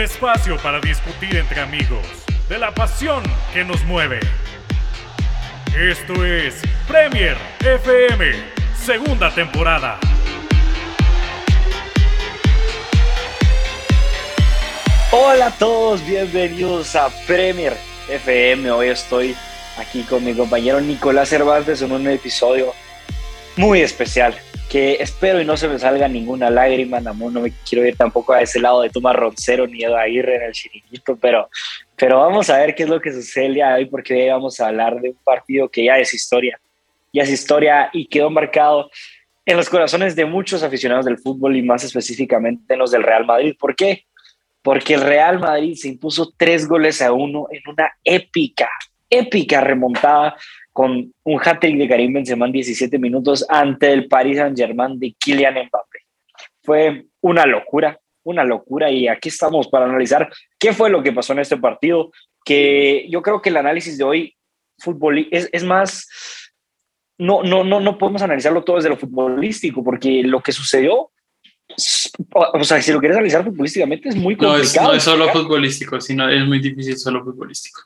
espacio 0.00 0.56
para 0.58 0.80
discutir 0.80 1.36
entre 1.36 1.60
amigos 1.60 2.06
de 2.48 2.58
la 2.58 2.72
pasión 2.72 3.22
que 3.52 3.64
nos 3.64 3.84
mueve. 3.84 4.20
Esto 5.76 6.24
es 6.24 6.62
Premier 6.88 7.36
FM, 7.60 8.32
segunda 8.74 9.30
temporada. 9.34 9.98
Hola 15.12 15.46
a 15.46 15.50
todos, 15.50 16.04
bienvenidos 16.06 16.96
a 16.96 17.10
Premier 17.26 17.76
FM. 18.08 18.70
Hoy 18.70 18.88
estoy 18.88 19.36
aquí 19.78 20.02
con 20.02 20.24
mi 20.24 20.34
compañero 20.34 20.80
Nicolás 20.80 21.28
Cervantes 21.28 21.82
en 21.82 21.92
un 21.92 22.08
episodio 22.08 22.72
muy 23.56 23.82
especial 23.82 24.34
que 24.70 24.98
espero 25.00 25.40
y 25.40 25.44
no 25.44 25.56
se 25.56 25.66
me 25.66 25.80
salga 25.80 26.06
ninguna 26.06 26.48
lágrima, 26.48 27.00
no, 27.00 27.12
no 27.12 27.40
me 27.40 27.52
quiero 27.68 27.84
ir 27.84 27.96
tampoco 27.96 28.34
a 28.34 28.40
ese 28.40 28.60
lado 28.60 28.82
de 28.82 28.88
Tomás 28.88 29.16
Roncero 29.16 29.66
ni 29.66 29.80
de 29.80 29.92
Aguirre 29.92 30.36
en 30.36 30.42
el 30.42 30.52
chiringuito, 30.52 31.16
pero, 31.16 31.48
pero 31.96 32.20
vamos 32.20 32.48
a 32.50 32.58
ver 32.58 32.76
qué 32.76 32.84
es 32.84 32.88
lo 32.88 33.00
que 33.00 33.12
sucede 33.12 33.46
el 33.46 33.54
día 33.54 33.70
de 33.70 33.74
hoy 33.74 33.86
porque 33.86 34.14
hoy 34.14 34.28
vamos 34.28 34.60
a 34.60 34.68
hablar 34.68 35.00
de 35.00 35.08
un 35.08 35.16
partido 35.24 35.68
que 35.68 35.86
ya 35.86 35.98
es 35.98 36.14
historia, 36.14 36.60
ya 37.12 37.24
es 37.24 37.30
historia 37.30 37.90
y 37.92 38.06
quedó 38.06 38.30
marcado 38.30 38.88
en 39.44 39.56
los 39.56 39.68
corazones 39.68 40.14
de 40.14 40.24
muchos 40.24 40.62
aficionados 40.62 41.04
del 41.04 41.18
fútbol 41.18 41.56
y 41.56 41.62
más 41.62 41.82
específicamente 41.82 42.74
en 42.74 42.78
los 42.78 42.92
del 42.92 43.02
Real 43.02 43.26
Madrid. 43.26 43.56
¿Por 43.58 43.74
qué? 43.74 44.04
Porque 44.62 44.94
el 44.94 45.00
Real 45.00 45.40
Madrid 45.40 45.74
se 45.74 45.88
impuso 45.88 46.32
tres 46.36 46.68
goles 46.68 47.02
a 47.02 47.10
uno 47.10 47.48
en 47.50 47.62
una 47.66 47.90
épica, 48.04 48.70
épica 49.08 49.62
remontada 49.62 50.36
con 50.72 51.12
un 51.24 51.40
hat-trick 51.42 51.76
de 51.76 51.88
Karim 51.88 52.12
Benzema 52.12 52.46
en 52.46 52.52
17 52.52 52.98
minutos 52.98 53.44
ante 53.48 53.92
el 53.92 54.08
Paris 54.08 54.38
Saint-Germain 54.38 54.98
de 54.98 55.14
Kylian 55.18 55.54
Mbappé. 55.54 55.98
Fue 56.62 57.06
una 57.20 57.46
locura, 57.46 57.98
una 58.22 58.44
locura 58.44 58.90
y 58.90 59.08
aquí 59.08 59.28
estamos 59.28 59.68
para 59.68 59.86
analizar 59.86 60.30
qué 60.58 60.72
fue 60.72 60.90
lo 60.90 61.02
que 61.02 61.12
pasó 61.12 61.32
en 61.32 61.40
este 61.40 61.56
partido, 61.56 62.12
que 62.44 63.06
yo 63.10 63.22
creo 63.22 63.42
que 63.42 63.48
el 63.48 63.56
análisis 63.56 63.98
de 63.98 64.04
hoy 64.04 64.36
fútbol 64.78 65.28
es, 65.30 65.48
es 65.52 65.64
más 65.64 66.06
no, 67.20 67.42
no, 67.42 67.62
no, 67.62 67.80
no 67.80 67.98
podemos 67.98 68.22
analizarlo 68.22 68.64
todo 68.64 68.76
desde 68.76 68.88
lo 68.88 68.96
futbolístico, 68.96 69.84
porque 69.84 70.22
lo 70.22 70.40
que 70.40 70.52
sucedió, 70.52 71.10
o 72.32 72.64
sea, 72.64 72.80
si 72.80 72.92
lo 72.92 72.98
quieres 72.98 73.18
analizar 73.18 73.44
futbolísticamente 73.44 74.08
es 74.08 74.16
muy 74.16 74.36
complicado. 74.36 74.56
No 74.56 74.62
es, 74.62 74.76
no 74.76 74.92
es 74.94 75.02
solo 75.02 75.28
futbolístico, 75.28 76.00
sino 76.00 76.28
es 76.30 76.46
muy 76.46 76.60
difícil 76.60 76.96
solo 76.96 77.22
futbolístico. 77.22 77.82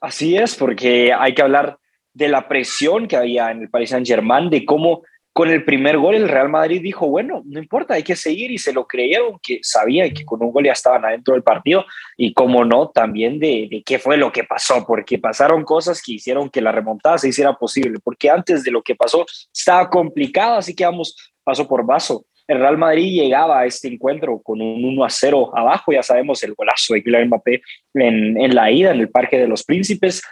Así 0.00 0.36
es, 0.36 0.54
porque 0.54 1.12
hay 1.12 1.34
que 1.34 1.42
hablar 1.42 1.78
de 2.12 2.28
la 2.28 2.48
presión 2.48 3.06
que 3.08 3.16
había 3.16 3.50
en 3.50 3.62
el 3.62 3.70
Paris 3.70 3.90
Saint-Germain, 3.90 4.50
de 4.50 4.64
cómo 4.64 5.02
con 5.32 5.50
el 5.50 5.64
primer 5.64 5.98
gol 5.98 6.16
el 6.16 6.28
Real 6.28 6.48
Madrid 6.48 6.82
dijo, 6.82 7.06
bueno, 7.06 7.42
no 7.46 7.60
importa, 7.60 7.94
hay 7.94 8.02
que 8.02 8.16
seguir 8.16 8.50
y 8.50 8.58
se 8.58 8.72
lo 8.72 8.88
creyeron, 8.88 9.38
que 9.40 9.60
sabían 9.62 10.12
que 10.12 10.24
con 10.24 10.42
un 10.42 10.50
gol 10.50 10.64
ya 10.64 10.72
estaban 10.72 11.04
adentro 11.04 11.34
del 11.34 11.44
partido 11.44 11.84
y 12.16 12.34
como 12.34 12.64
no, 12.64 12.88
también 12.88 13.38
de, 13.38 13.68
de, 13.70 13.82
qué 13.84 14.00
fue 14.00 14.16
lo 14.16 14.32
que 14.32 14.42
pasó, 14.42 14.84
porque 14.84 15.16
pasaron 15.18 15.62
cosas 15.62 16.02
que 16.02 16.14
hicieron 16.14 16.50
que 16.50 16.60
la 16.60 16.72
remontada 16.72 17.18
se 17.18 17.28
hiciera 17.28 17.54
posible, 17.54 18.00
porque 18.02 18.28
antes 18.28 18.64
de 18.64 18.72
lo 18.72 18.82
que 18.82 18.96
pasó 18.96 19.24
estaba 19.54 19.88
complicado, 19.88 20.56
así 20.56 20.74
que 20.74 20.84
vamos 20.84 21.14
paso 21.44 21.68
por 21.68 21.86
vaso 21.86 22.26
el 22.48 22.58
Real 22.58 22.78
Madrid 22.78 23.12
llegaba 23.12 23.60
a 23.60 23.66
este 23.66 23.88
encuentro 23.88 24.40
con 24.40 24.60
un 24.60 24.82
1 24.82 25.04
a 25.04 25.10
0 25.10 25.52
abajo, 25.54 25.92
ya 25.92 26.02
sabemos 26.02 26.42
el 26.42 26.54
golazo 26.54 26.94
de 26.94 27.02
Kylian 27.02 27.28
Mbappé 27.28 27.60
en, 27.94 28.54
la 28.54 28.70
ida 28.70 28.90
en 28.90 29.00
el 29.00 29.10
Parque 29.10 29.38
de 29.38 29.46
los 29.46 29.62
Príncipes, 29.62 30.22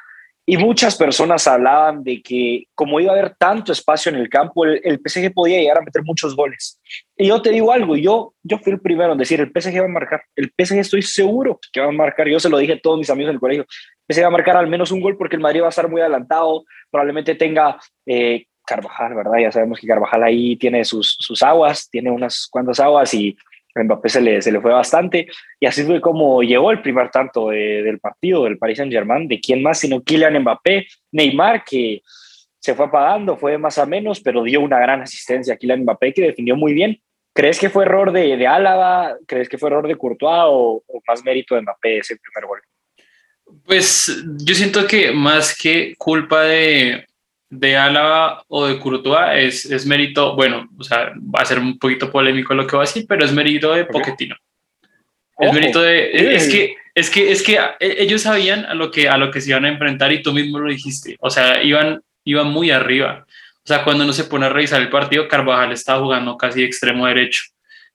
y 0.49 0.57
muchas 0.57 0.97
personas 0.97 1.47
hablaban 1.49 2.05
de 2.05 2.23
que 2.23 2.69
como 2.75 3.01
iba 3.01 3.11
a 3.11 3.19
haber 3.19 3.35
tanto 3.35 3.73
espacio 3.73 4.11
en 4.11 4.17
el 4.17 4.29
campo, 4.31 4.65
el, 4.65 4.81
el, 4.85 5.01
PSG 5.05 5.35
podía 5.35 5.59
llegar 5.59 5.79
a 5.79 5.83
meter 5.83 6.05
muchos 6.05 6.37
goles. 6.37 6.81
Y 7.17 7.27
yo 7.27 7.43
te 7.43 7.51
digo 7.51 7.73
algo, 7.73 7.97
yo, 7.97 8.33
yo 8.45 8.59
fui 8.59 8.73
el 8.73 8.81
primero 8.81 9.13
en 9.13 9.19
decir, 9.19 9.41
el 9.41 9.51
PSG 9.51 9.81
va 9.81 9.87
a 9.87 9.89
marcar, 9.89 10.23
el 10.37 10.53
PSG 10.57 10.79
estoy 10.79 11.03
seguro 11.03 11.59
que 11.73 11.81
va 11.81 11.89
a 11.89 11.93
marcar, 11.93 12.29
yo 12.29 12.39
se 12.39 12.49
lo 12.49 12.59
dije 12.59 12.75
a 12.75 12.81
todos 12.81 12.99
mis 12.99 13.11
amigos 13.11 13.31
en 13.31 13.35
el 13.35 13.41
colegio, 13.41 13.67
el 14.07 14.15
PSG 14.15 14.23
va 14.23 14.29
a 14.29 14.31
marcar 14.31 14.57
al 14.57 14.69
menos 14.69 14.93
un 14.93 15.01
gol 15.01 15.19
porque 15.19 15.35
el 15.35 15.43
Madrid 15.43 15.63
va 15.63 15.67
a 15.67 15.71
estar 15.71 15.91
muy 15.91 16.01
adelantado, 16.01 16.65
probablemente 16.91 17.35
tenga... 17.35 17.79
Eh, 18.07 18.47
Carvajal, 18.67 19.15
¿verdad? 19.15 19.39
Ya 19.41 19.53
sabemos 19.53 19.79
que 19.81 19.87
Carvajal 19.87 20.23
ahí 20.25 20.57
tiene 20.57 20.85
sus, 20.85 21.17
sus 21.19 21.43
aguas, 21.43 21.89
tiene 21.89 22.11
unas 22.11 22.47
cuantas 22.51 22.81
aguas 22.81 23.15
y 23.15 23.37
a 23.75 23.83
Mbappé 23.83 24.09
se 24.09 24.21
le, 24.21 24.43
se 24.43 24.53
le 24.53 24.61
fue 24.61 24.73
bastante. 24.73 25.29
Y 25.61 25.67
así 25.67 25.85
fue 25.85 26.01
como 26.01 26.43
llegó 26.43 26.71
el 26.71 26.83
primer 26.83 27.11
tanto 27.11 27.51
de, 27.51 27.83
del 27.83 27.99
partido 27.99 28.45
del 28.45 28.59
Paris 28.59 28.79
Saint-Germain, 28.79 29.29
de 29.29 29.41
quién 29.41 29.63
más 29.63 29.79
sino 29.79 30.03
Kylian 30.03 30.41
Mbappé, 30.41 30.87
Neymar, 31.13 31.65
que 31.65 32.03
se 32.59 32.75
fue 32.75 32.87
apagando, 32.87 33.37
fue 33.37 33.59
más 33.59 33.79
a 33.79 33.87
menos, 33.87 34.21
pero 34.21 34.43
dio 34.43 34.61
una 34.61 34.79
gran 34.81 35.01
asistencia 35.01 35.55
a 35.55 35.57
Kylian 35.57 35.83
Mbappé, 35.83 36.13
que 36.13 36.23
definió 36.23 36.57
muy 36.57 36.75
bien. 36.75 37.01
¿Crees 37.33 37.59
que 37.59 37.69
fue 37.69 37.85
error 37.85 38.13
de, 38.13 38.37
de 38.37 38.47
Álava? 38.47 39.15
¿Crees 39.27 39.49
que 39.49 39.59
fue 39.59 39.69
error 39.69 39.87
de 39.87 39.97
Courtois 39.97 40.45
o, 40.47 40.83
o 40.87 41.03
más 41.07 41.23
mérito 41.23 41.55
de 41.55 41.63
Mbappé 41.63 41.99
ese 41.99 42.17
primer 42.17 42.49
gol? 42.49 42.61
Pues 43.65 44.25
yo 44.39 44.55
siento 44.55 44.87
que 44.87 45.13
más 45.13 45.57
que 45.57 45.95
culpa 45.99 46.43
de, 46.43 47.07
de 47.49 47.77
Álava 47.77 48.45
o 48.49 48.67
de 48.67 48.79
Courtois 48.79 49.31
es, 49.35 49.65
es 49.67 49.87
mérito, 49.87 50.35
bueno, 50.35 50.69
o 50.79 50.83
sea, 50.83 51.13
va 51.17 51.43
a 51.43 51.45
ser 51.45 51.59
un 51.59 51.79
poquito 51.79 52.11
polémico 52.11 52.55
lo 52.55 52.67
que 52.67 52.77
va 52.77 52.83
a 52.83 52.87
decir, 52.87 53.07
pero 53.09 53.25
es 53.25 53.33
mérito 53.33 53.73
de 53.73 53.85
Pochettino. 53.85 54.37
Es 55.39 55.53
mérito 55.53 55.83
de, 55.83 56.35
es 56.35 56.49
que, 56.49 56.75
es 56.95 57.11
que, 57.11 57.31
es 57.31 57.43
que 57.43 57.59
ellos 57.81 58.23
sabían 58.23 58.65
a 58.65 58.75
lo 58.75 58.91
que, 58.91 59.09
a 59.09 59.19
lo 59.19 59.31
que 59.31 59.41
se 59.41 59.51
iban 59.51 59.67
a 59.67 59.69
enfrentar 59.69 60.13
y 60.13 60.23
tú 60.23 60.33
mismo 60.33 60.59
lo 60.59 60.71
dijiste, 60.71 61.17
o 61.21 61.31
sea, 61.31 61.63
iban, 61.63 62.01
iban 62.25 62.49
muy 62.49 62.71
arriba. 62.71 63.27
O 63.29 63.67
sea, 63.67 63.85
cuando 63.85 64.05
uno 64.05 64.13
se 64.13 64.25
pone 64.25 64.47
a 64.47 64.49
revisar 64.49 64.81
el 64.81 64.89
partido, 64.89 65.29
Carvajal 65.29 65.73
estaba 65.73 66.01
jugando 66.03 66.37
casi 66.37 66.63
extremo 66.63 67.07
derecho. 67.07 67.43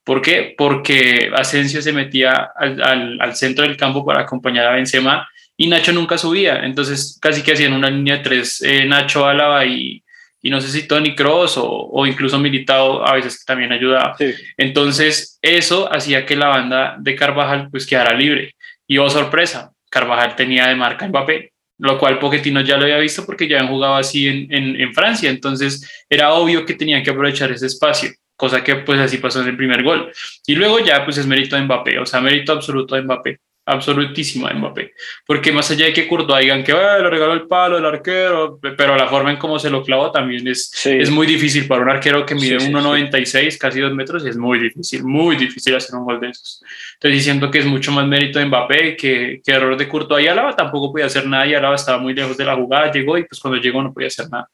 ¿Por 0.04 0.22
qué? 0.22 0.54
Porque 0.58 1.32
Asensio 1.34 1.82
se 1.82 1.94
metía 1.94 2.52
al, 2.56 2.82
al, 2.84 3.22
al 3.22 3.36
centro 3.36 3.64
del 3.66 3.78
campo 3.78 4.06
para 4.06 4.22
acompañar 4.22 4.68
a 4.68 4.76
Benzema 4.76 5.28
y 5.58 5.68
Nacho 5.68 5.92
nunca 5.94 6.18
subía, 6.18 6.66
entonces 6.66 7.20
casi 7.22 7.44
que 7.44 7.54
hacían 7.54 7.74
una 7.74 7.90
línea 7.90 8.18
de 8.18 8.24
tres, 8.24 8.62
eh, 8.62 8.86
Nacho 8.86 9.26
Álava 9.26 9.66
y, 9.66 10.04
y, 10.42 10.50
no 10.50 10.60
sé 10.60 10.70
si 10.70 10.88
Tony 10.88 11.16
Cross 11.16 11.58
o, 11.58 11.70
o, 11.70 12.08
incluso 12.08 12.40
Militado 12.40 13.06
a 13.06 13.14
veces 13.14 13.46
también 13.46 13.72
ayudaba. 13.72 14.16
Sí. 14.18 14.34
Entonces 14.58 15.38
eso 15.42 15.92
hacía 15.92 16.26
que 16.26 16.36
la 16.36 16.48
banda 16.48 16.96
de 17.00 17.16
Carvajal 17.16 17.70
pues 17.70 17.86
quedara 17.86 18.16
libre. 18.16 18.56
Y 18.88 18.98
oh 18.98 19.10
sorpresa, 19.10 19.72
Carvajal 19.90 20.36
tenía 20.36 20.68
de 20.68 20.76
marca 20.76 21.08
Mbappé, 21.08 21.54
lo 21.78 21.98
cual 22.00 22.18
Pochettino 22.18 22.62
ya 22.62 22.78
lo 22.78 22.84
había 22.84 22.98
visto 22.98 23.26
porque 23.26 23.48
ya 23.48 23.58
habían 23.58 23.72
jugado 23.72 23.96
así 23.96 24.28
en, 24.28 24.52
en, 24.52 24.82
en 24.82 24.94
Francia, 24.94 25.30
entonces 25.30 26.06
era 26.10 26.34
obvio 26.34 26.66
que 26.66 26.74
tenían 26.74 27.04
que 27.04 27.12
aprovechar 27.12 27.52
ese 27.52 27.68
espacio 27.68 28.12
cosa 28.36 28.64
que 28.64 28.78
pues 28.78 29.00
así 29.00 29.18
pasó 29.18 29.44
en 29.44 29.50
el 29.50 29.56
primer 29.56 29.84
gol. 29.84 30.12
Y 30.48 30.56
luego 30.56 30.80
ya 30.80 31.06
pues 31.06 31.20
es 31.20 31.28
mérito 31.28 31.56
de 31.56 31.62
Mbappé, 31.62 32.00
o 32.00 32.08
sea, 32.08 32.22
mérito 32.22 32.52
absoluto 32.52 32.96
de 32.96 33.04
Mbappé 33.04 33.40
absolutísimo 33.66 34.48
de 34.48 34.56
Mbappé. 34.56 34.94
Porque 35.26 35.52
más 35.52 35.70
allá 35.72 35.86
de 35.86 35.94
que 35.94 36.08
Courtois 36.08 36.42
digan 36.42 36.64
que 36.64 36.74
le 36.74 37.10
regaló 37.10 37.34
el 37.34 37.48
palo 37.48 37.78
el 37.78 37.86
arquero, 37.86 38.60
pero 38.78 38.96
la 38.96 39.08
forma 39.08 39.32
en 39.32 39.38
cómo 39.38 39.60
se 39.60 39.70
lo 39.70 39.84
clavó 39.84 40.12
también 40.12 40.48
es, 40.48 40.70
sí. 40.74 40.92
es 40.92 41.10
muy 41.10 41.28
difícil 41.28 41.68
para 41.68 41.82
un 41.82 41.90
arquero 41.90 42.26
que 42.26 42.36
mide 42.36 42.60
sí, 42.60 42.72
1,96, 42.72 43.52
sí, 43.52 43.60
casi 43.60 43.80
2 43.80 43.94
metros, 43.94 44.26
es 44.26 44.36
muy 44.36 44.60
difícil, 44.60 45.04
muy 45.04 45.36
difícil 45.36 45.76
hacer 45.76 45.96
un 45.96 46.06
gol 46.06 46.20
de 46.20 46.30
esos. 46.30 46.64
Entonces 46.94 47.20
diciendo 47.20 47.52
que 47.52 47.60
es 47.60 47.66
mucho 47.66 47.92
más 47.92 48.08
mérito 48.08 48.40
de 48.40 48.46
Mbappé 48.46 48.96
que, 48.96 49.42
que 49.44 49.52
error 49.52 49.78
de 49.78 49.88
Courtois 49.88 50.26
y 50.26 50.28
Álava 50.28 50.56
tampoco 50.56 50.92
podía 50.92 51.06
hacer 51.06 51.28
nada 51.28 51.46
y 51.46 51.54
Álava 51.54 51.76
estaba 51.76 51.98
muy 51.98 52.14
lejos 52.14 52.38
de 52.38 52.46
la 52.46 52.56
jugada, 52.56 52.92
llegó 52.92 53.18
y 53.18 53.26
pues 53.26 53.40
cuando 53.40 53.60
llegó 53.60 53.82
no 53.84 53.94
podía 53.94 54.08
hacer 54.08 54.30
nada. 54.30 54.50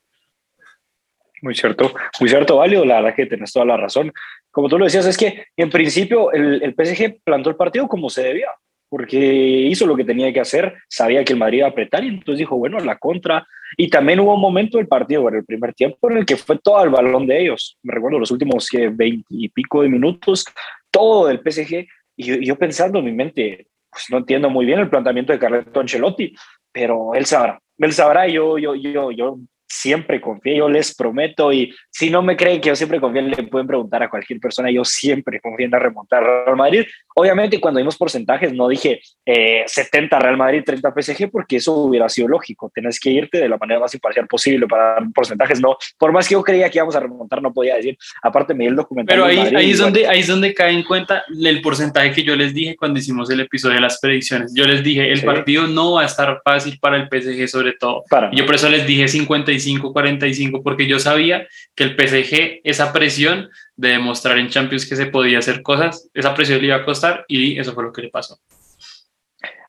Muy 1.41 1.53
cierto, 1.53 1.93
muy 2.19 2.29
cierto, 2.29 2.57
Valio, 2.57 2.83
la 2.83 2.95
verdad 2.95 3.15
que 3.15 3.27
tenés 3.27 3.53
toda 3.53 3.65
la 3.65 3.77
razón. 3.77 4.11
Como 4.49 4.67
tú 4.67 4.79
lo 4.79 4.85
decías, 4.85 5.05
es 5.05 5.15
que 5.15 5.45
en 5.55 5.69
principio 5.69 6.31
el, 6.31 6.63
el 6.63 6.73
PSG 6.73 7.21
plantó 7.23 7.51
el 7.51 7.55
partido 7.55 7.87
como 7.87 8.09
se 8.09 8.23
debía 8.23 8.49
porque 8.89 9.17
hizo 9.17 9.85
lo 9.85 9.95
que 9.95 10.05
tenía 10.05 10.31
que 10.31 10.39
hacer, 10.39 10.75
sabía 10.87 11.23
que 11.23 11.33
el 11.33 11.39
Madrid 11.39 11.59
iba 11.59 11.67
a 11.67 11.71
apretar 11.71 12.03
y 12.03 12.09
entonces 12.09 12.39
dijo, 12.39 12.57
bueno, 12.57 12.79
la 12.79 12.97
contra. 12.97 13.45
Y 13.75 13.89
también 13.89 14.19
hubo 14.19 14.33
un 14.33 14.41
momento 14.41 14.77
del 14.77 14.87
partido, 14.87 15.27
en 15.29 15.35
el 15.35 15.45
primer 15.45 15.73
tiempo, 15.73 16.09
en 16.09 16.17
el 16.17 16.25
que 16.25 16.37
fue 16.37 16.57
todo 16.57 16.83
el 16.83 16.89
balón 16.89 17.27
de 17.27 17.41
ellos. 17.41 17.77
Me 17.83 17.93
recuerdo 17.93 18.19
los 18.19 18.31
últimos 18.31 18.67
veinte 18.91 19.25
y 19.29 19.49
pico 19.49 19.81
de 19.81 19.89
minutos, 19.89 20.45
todo 20.89 21.27
del 21.27 21.39
PSG. 21.39 21.85
Y 22.15 22.45
yo, 22.45 22.55
pensando 22.57 22.99
en 22.99 23.05
mi 23.05 23.11
mente, 23.11 23.67
pues 23.91 24.05
no 24.09 24.17
entiendo 24.17 24.49
muy 24.49 24.65
bien 24.65 24.79
el 24.79 24.89
planteamiento 24.89 25.33
de 25.33 25.39
Carleto 25.39 25.79
Ancelotti, 25.79 26.33
pero 26.71 27.13
él 27.13 27.25
sabrá. 27.25 27.59
Él 27.77 27.93
sabrá, 27.93 28.27
yo, 28.27 28.57
yo, 28.57 28.73
yo, 28.75 29.11
yo 29.11 29.37
siempre 29.67 30.21
confío, 30.21 30.55
yo 30.55 30.69
les 30.69 30.95
prometo, 30.95 31.51
y 31.51 31.73
si 31.91 32.09
no 32.09 32.21
me 32.21 32.37
creen 32.37 32.61
que 32.61 32.69
yo 32.69 32.75
siempre 32.75 32.99
confío, 32.99 33.21
le 33.21 33.43
pueden 33.43 33.67
preguntar 33.67 34.01
a 34.01 34.09
cualquier 34.09 34.39
persona, 34.39 34.71
yo 34.71 34.85
siempre 34.85 35.39
confío 35.39 35.65
en 35.65 35.71
remontar 35.71 36.23
Real 36.23 36.55
Madrid. 36.55 36.85
Obviamente, 37.15 37.59
cuando 37.59 37.79
vimos 37.79 37.97
porcentajes, 37.97 38.53
no 38.53 38.67
dije 38.67 39.01
eh, 39.25 39.63
70 39.65 40.19
Real 40.19 40.37
Madrid, 40.37 40.63
30 40.65 40.93
PSG, 40.95 41.29
porque 41.31 41.57
eso 41.57 41.73
hubiera 41.73 42.07
sido 42.09 42.27
lógico. 42.27 42.71
Tienes 42.73 42.99
que 42.99 43.09
irte 43.09 43.39
de 43.39 43.49
la 43.49 43.57
manera 43.57 43.79
más 43.79 43.93
imparcial 43.93 44.27
posible 44.27 44.67
para 44.67 44.93
dar 44.93 45.03
porcentajes. 45.13 45.59
No, 45.59 45.77
por 45.97 46.11
más 46.11 46.27
que 46.27 46.33
yo 46.33 46.43
creía 46.43 46.69
que 46.69 46.77
íbamos 46.77 46.95
a 46.95 46.99
remontar, 46.99 47.41
no 47.41 47.53
podía 47.53 47.75
decir. 47.75 47.97
Aparte, 48.21 48.53
me 48.53 48.65
di 48.65 48.69
el 48.69 48.75
documental. 48.75 49.15
Pero 49.15 49.25
ahí, 49.25 49.37
Madrid, 49.37 49.55
ahí, 49.55 49.71
es 49.71 49.79
donde, 49.79 50.07
ahí 50.07 50.19
es 50.19 50.27
donde 50.27 50.53
cae 50.53 50.73
en 50.73 50.83
cuenta 50.83 51.23
el 51.29 51.61
porcentaje 51.61 52.11
que 52.13 52.23
yo 52.23 52.35
les 52.35 52.53
dije 52.53 52.75
cuando 52.75 52.99
hicimos 52.99 53.29
el 53.29 53.39
episodio 53.41 53.75
de 53.75 53.81
las 53.81 53.99
predicciones. 53.99 54.53
Yo 54.55 54.65
les 54.65 54.83
dije, 54.83 55.11
el 55.11 55.19
sí. 55.19 55.25
partido 55.25 55.67
no 55.67 55.93
va 55.93 56.03
a 56.03 56.05
estar 56.05 56.41
fácil 56.43 56.77
para 56.79 56.97
el 56.97 57.07
PSG, 57.07 57.47
sobre 57.47 57.73
todo. 57.73 58.03
Para 58.09 58.31
yo 58.31 58.45
por 58.45 58.55
eso 58.55 58.69
les 58.69 58.85
dije 58.85 59.07
55 59.07 59.56
45-45, 59.57 60.61
porque 60.63 60.87
yo 60.87 60.99
sabía 60.99 61.47
que 61.75 61.83
el 61.83 61.95
PSG, 61.95 62.61
esa 62.63 62.93
presión 62.93 63.49
de 63.75 63.89
demostrar 63.89 64.37
en 64.37 64.49
Champions 64.49 64.87
que 64.87 64.95
se 64.95 65.07
podía 65.07 65.39
hacer 65.39 65.61
cosas, 65.61 66.09
esa 66.13 66.33
presión 66.33 66.59
le 66.61 66.67
iba 66.67 66.77
a 66.77 66.85
costar 66.85 67.25
y 67.27 67.59
eso 67.59 67.73
fue 67.73 67.83
lo 67.83 67.93
que 67.93 68.03
le 68.03 68.09
pasó. 68.09 68.39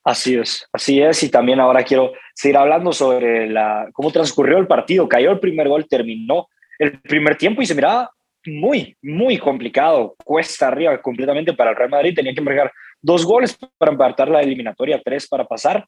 Así 0.05 0.37
es, 0.37 0.67
así 0.73 1.03
es. 1.03 1.23
Y 1.23 1.31
también 1.31 1.61
ahora 1.61 1.83
quiero 1.83 2.13
seguir 2.35 2.57
hablando 2.57 2.93
sobre 2.93 3.51
la, 3.51 3.89
cómo 3.93 4.11
transcurrió 4.11 4.59
el 4.59 4.67
partido. 4.67 5.09
Cayó 5.09 5.31
el 5.33 5.41
primer 5.41 5.69
gol, 5.69 5.87
terminó 5.87 6.49
el 6.79 7.01
primer 7.01 7.37
tiempo 7.37 7.61
y 7.61 7.67
se 7.67 7.75
miraba 7.75 8.11
muy, 8.47 8.97
muy 9.03 9.37
complicado. 9.37 10.17
Cuesta 10.25 10.69
arriba 10.69 11.01
completamente 11.03 11.53
para 11.53 11.71
el 11.71 11.77
Real 11.77 11.91
Madrid. 11.91 12.15
Tenía 12.15 12.35
que 12.35 12.41
marcar 12.41 12.73
dos 13.03 13.25
goles 13.25 13.59
para 13.77 13.93
empatar 13.93 14.29
la 14.29 14.41
eliminatoria, 14.41 15.01
tres 15.05 15.29
para 15.29 15.45
pasar. 15.45 15.87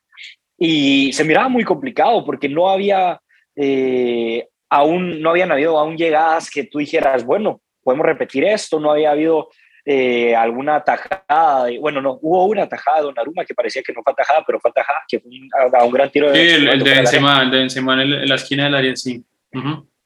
Y 0.59 1.13
se 1.13 1.25
miraba 1.25 1.49
muy 1.49 1.65
complicado 1.65 2.25
porque 2.25 2.49
no 2.49 2.69
había, 2.69 3.19
eh, 3.63 4.49
aún, 4.71 5.21
no 5.21 5.31
habían 5.31 5.53
habido 5.53 5.79
aún 5.79 5.99
llegadas 5.99 6.51
que 6.51 6.65
tú 6.65 6.79
dijeras, 6.79 7.25
bueno, 7.27 7.61
podemos 7.83 8.07
repetir 8.07 8.45
esto. 8.45 8.81
No 8.81 8.91
había 8.91 9.11
habido 9.11 9.51
eh, 9.85 10.35
alguna 10.35 10.83
tajada, 10.83 11.67
bueno, 11.79 12.01
no, 12.01 12.19
hubo 12.23 12.47
una 12.47 12.67
tajada 12.67 12.99
de 12.99 13.03
Donnarumma 13.05 13.45
que 13.45 13.55
parecía 13.55 13.83
que 13.83 13.93
no 13.93 14.03
fue 14.03 14.15
tajada, 14.15 14.43
pero 14.47 14.61
fue 14.61 14.73
tajada, 14.73 15.01
que 15.07 15.21
fue 15.21 15.31
un, 15.31 15.75
a, 15.75 15.85
un 15.85 15.93
gran 15.93 16.11
tiro. 16.11 16.31
De 16.31 16.39
sí, 16.39 16.67
el, 16.67 16.83
de 16.83 16.91
Benzema, 16.91 17.43
el 17.43 17.51
de 17.51 17.59
Benzema 17.59 18.03
en, 18.03 18.29
la 18.29 18.35
esquina 18.35 18.65
del 18.65 18.75
área, 18.75 18.97
sí. 18.97 19.23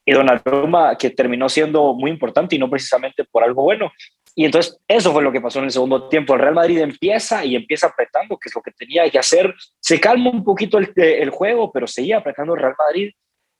Y 0.06 0.12
Donnarumma 0.12 0.98
que 0.98 1.10
terminó 1.10 1.48
siendo 1.48 1.94
muy 1.94 2.10
importante 2.10 2.56
y 2.56 2.58
no 2.58 2.68
precisamente 2.68 3.24
por 3.24 3.44
algo 3.44 3.62
bueno. 3.62 3.92
Y 4.34 4.44
entonces 4.44 4.80
eso 4.88 5.12
fue 5.12 5.22
lo 5.22 5.30
que 5.30 5.40
pasó 5.40 5.60
en 5.60 5.66
el 5.66 5.70
segundo 5.70 6.08
tiempo. 6.08 6.34
El 6.34 6.40
Real 6.40 6.54
Madrid 6.54 6.80
empieza 6.80 7.44
y 7.44 7.54
empieza 7.54 7.86
apretando, 7.86 8.36
que 8.36 8.48
es 8.48 8.54
lo 8.54 8.62
que 8.62 8.72
tenía 8.72 9.08
que 9.08 9.18
hacer. 9.18 9.54
Se 9.78 10.00
calma 10.00 10.30
un 10.30 10.42
poquito 10.42 10.78
el, 10.78 10.92
el 10.96 11.30
juego, 11.30 11.70
pero 11.70 11.86
seguía 11.86 12.18
apretando 12.18 12.54
el 12.54 12.60
Real 12.60 12.74
Madrid 12.76 13.12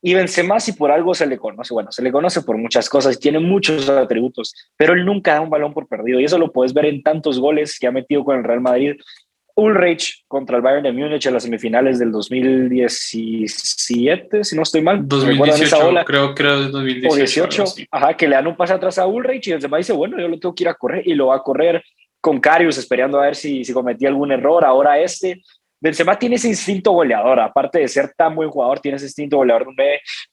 y 0.07 0.13
Benzema, 0.13 0.61
si 0.61 0.73
por 0.73 0.91
algo 0.91 1.15
se 1.15 1.27
le 1.27 1.39
conoce, 1.39 1.73
bueno, 1.73 1.91
se 1.91 2.03
le 2.03 2.13
conoce 2.13 2.43
por 2.43 2.59
muchas 2.59 2.91
cosas, 2.91 3.19
tiene 3.19 3.39
muchos 3.39 3.89
atributos, 3.89 4.55
pero 4.77 4.93
él 4.93 5.07
nunca 5.07 5.33
da 5.33 5.41
un 5.41 5.49
balón 5.49 5.73
por 5.73 5.89
perdido. 5.89 6.21
Y 6.21 6.27
eso 6.27 6.37
lo 6.37 6.53
puedes 6.53 6.75
ver 6.75 6.85
en 6.85 7.03
tantos 7.03 7.41
goles 7.41 7.79
que 7.79 7.87
ha 7.87 7.91
metido 7.91 8.23
con 8.23 8.37
el 8.37 8.45
Real 8.45 8.61
Madrid. 8.61 8.97
Ulrich 9.55 10.27
contra 10.29 10.59
el 10.59 10.63
Bayern 10.63 10.83
de 10.83 10.93
Múnich 10.93 11.25
en 11.25 11.33
las 11.33 11.45
semifinales 11.45 11.99
del 11.99 12.13
2017, 12.13 14.45
si 14.45 14.57
no 14.57 14.63
estoy 14.63 14.83
mal. 14.83 15.09
2018, 15.09 16.05
creo, 16.05 16.35
creo 16.35 16.69
2018. 16.69 17.11
O 17.11 17.17
18, 17.17 17.65
ajá, 17.91 18.15
que 18.15 18.29
le 18.29 18.37
dan 18.37 18.47
un 18.47 18.57
pase 18.57 18.75
atrás 18.75 18.99
a 18.99 19.07
Ulrich 19.07 19.49
y 19.49 19.53
Benzema 19.53 19.79
dice, 19.79 19.95
bueno, 19.95 20.21
yo 20.21 20.29
lo 20.29 20.39
tengo 20.39 20.55
que 20.55 20.65
ir 20.65 20.69
a 20.69 20.75
correr 20.75 21.09
y 21.09 21.15
lo 21.15 21.29
va 21.29 21.37
a 21.37 21.43
correr 21.43 21.83
con 22.21 22.41
Carius 22.41 22.77
esperando 22.77 23.19
a 23.19 23.25
ver 23.25 23.37
si, 23.37 23.65
si 23.65 23.73
cometía 23.73 24.11
algún 24.11 24.33
error. 24.33 24.67
Ahora 24.67 24.99
este 24.99 25.41
Benzema 25.85 26.19
tiene 26.19 26.37
ese 26.37 26.49
instinto 26.49 26.93
goleador, 26.93 27.39
aparte 27.41 27.81
de 27.81 27.89
ser 27.89 28.15
tan 28.17 28.35
buen 28.35 28.49
jugador, 28.49 28.81
tiene 28.81 28.97
ese 28.97 29.05
instinto 29.05 29.37
goleador 29.37 29.67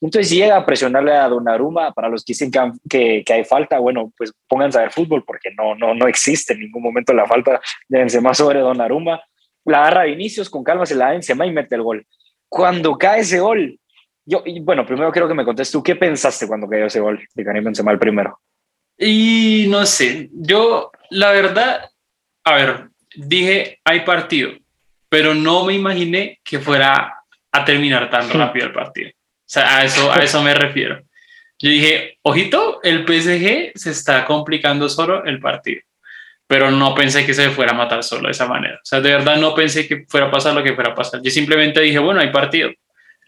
Entonces 0.00 0.30
llega 0.30 0.56
a 0.56 0.64
presionarle 0.64 1.12
a 1.12 1.28
Donnarumma, 1.28 1.92
para 1.92 2.08
los 2.08 2.24
que 2.24 2.30
dicen 2.30 2.50
que, 2.88 3.22
hay 3.28 3.44
falta, 3.44 3.78
bueno, 3.78 4.10
pues 4.16 4.32
pónganse 4.48 4.78
a 4.78 4.82
ver 4.82 4.92
fútbol 4.92 5.22
porque 5.26 5.50
no, 5.54 5.74
no, 5.74 5.92
no 5.94 6.08
existe 6.08 6.54
en 6.54 6.60
ningún 6.60 6.82
momento 6.82 7.12
la 7.12 7.26
falta 7.26 7.60
de 7.86 7.98
Benzema 7.98 8.32
sobre 8.32 8.60
Donnarumma. 8.60 9.22
La 9.66 9.82
agarra 9.82 10.04
Vinicius, 10.04 10.48
con 10.48 10.64
calma 10.64 10.86
se 10.86 10.94
la 10.94 11.04
da 11.04 11.10
Benzema 11.10 11.44
y 11.44 11.52
mete 11.52 11.74
el 11.74 11.82
gol. 11.82 12.06
Cuando 12.48 12.96
cae 12.96 13.20
ese 13.20 13.38
gol, 13.38 13.78
yo, 14.24 14.42
bueno, 14.62 14.86
primero 14.86 15.12
quiero 15.12 15.28
que 15.28 15.34
me 15.34 15.44
contes 15.44 15.70
tú, 15.70 15.82
¿qué 15.82 15.96
pensaste 15.96 16.48
cuando 16.48 16.66
cayó 16.66 16.86
ese 16.86 17.00
gol 17.00 17.22
de 17.34 17.44
Karim 17.44 17.64
Benzema 17.64 17.92
el 17.92 17.98
primero? 17.98 18.40
Y 18.96 19.66
no 19.68 19.84
sé, 19.84 20.30
yo 20.32 20.90
la 21.10 21.30
verdad, 21.30 21.90
a 22.42 22.54
ver, 22.54 22.88
dije, 23.14 23.80
hay 23.84 24.00
partido 24.00 24.61
pero 25.12 25.34
no 25.34 25.66
me 25.66 25.74
imaginé 25.74 26.40
que 26.42 26.58
fuera 26.58 27.18
a 27.52 27.64
terminar 27.66 28.08
tan 28.08 28.30
rápido 28.30 28.68
el 28.68 28.72
partido. 28.72 29.10
O 29.10 29.44
sea, 29.44 29.76
a 29.76 29.84
eso, 29.84 30.10
a 30.10 30.16
eso 30.16 30.42
me 30.42 30.54
refiero. 30.54 31.02
Yo 31.58 31.68
dije, 31.68 32.18
ojito, 32.22 32.80
el 32.82 33.04
PSG 33.06 33.72
se 33.74 33.90
está 33.90 34.24
complicando 34.24 34.88
solo 34.88 35.22
el 35.26 35.38
partido, 35.38 35.82
pero 36.46 36.70
no 36.70 36.94
pensé 36.94 37.26
que 37.26 37.34
se 37.34 37.50
fuera 37.50 37.72
a 37.72 37.74
matar 37.74 38.02
solo 38.02 38.28
de 38.28 38.30
esa 38.30 38.46
manera. 38.46 38.76
O 38.76 38.84
sea, 38.84 39.02
de 39.02 39.12
verdad 39.12 39.36
no 39.36 39.54
pensé 39.54 39.86
que 39.86 40.06
fuera 40.08 40.28
a 40.28 40.30
pasar 40.30 40.54
lo 40.54 40.62
que 40.62 40.72
fuera 40.74 40.92
a 40.92 40.94
pasar. 40.94 41.20
Yo 41.22 41.30
simplemente 41.30 41.82
dije, 41.82 41.98
bueno, 41.98 42.18
hay 42.18 42.32
partido 42.32 42.70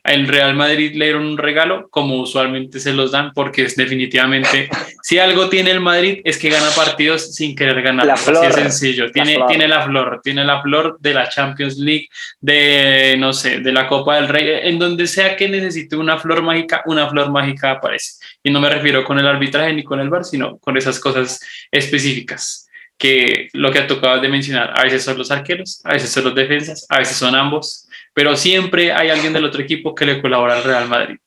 el 0.05 0.29
Real 0.29 0.55
Madrid 0.55 0.93
le 0.95 1.07
dieron 1.07 1.25
un 1.25 1.39
regalo, 1.39 1.89
como 1.89 2.21
usualmente 2.21 2.79
se 2.79 2.93
los 2.93 3.13
dan, 3.13 3.33
porque 3.33 3.63
es 3.63 3.75
definitivamente, 3.75 4.69
si 5.03 5.19
algo 5.19 5.49
tiene 5.49 5.71
el 5.71 5.81
Madrid 5.81 6.21
es 6.25 6.39
que 6.39 6.51
gana 6.51 6.69
partidos 6.77 7.35
sin 7.35 7.57
querer 7.57 7.81
ganar. 7.81 8.07
La 8.07 8.17
flor, 8.17 8.45
Así 8.45 8.47
es 8.47 8.55
sencillo. 8.55 9.11
Tiene, 9.11 9.39
la 9.39 9.47
tiene 9.47 9.67
la 9.67 9.83
flor, 9.83 10.21
tiene 10.23 10.45
la 10.45 10.61
flor 10.61 10.99
de 11.01 11.15
la 11.15 11.29
Champions 11.29 11.79
League, 11.79 12.09
de, 12.41 13.17
no 13.19 13.33
sé, 13.33 13.61
de 13.61 13.73
la 13.73 13.87
Copa 13.87 14.17
del 14.17 14.29
Rey, 14.29 14.69
en 14.69 14.79
donde 14.79 15.07
sea 15.07 15.37
que 15.37 15.49
necesite 15.49 15.97
una 15.97 16.19
flor 16.19 16.43
mágica, 16.43 16.83
una 16.85 17.09
flor 17.09 17.31
mágica 17.31 17.71
aparece. 17.71 18.23
Y 18.43 18.51
no 18.51 18.61
me 18.61 18.69
refiero 18.69 19.05
con 19.05 19.19
el 19.19 19.27
arbitraje 19.27 19.73
ni 19.73 19.85
con 19.85 20.01
el 20.01 20.11
bar, 20.11 20.25
sino 20.25 20.59
con 20.59 20.77
esas 20.77 21.01
cosas 21.01 21.41
específicas 21.71 22.69
que 22.97 23.49
lo 23.53 23.73
que 23.73 23.81
acabas 23.81 24.23
de 24.23 24.29
mencionar, 24.29 24.73
a 24.79 24.83
veces 24.85 25.03
son 25.03 25.19
los 25.19 25.31
arqueros, 25.31 25.81
a 25.85 25.95
veces 25.95 26.11
son 26.11 26.25
los 26.25 26.35
defensas, 26.35 26.87
a 26.89 26.99
veces 26.99 27.17
son 27.17 27.35
ambos, 27.35 27.84
pero 28.15 28.37
siempre 28.37 28.93
hay 28.93 29.11
alguien 29.11 29.33
del 29.33 29.45
otro 29.45 29.61
equipo 29.61 29.95
que 29.95 30.07
le 30.07 30.23
colabora 30.23 30.57
al 30.57 30.65
Real 30.65 30.89
Madrid. 30.89 31.19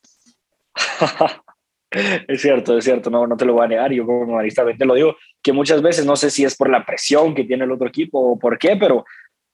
es 1.92 2.42
cierto, 2.42 2.78
es 2.78 2.86
cierto, 2.86 3.10
no, 3.10 3.28
no 3.28 3.38
te 3.38 3.46
lo 3.46 3.54
voy 3.54 3.66
a 3.66 3.68
negar, 3.68 3.92
yo 3.92 4.06
como 4.06 4.26
madridista 4.26 4.66
te 4.66 4.86
lo 4.86 4.96
digo, 4.96 5.16
que 5.44 5.54
muchas 5.54 5.82
veces 5.82 6.06
no 6.06 6.16
sé 6.16 6.30
si 6.30 6.44
es 6.46 6.56
por 6.56 6.70
la 6.70 6.86
presión 6.86 7.36
que 7.36 7.44
tiene 7.44 7.66
el 7.66 7.72
otro 7.72 7.88
equipo 7.88 8.20
o 8.20 8.40
por 8.40 8.58
qué, 8.58 8.78
pero 8.78 9.06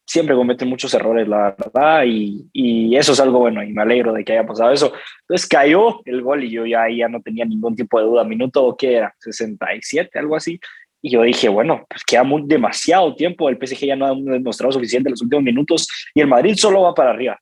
siempre 0.06 0.36
cometen 0.36 0.68
muchos 0.68 0.94
errores, 0.94 1.28
la 1.28 1.56
verdad, 1.58 2.04
y, 2.06 2.46
y, 2.52 2.96
eso 2.96 3.14
es 3.14 3.20
algo 3.20 3.40
bueno, 3.40 3.64
y 3.64 3.72
me 3.72 3.82
alegro 3.82 4.14
de 4.14 4.24
que 4.24 4.34
haya 4.34 4.46
pasado 4.46 4.72
eso. 4.72 4.94
Entonces 5.22 5.48
cayó 5.48 6.02
el 6.06 6.22
gol 6.22 6.44
y 6.44 6.52
yo 6.52 6.66
ya, 6.66 6.86
ya 6.90 7.08
no 7.08 7.22
tenía 7.22 7.46
ningún 7.46 7.76
tipo 7.76 8.00
de 8.00 8.06
duda, 8.06 8.24
minuto, 8.24 8.76
¿qué 8.78 8.98
era? 8.98 9.16
67, 9.20 10.20
algo 10.20 10.36
así, 10.36 10.60
y 11.06 11.12
yo 11.12 11.22
dije, 11.24 11.50
bueno, 11.50 11.86
pues 11.90 12.02
queda 12.06 12.24
muy, 12.24 12.44
demasiado 12.46 13.14
tiempo, 13.14 13.50
el 13.50 13.58
PSG 13.58 13.88
ya 13.88 13.96
no 13.98 14.06
ha 14.06 14.16
demostrado 14.16 14.72
suficiente 14.72 15.10
en 15.10 15.12
los 15.12 15.22
últimos 15.22 15.44
minutos 15.44 15.88
y 16.16 16.22
el 16.22 16.28
Madrid 16.28 16.56
solo 16.56 16.82
va 16.82 16.96
para 16.96 17.10
arriba. 17.10 17.38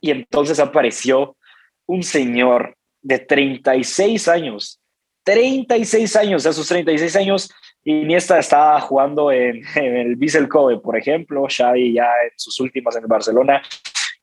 Y 0.00 0.12
entonces 0.12 0.60
apareció 0.60 1.36
un 1.84 2.04
señor 2.04 2.76
de 3.02 3.18
36 3.18 4.28
años, 4.28 4.80
36 5.24 6.14
años, 6.14 6.46
a 6.46 6.52
sus 6.52 6.68
36 6.68 7.16
años, 7.16 7.50
Iniesta 7.84 8.38
estaba 8.38 8.80
jugando 8.80 9.32
en, 9.32 9.62
en 9.74 9.96
el 9.96 10.14
Vissel 10.14 10.48
Kobe, 10.48 10.78
por 10.78 10.96
ejemplo, 10.96 11.44
Xavi 11.48 11.94
ya 11.94 12.06
en 12.24 12.30
sus 12.36 12.60
últimas 12.60 12.94
en 12.94 13.02
el 13.02 13.08
Barcelona, 13.08 13.60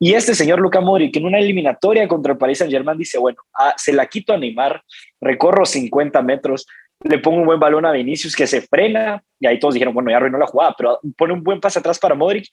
y 0.02 0.14
este 0.14 0.34
señor 0.34 0.60
Luca 0.62 0.80
Modric 0.80 1.18
en 1.18 1.26
una 1.26 1.40
eliminatoria 1.40 2.08
contra 2.08 2.32
el 2.32 2.38
Paris 2.38 2.60
Saint 2.60 2.72
Germain 2.72 2.98
dice, 2.98 3.18
bueno, 3.18 3.40
ah, 3.54 3.74
se 3.76 3.92
la 3.92 4.08
quito 4.08 4.32
a 4.32 4.38
Neymar, 4.38 4.82
recorro 5.20 5.66
50 5.66 6.22
metros, 6.22 6.66
le 7.04 7.20
pongo 7.20 7.38
un 7.38 7.46
buen 7.46 7.60
balón 7.60 7.86
a 7.86 7.92
Vinicius 7.92 8.36
que 8.36 8.48
se 8.48 8.62
frena 8.62 9.24
y 9.40 9.48
ahí 9.48 9.60
todos 9.60 9.74
dijeron, 9.74 9.94
bueno, 9.94 10.12
ya 10.12 10.18
arruinó 10.18 10.38
la 10.38 10.48
jugada, 10.48 10.76
pero 10.78 11.00
pone 11.18 11.34
un 11.34 11.44
buen 11.44 11.60
pase 11.60 11.80
atrás 11.80 11.98
para 11.98 12.16
Modric 12.16 12.48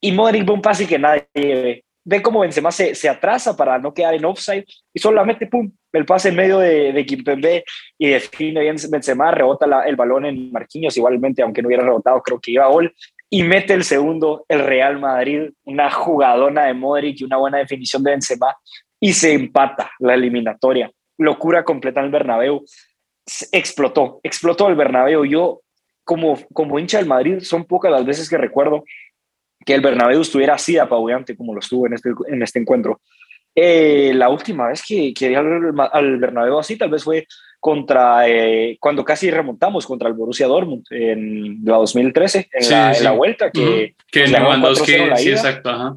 y 0.00 0.12
Modric 0.12 0.44
ve 0.44 0.52
un 0.52 0.62
pase 0.62 0.86
que 0.86 0.98
nadie 0.98 1.26
ve. 1.34 1.82
Ve 2.08 2.22
cómo 2.22 2.38
Benzema 2.38 2.70
se, 2.70 2.94
se 2.94 3.08
atrasa 3.08 3.56
para 3.56 3.80
no 3.80 3.92
quedar 3.92 4.14
en 4.14 4.24
offside 4.24 4.64
y 4.94 5.00
solamente, 5.00 5.48
pum, 5.48 5.72
el 5.92 6.04
pase 6.04 6.28
en 6.28 6.36
medio 6.36 6.60
de, 6.60 6.92
de 6.92 7.04
Kimpembe 7.04 7.64
y 7.98 8.06
define 8.06 8.60
bien 8.60 8.76
Benzema, 8.88 9.32
rebota 9.32 9.66
el 9.84 9.96
balón 9.96 10.24
en 10.24 10.52
Marquinhos 10.52 10.96
igualmente, 10.96 11.42
aunque 11.42 11.62
no 11.62 11.66
hubiera 11.66 11.82
rebotado, 11.82 12.22
creo 12.22 12.38
que 12.40 12.52
iba 12.52 12.64
a 12.64 12.68
gol 12.68 12.94
y 13.28 13.42
mete 13.42 13.74
el 13.74 13.82
segundo 13.82 14.44
el 14.48 14.60
Real 14.60 15.00
Madrid, 15.00 15.50
una 15.64 15.90
jugadona 15.90 16.66
de 16.66 16.74
Modric 16.74 17.20
y 17.20 17.24
una 17.24 17.38
buena 17.38 17.58
definición 17.58 18.04
de 18.04 18.12
Benzema 18.12 18.54
y 19.00 19.12
se 19.12 19.32
empata 19.32 19.90
la 19.98 20.14
eliminatoria. 20.14 20.90
Locura 21.18 21.64
completa 21.64 22.00
en 22.00 22.06
el 22.06 22.12
Bernabéu 22.12 22.64
explotó, 23.52 24.20
explotó 24.22 24.68
el 24.68 24.76
Bernabéu. 24.76 25.24
Yo, 25.24 25.60
como, 26.04 26.38
como 26.52 26.78
hincha 26.78 26.98
del 26.98 27.06
Madrid, 27.06 27.40
son 27.40 27.64
pocas 27.64 27.90
las 27.90 28.04
veces 28.04 28.28
que 28.28 28.38
recuerdo 28.38 28.84
que 29.64 29.74
el 29.74 29.80
Bernabéu 29.80 30.20
estuviera 30.20 30.54
así 30.54 30.78
apabullante 30.78 31.36
como 31.36 31.52
lo 31.52 31.60
estuvo 31.60 31.86
en 31.86 31.94
este, 31.94 32.10
en 32.28 32.42
este 32.42 32.60
encuentro. 32.60 33.00
Eh, 33.54 34.12
la 34.14 34.28
última 34.28 34.68
vez 34.68 34.82
que, 34.86 35.14
que 35.14 35.34
al, 35.34 35.72
al, 35.92 36.18
Bernabéu 36.18 36.58
así, 36.58 36.76
tal 36.76 36.90
vez 36.90 37.02
fue 37.02 37.26
contra, 37.58 38.28
eh, 38.28 38.76
cuando 38.78 39.02
casi 39.02 39.30
remontamos 39.30 39.86
contra 39.86 40.08
el 40.08 40.14
Borussia 40.14 40.46
Dortmund 40.46 40.84
en 40.90 41.64
la 41.64 41.76
2013, 41.76 42.48
en, 42.52 42.70
la, 43.02 43.12
vuelta, 43.12 43.50
que, 43.50 43.96
que 44.12 44.26
sí, 45.16 45.30
exacto, 45.30 45.70
ajá 45.70 45.94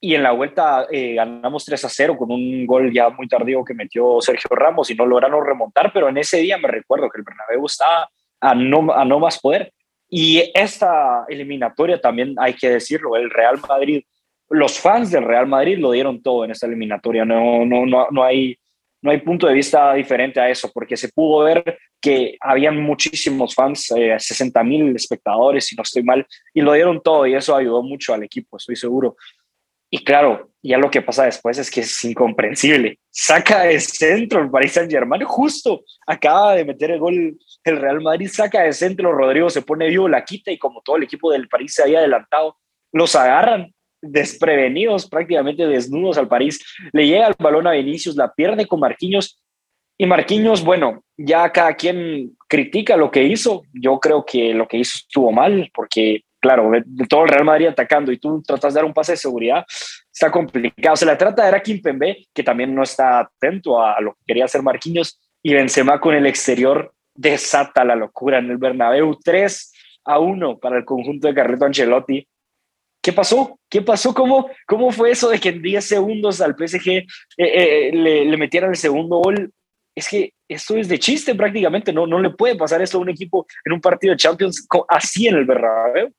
y 0.00 0.14
en 0.14 0.22
la 0.22 0.32
vuelta 0.32 0.86
eh, 0.90 1.14
ganamos 1.14 1.64
3 1.64 1.84
a 1.84 1.88
0 1.88 2.16
con 2.16 2.32
un 2.32 2.66
gol 2.66 2.90
ya 2.92 3.10
muy 3.10 3.28
tardío 3.28 3.62
que 3.64 3.74
metió 3.74 4.20
Sergio 4.20 4.56
Ramos 4.56 4.90
y 4.90 4.94
no 4.94 5.04
lograron 5.04 5.44
remontar, 5.44 5.92
pero 5.92 6.08
en 6.08 6.16
ese 6.16 6.38
día 6.38 6.56
me 6.56 6.68
recuerdo 6.68 7.10
que 7.10 7.18
el 7.18 7.24
Bernabéu 7.24 7.66
estaba 7.66 8.08
a 8.40 8.54
no, 8.54 8.92
a 8.92 9.04
no 9.04 9.18
más 9.18 9.38
poder. 9.38 9.72
Y 10.08 10.50
esta 10.54 11.26
eliminatoria 11.28 12.00
también 12.00 12.34
hay 12.38 12.54
que 12.54 12.70
decirlo, 12.70 13.14
el 13.16 13.30
Real 13.30 13.60
Madrid, 13.68 14.02
los 14.48 14.80
fans 14.80 15.10
del 15.10 15.24
Real 15.24 15.46
Madrid 15.46 15.78
lo 15.78 15.92
dieron 15.92 16.22
todo 16.22 16.44
en 16.44 16.50
esta 16.50 16.66
eliminatoria, 16.66 17.24
no, 17.24 17.64
no, 17.66 17.84
no, 17.84 18.08
no, 18.10 18.24
hay, 18.24 18.56
no 19.02 19.10
hay 19.10 19.18
punto 19.18 19.46
de 19.46 19.54
vista 19.54 19.92
diferente 19.92 20.40
a 20.40 20.48
eso, 20.48 20.70
porque 20.72 20.96
se 20.96 21.10
pudo 21.10 21.44
ver 21.44 21.78
que 22.00 22.36
habían 22.40 22.80
muchísimos 22.80 23.54
fans, 23.54 23.92
eh, 23.94 24.16
60 24.18 24.64
mil 24.64 24.96
espectadores, 24.96 25.66
si 25.66 25.76
no 25.76 25.82
estoy 25.82 26.02
mal, 26.02 26.26
y 26.54 26.62
lo 26.62 26.72
dieron 26.72 27.02
todo 27.02 27.26
y 27.26 27.34
eso 27.34 27.54
ayudó 27.54 27.82
mucho 27.82 28.14
al 28.14 28.24
equipo, 28.24 28.56
estoy 28.56 28.76
seguro. 28.76 29.16
Y 29.90 30.04
claro, 30.04 30.50
ya 30.62 30.78
lo 30.78 30.90
que 30.90 31.02
pasa 31.02 31.24
después 31.24 31.58
es 31.58 31.70
que 31.70 31.80
es 31.80 32.04
incomprensible. 32.04 32.98
saca 33.10 33.62
de 33.62 33.80
centro 33.80 34.40
el 34.40 34.50
Paris 34.50 34.72
Saint 34.72 34.90
Germain, 34.90 35.22
justo 35.24 35.82
acaba 36.06 36.54
de 36.54 36.64
meter 36.64 36.92
el 36.92 37.00
gol 37.00 37.38
el 37.64 37.76
Real 37.76 38.00
Madrid, 38.00 38.28
saca 38.28 38.62
de 38.62 38.72
centro, 38.72 39.12
Rodrigo 39.12 39.50
se 39.50 39.62
pone 39.62 39.88
vivo, 39.88 40.08
la 40.08 40.24
quita 40.24 40.50
y 40.50 40.58
como 40.58 40.80
todo 40.82 40.96
el 40.96 41.02
equipo 41.02 41.32
del 41.32 41.48
París 41.48 41.74
se 41.74 41.82
había 41.82 41.98
adelantado, 41.98 42.56
los 42.92 43.14
agarran 43.16 43.72
desprevenidos, 44.02 45.08
prácticamente 45.08 45.66
desnudos 45.66 46.18
al 46.18 46.28
París, 46.28 46.64
le 46.92 47.06
llega 47.06 47.26
el 47.26 47.34
balón 47.38 47.66
a 47.66 47.72
Vinicius, 47.72 48.16
la 48.16 48.32
pierde 48.32 48.66
con 48.66 48.80
Marquinhos. 48.80 49.42
Y 49.98 50.06
Marquinhos, 50.06 50.64
bueno, 50.64 51.04
ya 51.18 51.50
cada 51.52 51.74
quien 51.74 52.34
critica 52.48 52.96
lo 52.96 53.10
que 53.10 53.24
hizo, 53.24 53.62
yo 53.74 54.00
creo 54.00 54.24
que 54.24 54.54
lo 54.54 54.66
que 54.66 54.78
hizo 54.78 54.96
estuvo 54.96 55.30
mal 55.30 55.70
porque 55.74 56.22
claro, 56.40 56.70
de, 56.70 57.06
todo 57.06 57.24
el 57.24 57.28
Real 57.28 57.44
Madrid 57.44 57.66
atacando 57.68 58.10
y 58.10 58.18
tú 58.18 58.42
tratas 58.42 58.74
de 58.74 58.78
dar 58.78 58.84
un 58.84 58.94
pase 58.94 59.12
de 59.12 59.18
seguridad, 59.18 59.64
está 60.12 60.30
complicado. 60.30 60.96
Se 60.96 61.06
la 61.06 61.16
trata 61.16 61.42
de 61.42 61.48
era 61.48 61.62
Kimpembe, 61.62 62.26
que 62.34 62.42
también 62.42 62.74
no 62.74 62.82
está 62.82 63.20
atento 63.20 63.80
a 63.80 64.00
lo 64.00 64.14
que 64.14 64.24
quería 64.26 64.46
hacer 64.46 64.62
Marquinhos, 64.62 65.20
y 65.42 65.54
Benzema 65.54 66.00
con 66.00 66.14
el 66.14 66.26
exterior 66.26 66.92
desata 67.14 67.84
la 67.84 67.96
locura 67.96 68.38
en 68.38 68.50
el 68.50 68.58
Bernabéu. 68.58 69.18
3 69.22 69.72
a 70.04 70.18
1 70.18 70.58
para 70.58 70.78
el 70.78 70.84
conjunto 70.84 71.28
de 71.28 71.34
Carleto 71.34 71.64
Ancelotti. 71.64 72.26
¿Qué 73.02 73.12
pasó? 73.12 73.58
¿Qué 73.68 73.80
pasó? 73.80 74.12
¿Cómo, 74.12 74.50
cómo 74.66 74.90
fue 74.92 75.10
eso 75.10 75.30
de 75.30 75.38
que 75.38 75.48
en 75.50 75.62
10 75.62 75.84
segundos 75.84 76.40
al 76.40 76.54
PSG 76.54 76.88
eh, 76.88 77.06
eh, 77.38 77.90
le, 77.92 78.26
le 78.26 78.36
metieran 78.36 78.70
el 78.70 78.76
segundo 78.76 79.18
gol? 79.18 79.50
Es 79.94 80.08
que 80.08 80.32
esto 80.48 80.76
es 80.76 80.88
de 80.88 80.98
chiste 80.98 81.34
prácticamente, 81.34 81.92
no, 81.92 82.06
no 82.06 82.20
le 82.20 82.30
puede 82.30 82.56
pasar 82.56 82.82
esto 82.82 82.98
a 82.98 83.00
un 83.00 83.08
equipo 83.08 83.46
en 83.64 83.72
un 83.72 83.80
partido 83.80 84.12
de 84.12 84.18
Champions 84.18 84.66
así 84.88 85.28
en 85.28 85.36
el 85.36 85.44
Bernabéu. 85.44 86.12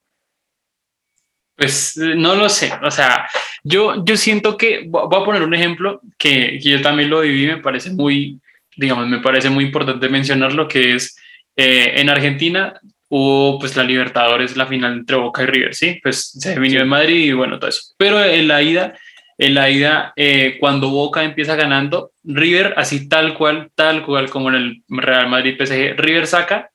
Pues 1.62 1.96
no 1.96 2.34
lo 2.34 2.50
sé, 2.50 2.74
o 2.82 2.90
sea, 2.90 3.30
yo, 3.64 4.04
yo 4.04 4.18
siento 4.18 4.58
que, 4.58 4.86
voy 4.88 5.04
a 5.04 5.24
poner 5.24 5.44
un 5.44 5.54
ejemplo 5.54 6.02
que, 6.18 6.60
que 6.62 6.70
yo 6.72 6.82
también 6.82 7.12
lo 7.12 7.22
viví, 7.22 7.46
me 7.46 7.58
parece 7.58 7.92
muy, 7.92 8.40
digamos, 8.76 9.08
me 9.08 9.20
parece 9.20 9.52
muy 9.52 9.66
importante 9.66 10.10
mencionarlo, 10.10 10.68
que 10.68 10.96
es 10.96 11.16
eh, 11.56 11.94
en 11.98 12.10
Argentina 12.10 12.80
hubo 13.10 13.60
pues 13.60 13.76
la 13.76 13.84
Libertadores, 13.84 14.58
la 14.58 14.66
final 14.66 14.94
entre 14.94 15.18
Boca 15.18 15.44
y 15.44 15.46
River, 15.46 15.76
¿sí? 15.76 16.00
Pues 16.02 16.32
se 16.32 16.58
vino 16.58 16.82
en 16.82 16.88
Madrid 16.88 17.26
y 17.26 17.34
bueno, 17.34 17.60
todo 17.60 17.70
eso. 17.70 17.94
Pero 17.98 18.24
en 18.24 18.48
la 18.48 18.64
ida, 18.64 18.98
en 19.38 19.54
la 19.54 19.70
ida, 19.70 20.14
eh, 20.16 20.58
cuando 20.60 20.90
Boca 20.90 21.24
empieza 21.24 21.56
ganando, 21.56 22.12
River, 22.24 22.74
así 22.78 23.08
tal 23.08 23.36
cual, 23.36 23.70
tal 23.76 24.04
cual 24.04 24.30
como 24.30 24.50
en 24.50 24.56
el 24.56 24.84
Real 24.88 25.30
Madrid 25.30 25.58
PSG, 25.60 25.96
River 25.98 26.26
saca 26.26 26.72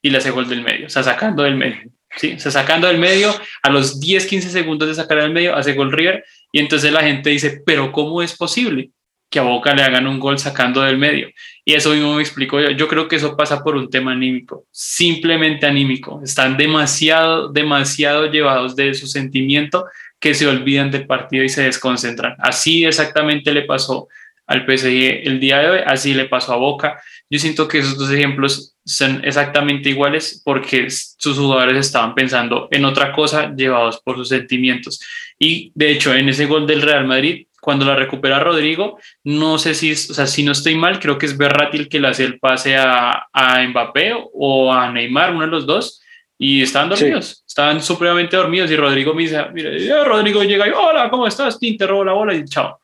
y 0.00 0.10
le 0.10 0.18
hace 0.18 0.30
gol 0.30 0.48
del 0.48 0.62
medio, 0.62 0.86
o 0.86 0.90
sea, 0.90 1.02
sacando 1.02 1.42
del 1.42 1.56
medio. 1.56 1.90
Sí, 2.16 2.34
o 2.34 2.38
sea, 2.38 2.50
sacando 2.50 2.86
del 2.86 2.98
medio, 2.98 3.34
a 3.62 3.70
los 3.70 3.98
10, 3.98 4.26
15 4.26 4.50
segundos 4.50 4.88
de 4.88 4.94
sacar 4.94 5.20
del 5.22 5.32
medio, 5.32 5.56
hace 5.56 5.72
gol 5.72 5.92
River, 5.92 6.24
y 6.52 6.60
entonces 6.60 6.92
la 6.92 7.02
gente 7.02 7.30
dice, 7.30 7.62
pero 7.64 7.90
¿cómo 7.90 8.22
es 8.22 8.36
posible 8.36 8.90
que 9.30 9.38
a 9.38 9.42
Boca 9.42 9.74
le 9.74 9.82
hagan 9.82 10.06
un 10.06 10.20
gol 10.20 10.38
sacando 10.38 10.82
del 10.82 10.98
medio? 10.98 11.30
Y 11.64 11.72
eso 11.74 11.90
mismo 11.90 12.14
me 12.14 12.22
explico 12.22 12.60
yo. 12.60 12.70
Yo 12.70 12.86
creo 12.86 13.08
que 13.08 13.16
eso 13.16 13.36
pasa 13.36 13.62
por 13.62 13.76
un 13.76 13.88
tema 13.88 14.12
anímico, 14.12 14.66
simplemente 14.70 15.64
anímico. 15.64 16.20
Están 16.22 16.56
demasiado, 16.56 17.48
demasiado 17.48 18.30
llevados 18.30 18.76
de 18.76 18.92
su 18.92 19.06
sentimiento 19.06 19.86
que 20.20 20.34
se 20.34 20.46
olvidan 20.46 20.90
del 20.90 21.06
partido 21.06 21.44
y 21.44 21.48
se 21.48 21.62
desconcentran. 21.62 22.36
Así 22.38 22.84
exactamente 22.84 23.52
le 23.52 23.62
pasó 23.62 24.08
al 24.46 24.66
PSG 24.66 25.26
el 25.26 25.40
día 25.40 25.58
de 25.60 25.70
hoy, 25.70 25.80
así 25.86 26.14
le 26.14 26.26
pasó 26.26 26.52
a 26.52 26.56
Boca. 26.56 27.00
Yo 27.30 27.38
siento 27.38 27.68
que 27.68 27.78
esos 27.78 27.96
dos 27.96 28.10
ejemplos 28.10 28.76
son 28.84 29.24
exactamente 29.24 29.90
iguales 29.90 30.42
porque 30.44 30.88
sus 30.90 31.38
jugadores 31.38 31.78
estaban 31.78 32.14
pensando 32.14 32.68
en 32.70 32.84
otra 32.84 33.12
cosa 33.12 33.54
llevados 33.54 34.00
por 34.04 34.16
sus 34.16 34.28
sentimientos. 34.28 35.00
Y 35.38 35.72
de 35.74 35.92
hecho, 35.92 36.14
en 36.14 36.28
ese 36.28 36.46
gol 36.46 36.66
del 36.66 36.82
Real 36.82 37.06
Madrid, 37.06 37.46
cuando 37.60 37.84
la 37.84 37.94
recupera 37.94 38.40
Rodrigo, 38.40 38.98
no 39.22 39.56
sé 39.56 39.74
si, 39.74 39.92
o 39.92 39.96
sea, 39.96 40.26
si 40.26 40.42
no 40.42 40.50
estoy 40.50 40.74
mal, 40.74 40.98
creo 40.98 41.16
que 41.16 41.26
es 41.26 41.36
Berratti 41.36 41.78
el 41.78 41.88
que 41.88 42.00
le 42.00 42.08
hace 42.08 42.24
el 42.24 42.40
pase 42.40 42.76
a, 42.76 43.28
a 43.32 43.62
Mbappé 43.68 44.14
o 44.34 44.72
a 44.72 44.90
Neymar, 44.90 45.32
uno 45.32 45.42
de 45.42 45.46
los 45.46 45.64
dos, 45.64 46.02
y 46.36 46.60
estaban 46.60 46.88
dormidos, 46.88 47.44
estaban 47.46 47.80
supremamente 47.80 48.36
dormidos 48.36 48.68
y 48.68 48.74
Rodrigo 48.74 49.14
me 49.14 49.22
dice, 49.22 49.46
mira, 49.52 50.02
Rodrigo 50.02 50.42
llega 50.42 50.66
y, 50.66 50.72
hola, 50.72 51.08
¿cómo 51.08 51.28
estás? 51.28 51.56
Te 51.60 51.86
robo 51.86 52.04
la 52.04 52.14
bola 52.14 52.34
y 52.34 52.44
chao. 52.46 52.81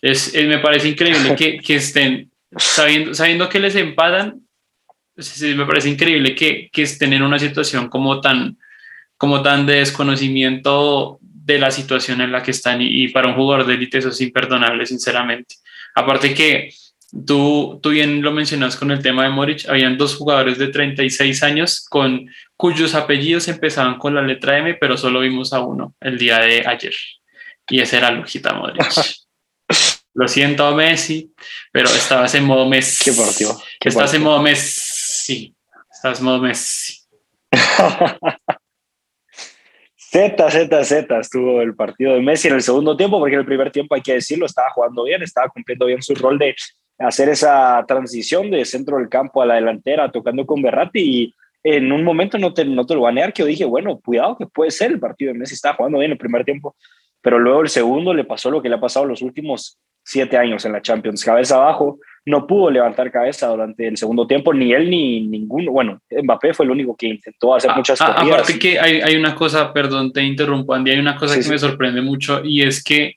Es, 0.00 0.32
me 0.34 0.58
parece 0.58 0.88
increíble 0.88 1.34
que, 1.34 1.58
que, 1.58 1.76
estén 1.76 2.30
sabiendo, 2.56 3.14
sabiendo 3.14 3.48
que 3.48 3.60
les 3.60 3.74
empatan, 3.74 4.40
me 5.40 5.66
parece 5.66 5.88
increíble 5.88 6.34
que, 6.34 6.68
que 6.72 6.82
estén 6.82 7.12
en 7.12 7.22
una 7.22 7.38
situación 7.38 7.88
como 7.88 8.20
tan, 8.20 8.58
como 9.16 9.42
tan 9.42 9.66
de 9.66 9.76
desconocimiento 9.76 11.18
de 11.20 11.58
la 11.58 11.70
situación 11.70 12.20
en 12.20 12.30
la 12.30 12.42
que 12.42 12.52
están 12.52 12.80
y, 12.80 13.08
para 13.08 13.28
un 13.28 13.34
jugador 13.34 13.66
de 13.66 13.74
élite 13.74 13.98
eso 13.98 14.10
es 14.10 14.20
imperdonable, 14.20 14.86
sinceramente. 14.86 15.56
Aparte 15.94 16.34
que 16.34 16.70
tú, 17.26 17.80
tú 17.82 17.90
bien 17.90 18.22
lo 18.22 18.30
mencionas 18.32 18.76
con 18.76 18.90
el 18.90 19.02
tema 19.02 19.24
de 19.24 19.30
Moric, 19.30 19.68
habían 19.68 19.98
dos 19.98 20.14
jugadores 20.14 20.58
de 20.58 20.68
36 20.68 21.42
años 21.42 21.84
con 21.88 22.30
cuyos 22.56 22.94
apellidos 22.94 23.48
empezaban 23.48 23.98
con 23.98 24.14
la 24.14 24.22
letra 24.22 24.58
M, 24.58 24.74
pero 24.74 24.96
solo 24.96 25.20
vimos 25.20 25.52
a 25.52 25.60
uno 25.60 25.94
el 26.00 26.18
día 26.18 26.38
de 26.38 26.66
ayer 26.66 26.94
y 27.68 27.80
ese 27.80 27.98
era 27.98 28.10
Lujita 28.10 28.54
Modric. 28.54 28.86
Lo 30.14 30.26
siento, 30.26 30.74
Messi, 30.74 31.32
pero 31.72 31.88
estabas 31.88 32.34
en 32.34 32.44
modo 32.44 32.66
Messi. 32.66 33.10
Qué 33.10 33.16
partido. 33.16 33.56
estás 33.80 34.14
en 34.14 34.22
modo 34.22 34.42
Messi. 34.42 35.54
Estás 35.92 36.18
en 36.18 36.24
modo 36.24 36.40
Messi. 36.40 36.98
Z, 40.10 40.50
Z, 40.50 40.84
Z 40.84 41.18
estuvo 41.20 41.60
el 41.60 41.74
partido 41.76 42.14
de 42.14 42.22
Messi 42.22 42.48
en 42.48 42.54
el 42.54 42.62
segundo 42.62 42.96
tiempo, 42.96 43.18
porque 43.18 43.34
en 43.34 43.40
el 43.40 43.46
primer 43.46 43.70
tiempo, 43.70 43.94
hay 43.94 44.00
que 44.00 44.14
decirlo, 44.14 44.46
estaba 44.46 44.70
jugando 44.70 45.04
bien, 45.04 45.22
estaba 45.22 45.48
cumpliendo 45.50 45.84
bien 45.84 46.02
su 46.02 46.14
rol 46.14 46.38
de 46.38 46.56
hacer 46.98 47.28
esa 47.28 47.84
transición 47.86 48.50
de 48.50 48.64
centro 48.64 48.96
del 48.96 49.10
campo 49.10 49.42
a 49.42 49.46
la 49.46 49.56
delantera, 49.56 50.10
tocando 50.10 50.46
con 50.46 50.62
Berratti 50.62 51.00
y 51.00 51.34
en 51.62 51.92
un 51.92 52.04
momento 52.04 52.38
no 52.38 52.54
te, 52.54 52.64
no 52.64 52.86
te 52.86 52.94
lo 52.94 53.00
voy 53.00 53.10
a 53.10 53.12
negar 53.12 53.32
que 53.34 53.42
yo 53.42 53.46
dije, 53.46 53.66
bueno, 53.66 54.00
cuidado 54.00 54.36
que 54.38 54.46
puede 54.46 54.70
ser 54.70 54.92
el 54.92 54.98
partido 54.98 55.32
de 55.32 55.38
Messi, 55.38 55.54
estaba 55.54 55.76
jugando 55.76 55.98
bien 55.98 56.12
el 56.12 56.18
primer 56.18 56.42
tiempo, 56.44 56.74
pero 57.22 57.38
luego 57.38 57.62
el 57.62 57.68
segundo 57.68 58.14
le 58.14 58.24
pasó 58.24 58.50
lo 58.50 58.62
que 58.62 58.68
le 58.68 58.76
ha 58.76 58.80
pasado 58.80 59.06
los 59.06 59.22
últimos 59.22 59.78
siete 60.02 60.36
años 60.36 60.64
en 60.64 60.72
la 60.72 60.82
Champions, 60.82 61.24
cabeza 61.24 61.56
abajo, 61.56 61.98
no 62.24 62.46
pudo 62.46 62.70
levantar 62.70 63.10
cabeza 63.10 63.48
durante 63.48 63.86
el 63.86 63.96
segundo 63.96 64.26
tiempo, 64.26 64.52
ni 64.52 64.72
él 64.72 64.88
ni 64.88 65.26
ninguno, 65.26 65.72
bueno, 65.72 66.00
Mbappé 66.10 66.54
fue 66.54 66.66
el 66.66 66.70
único 66.70 66.96
que 66.96 67.08
intentó 67.08 67.54
hacer 67.54 67.70
ah, 67.70 67.76
muchas 67.76 67.98
cosas. 67.98 68.14
Ah, 68.16 68.22
aparte 68.22 68.58
que 68.58 68.78
hay, 68.78 69.00
hay, 69.00 69.16
una 69.16 69.34
cosa, 69.34 69.72
perdón, 69.72 70.12
te 70.12 70.22
interrumpo, 70.22 70.74
Andy, 70.74 70.92
hay 70.92 70.98
una 70.98 71.16
cosa 71.16 71.38
que 71.38 71.48
me 71.48 71.58
sorprende 71.58 72.00
mucho 72.00 72.42
y 72.44 72.62
es 72.62 72.82
que, 72.82 73.16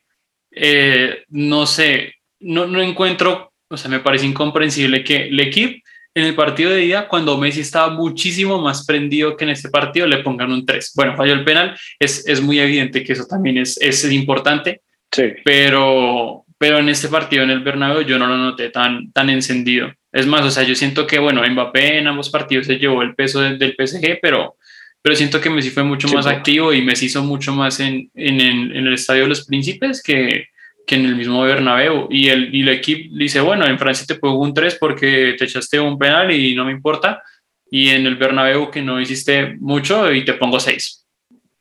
eh, 0.51 1.23
no 1.29 1.65
sé, 1.65 2.15
no, 2.39 2.67
no 2.67 2.81
encuentro, 2.81 3.53
o 3.69 3.77
sea, 3.77 3.89
me 3.89 3.99
parece 3.99 4.25
incomprensible 4.25 5.03
que 5.03 5.27
el 5.27 5.39
equipo 5.39 5.79
en 6.13 6.25
el 6.25 6.35
partido 6.35 6.71
de 6.71 6.77
día, 6.77 7.07
cuando 7.07 7.37
Messi 7.37 7.61
estaba 7.61 7.89
muchísimo 7.89 8.59
más 8.61 8.85
prendido 8.85 9.37
que 9.37 9.45
en 9.45 9.51
este 9.51 9.69
partido, 9.69 10.07
le 10.07 10.17
pongan 10.17 10.51
un 10.51 10.65
3. 10.65 10.91
Bueno, 10.95 11.15
falló 11.15 11.33
el 11.33 11.45
penal, 11.45 11.77
es, 11.99 12.27
es 12.27 12.41
muy 12.41 12.59
evidente 12.59 13.03
que 13.03 13.13
eso 13.13 13.25
también 13.25 13.57
es, 13.57 13.79
es 13.81 14.09
importante, 14.11 14.81
sí. 15.11 15.23
pero, 15.45 16.43
pero 16.57 16.79
en 16.79 16.89
este 16.89 17.07
partido 17.07 17.43
en 17.43 17.51
el 17.51 17.61
Bernabéu 17.61 18.01
yo 18.01 18.19
no 18.19 18.27
lo 18.27 18.37
noté 18.37 18.69
tan, 18.69 19.11
tan 19.11 19.29
encendido. 19.29 19.91
Es 20.11 20.27
más, 20.27 20.45
o 20.45 20.51
sea, 20.51 20.63
yo 20.63 20.75
siento 20.75 21.07
que, 21.07 21.19
bueno, 21.19 21.41
Mbappé 21.49 21.99
en 21.99 22.07
ambos 22.07 22.29
partidos 22.29 22.67
se 22.67 22.77
llevó 22.77 23.01
el 23.01 23.15
peso 23.15 23.39
del, 23.39 23.75
PSG, 23.77 24.19
pero, 24.21 24.57
pero 25.01 25.15
siento 25.15 25.39
que 25.39 25.49
Messi 25.49 25.69
fue 25.69 25.83
mucho 25.83 26.09
más 26.09 26.27
activo 26.27 26.73
y 26.73 26.81
Messi 26.81 27.05
hizo 27.05 27.23
mucho 27.23 27.53
más 27.53 27.79
en, 27.79 28.11
en, 28.15 28.41
en, 28.41 28.87
el 28.87 28.93
Estadio 28.93 29.23
de 29.23 29.29
los 29.29 29.45
Príncipes 29.45 30.03
que, 30.03 30.47
que 30.85 30.95
en 30.95 31.05
el 31.05 31.15
mismo 31.15 31.41
Bernabéu. 31.41 32.07
Y 32.09 32.29
el, 32.29 32.53
y 32.53 32.61
el 32.61 32.69
equipo 32.69 33.15
dice, 33.15 33.41
bueno, 33.41 33.65
en 33.65 33.79
Francia 33.79 34.05
te 34.07 34.15
pongo 34.15 34.39
un 34.39 34.53
3 34.53 34.77
porque 34.79 35.35
te 35.37 35.45
echaste 35.45 35.79
un 35.79 35.97
penal 35.97 36.31
y 36.31 36.55
no 36.55 36.65
me 36.65 36.71
importa. 36.71 37.21
Y 37.69 37.89
en 37.89 38.05
el 38.05 38.15
Bernabéu 38.15 38.69
que 38.69 38.81
no 38.81 38.99
hiciste 38.99 39.55
mucho 39.59 40.11
y 40.11 40.25
te 40.25 40.33
pongo 40.33 40.59
6. 40.59 41.07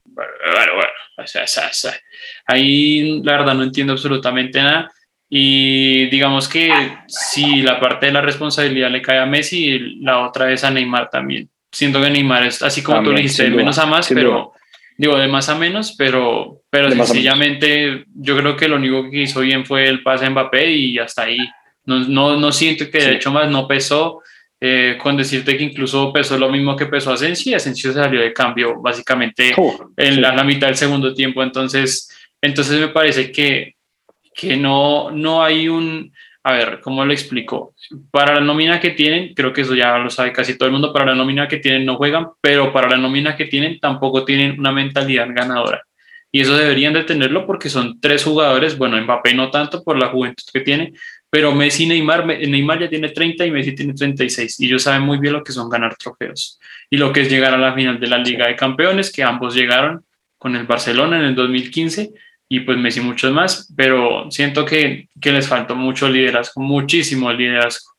Bueno, 0.04 0.74
bueno, 0.74 0.90
o 1.16 1.26
sea, 1.26 1.44
o 1.44 1.46
sea, 1.46 1.94
Ahí 2.46 3.22
la 3.22 3.38
verdad 3.38 3.54
no 3.54 3.62
entiendo 3.62 3.92
absolutamente 3.92 4.60
nada. 4.60 4.90
Y 5.32 6.06
digamos 6.06 6.48
que 6.48 6.72
si 7.06 7.62
la 7.62 7.78
parte 7.78 8.06
de 8.06 8.12
la 8.12 8.20
responsabilidad 8.20 8.90
le 8.90 9.00
cae 9.00 9.18
a 9.18 9.26
Messi, 9.26 10.00
la 10.00 10.26
otra 10.26 10.52
es 10.52 10.64
a 10.64 10.70
Neymar 10.72 11.08
también. 11.08 11.48
Siento 11.70 12.02
que 12.02 12.10
Neymar 12.10 12.46
es 12.46 12.60
así 12.62 12.82
como 12.82 13.04
tú 13.04 13.12
le 13.12 13.22
dijiste, 13.22 13.48
menos 13.50 13.78
a 13.78 13.86
más, 13.86 14.08
pero 14.08 14.52
digo, 15.00 15.16
de 15.16 15.28
más 15.28 15.49
a 15.49 15.54
menos, 15.54 15.95
pero, 15.97 16.61
pero 16.69 16.90
sencillamente 16.90 18.04
yo 18.14 18.37
creo 18.37 18.54
que 18.54 18.69
lo 18.69 18.76
único 18.76 19.11
que 19.11 19.23
hizo 19.23 19.40
bien 19.40 19.64
fue 19.64 19.88
el 19.88 20.02
pase 20.02 20.26
a 20.26 20.30
Mbappé 20.30 20.71
y 20.73 20.99
hasta 20.99 21.23
ahí. 21.23 21.38
No, 21.87 22.00
no, 22.00 22.37
no 22.37 22.52
siento 22.52 22.90
que 22.90 22.99
de 22.99 23.14
hecho 23.14 23.30
más 23.30 23.50
no 23.50 23.66
pesó. 23.66 24.21
Eh, 24.62 24.99
con 25.02 25.16
decirte 25.16 25.57
que 25.57 25.64
incluso 25.64 26.12
pesó 26.12 26.37
lo 26.37 26.50
mismo 26.50 26.76
que 26.76 26.85
pesó 26.85 27.14
Asensio 27.14 27.50
y 27.50 27.54
Asensio 27.54 27.95
salió 27.95 28.21
de 28.21 28.35
cambio 28.35 28.78
básicamente 28.78 29.54
en 29.97 30.21
la, 30.21 30.35
la, 30.35 30.45
mitad 30.45 30.66
del 30.66 30.76
segundo 30.76 31.14
tiempo. 31.14 31.42
Entonces, 31.42 32.14
entonces 32.42 32.78
me 32.78 32.88
parece 32.88 33.33
que, 33.33 33.76
que 34.35 34.59
no, 34.59 35.11
no 35.12 35.42
hay 35.42 35.66
un, 35.66 36.12
a 36.42 36.52
ver, 36.52 36.80
¿cómo 36.80 37.04
lo 37.04 37.12
explico? 37.12 37.75
Para 38.11 38.35
la 38.35 38.40
nómina 38.40 38.80
que 38.80 38.90
tienen, 38.90 39.35
creo 39.35 39.52
que 39.52 39.61
eso 39.61 39.75
ya 39.75 39.99
lo 39.99 40.09
sabe 40.09 40.32
casi 40.32 40.56
todo 40.56 40.66
el 40.66 40.73
mundo, 40.73 40.92
para 40.92 41.06
la 41.06 41.14
nómina 41.14 41.49
que 41.49 41.59
tienen 41.59 41.85
no 41.85 41.97
juegan, 41.97 42.28
pero 42.40 42.73
para 42.73 42.88
la 42.88 42.97
nómina 42.97 43.37
que 43.37 43.44
tienen 43.44 43.78
tampoco 43.78 44.25
tienen 44.25 44.59
una 44.59 44.73
mentalidad 44.73 45.28
ganadora. 45.30 45.82
Y 46.32 46.40
eso 46.40 46.56
deberían 46.56 46.94
de 46.94 47.04
tenerlo 47.04 47.47
porque 47.47 47.68
son 47.68 48.00
tres 48.00 48.25
jugadores, 48.25 48.78
bueno, 48.78 49.00
Mbappé 49.00 49.35
no 49.35 49.50
tanto 49.50 49.82
por 49.82 49.99
la 49.99 50.09
juventud 50.09 50.44
que 50.52 50.61
tiene, 50.61 50.92
pero 51.28 51.52
Messi 51.52 51.85
y 51.85 51.88
Neymar, 51.88 52.26
Neymar 52.26 52.80
ya 52.80 52.88
tiene 52.88 53.11
30 53.11 53.47
y 53.47 53.50
Messi 53.50 53.75
tiene 53.75 53.94
36 53.94 54.61
y 54.61 54.66
ellos 54.66 54.82
saben 54.82 55.02
muy 55.02 55.18
bien 55.18 55.35
lo 55.35 55.44
que 55.44 55.52
son 55.52 55.68
ganar 55.68 55.97
trofeos 55.97 56.59
y 56.88 56.97
lo 56.97 57.12
que 57.12 57.23
es 57.23 57.30
llegar 57.30 57.52
a 57.52 57.59
la 57.59 57.75
final 57.75 58.00
de 58.00 58.06
la 58.06 58.18
Liga 58.18 58.47
de 58.47 58.56
Campeones, 58.56 59.12
que 59.12 59.23
ambos 59.23 59.54
llegaron 59.54 60.04
con 60.38 60.56
el 60.56 60.66
Barcelona 60.66 61.18
en 61.18 61.26
el 61.26 61.35
2015 61.35 62.12
y 62.52 62.61
pues 62.61 62.76
Messi 62.76 63.00
muchos 63.00 63.33
más, 63.33 63.73
pero 63.76 64.28
siento 64.28 64.64
que, 64.64 65.09
que 65.21 65.30
les 65.30 65.47
faltó 65.47 65.76
mucho 65.76 66.09
liderazgo, 66.09 66.61
muchísimo 66.61 67.33
liderazgo. 67.33 67.92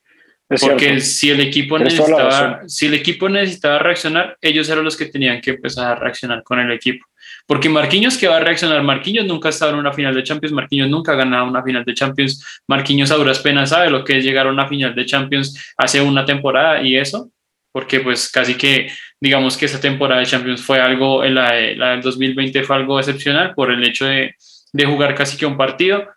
porque 0.60 1.00
si 1.00 1.29
el, 1.29 1.39
equipo 1.39 1.79
necesitaba, 1.79 2.60
si 2.67 2.88
el 2.88 2.96
equipo 2.96 3.29
necesitaba 3.29 3.79
reaccionar, 3.79 4.38
ellos 4.41 4.67
eran 4.67 4.84
los 4.84 4.98
que 4.98 5.05
tenían 5.05 5.39
que 5.39 5.51
empezar 5.51 5.93
a 5.93 5.96
reaccionar 5.96 6.43
con 6.43 6.60
el 6.60 6.70
equipo. 6.74 7.05
Porque 7.48 7.70
Marquinhos 7.70 8.17
que 8.17 8.27
va 8.27 8.38
a 8.38 8.39
reaccionar, 8.41 8.84
Marquinhos 8.84 9.25
nunca 9.25 9.48
ha 9.48 9.51
estado 9.51 9.72
en 9.72 9.79
una 9.79 9.93
final 9.93 10.13
de 10.13 10.24
Champions, 10.24 10.51
Marquinhos 10.51 10.89
nunca 10.89 11.13
ha 11.13 11.15
ganado 11.15 11.46
una 11.46 11.63
final 11.63 11.86
de 11.86 11.93
Champions, 11.93 12.62
Marquinhos 12.67 13.10
a 13.12 13.15
duras 13.15 13.39
penas 13.39 13.70
sabe 13.70 13.89
lo 13.89 14.03
que 14.03 14.17
es 14.17 14.25
llegar 14.25 14.48
a 14.48 14.51
una 14.51 14.67
final 14.67 14.93
de 14.93 15.05
Champions 15.05 15.74
hace 15.77 16.01
una 16.01 16.25
temporada 16.25 16.81
y 16.81 16.98
eso, 16.98 17.31
porque 17.72 18.01
pues 18.01 18.29
casi 18.29 18.55
que 18.55 18.91
digamos 19.21 19.55
que 19.55 19.65
esa 19.65 19.79
temporada 19.79 20.19
de 20.19 20.25
Champions 20.25 20.61
fue 20.61 20.81
algo, 20.81 21.23
la, 21.23 21.53
la 21.75 21.91
del 21.91 22.01
2020 22.01 22.63
fue 22.63 22.75
algo 22.75 22.99
excepcional 22.99 23.53
por 23.53 23.71
el 23.71 23.83
hecho 23.83 24.05
de, 24.05 24.35
de 24.73 24.85
jugar 24.85 25.15
casi 25.15 25.37
que 25.37 25.45
un 25.45 25.55
partido. 25.55 26.09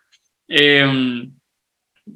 Eh, 0.48 1.28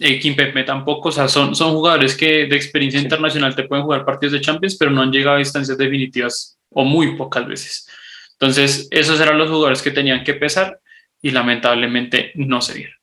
eh, 0.01 0.19
Kimpembe 0.19 0.65
tampoco, 0.65 1.09
o 1.09 1.13
sea, 1.13 1.29
son, 1.29 1.55
son 1.55 1.73
jugadores 1.73 2.17
que 2.17 2.47
de 2.47 2.57
experiencia 2.57 3.01
internacional 3.01 3.55
te 3.55 3.65
pueden 3.65 3.85
jugar 3.85 4.05
partidos 4.05 4.33
de 4.33 4.41
Champions, 4.41 4.77
pero 4.77 4.91
no 4.91 5.03
han 5.03 5.13
llegado 5.13 5.37
a 5.37 5.41
instancias 5.41 5.79
definitivas 5.79 6.59
o 6.71 6.85
muy 6.85 7.17
pocas 7.17 7.47
veces. 7.47 7.89
Entonces, 8.33 8.89
esos 8.91 9.21
eran 9.21 9.39
los 9.39 9.49
jugadores 9.49 9.83
que 9.83 9.91
tenían 9.91 10.25
que 10.25 10.35
pesar 10.35 10.81
y 11.21 11.31
lamentablemente 11.31 12.33
no 12.35 12.61
se 12.61 12.75
dieron. 12.75 12.95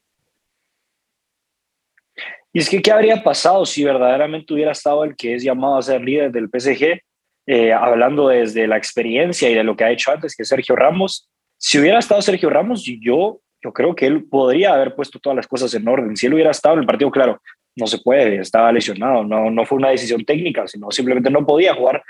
Y 2.54 2.60
es 2.60 2.70
que, 2.70 2.82
¿qué 2.82 2.92
habría 2.92 3.22
pasado 3.22 3.65
si 3.65 3.84
verdaderamente 3.84 4.54
hubiera 4.54 4.72
estado 4.72 5.04
el 5.04 5.15
que 5.15 5.36
es 5.36 5.44
llamado 5.44 5.77
a 5.77 5.82
ser 5.82 6.01
líder 6.01 6.32
del 6.32 6.48
PSG, 6.48 7.01
eh, 7.48 7.74
hablando 7.74 8.28
desde 8.28 8.68
la 8.68 8.78
experiencia 8.78 9.50
y 9.50 9.56
de 9.56 9.64
lo 9.64 9.75
que 9.75 9.84
ha 9.84 9.92
hecho 9.92 10.12
antes, 10.12 10.36
que 10.36 10.46
Sergio 10.46 10.75
Ramos? 10.75 11.30
Si 11.58 11.80
hubiera 11.80 12.00
estado 12.00 12.22
Sergio 12.22 12.50
Ramos, 12.50 12.84
yo, 12.84 13.40
yo 13.64 13.74
creo 13.74 13.96
que 13.96 14.08
él 14.08 14.25
podría 14.25 14.74
haber 14.74 14.96
puesto 14.96 15.20
todas 15.20 15.36
las 15.36 15.48
cosas 15.48 15.74
en 15.74 15.88
orden. 15.88 16.16
Si 16.16 16.25
él 16.25 16.34
hubiera 16.34 16.52
estado 16.52 16.75
en 16.75 16.82
el 16.82 16.88
partido, 16.88 17.12
claro, 17.12 17.42
no 17.75 17.88
se 17.88 17.98
puede, 18.00 18.38
estaba 18.38 18.72
lesionado, 18.72 19.24
no, 19.24 19.50
no 19.52 19.66
fue 19.66 19.78
una 19.78 19.90
decisión 19.90 20.24
técnica, 20.24 20.68
sino 20.68 20.92
simplemente 20.92 21.30
no 21.30 21.46
podía 21.46 21.74
jugar 21.74 22.02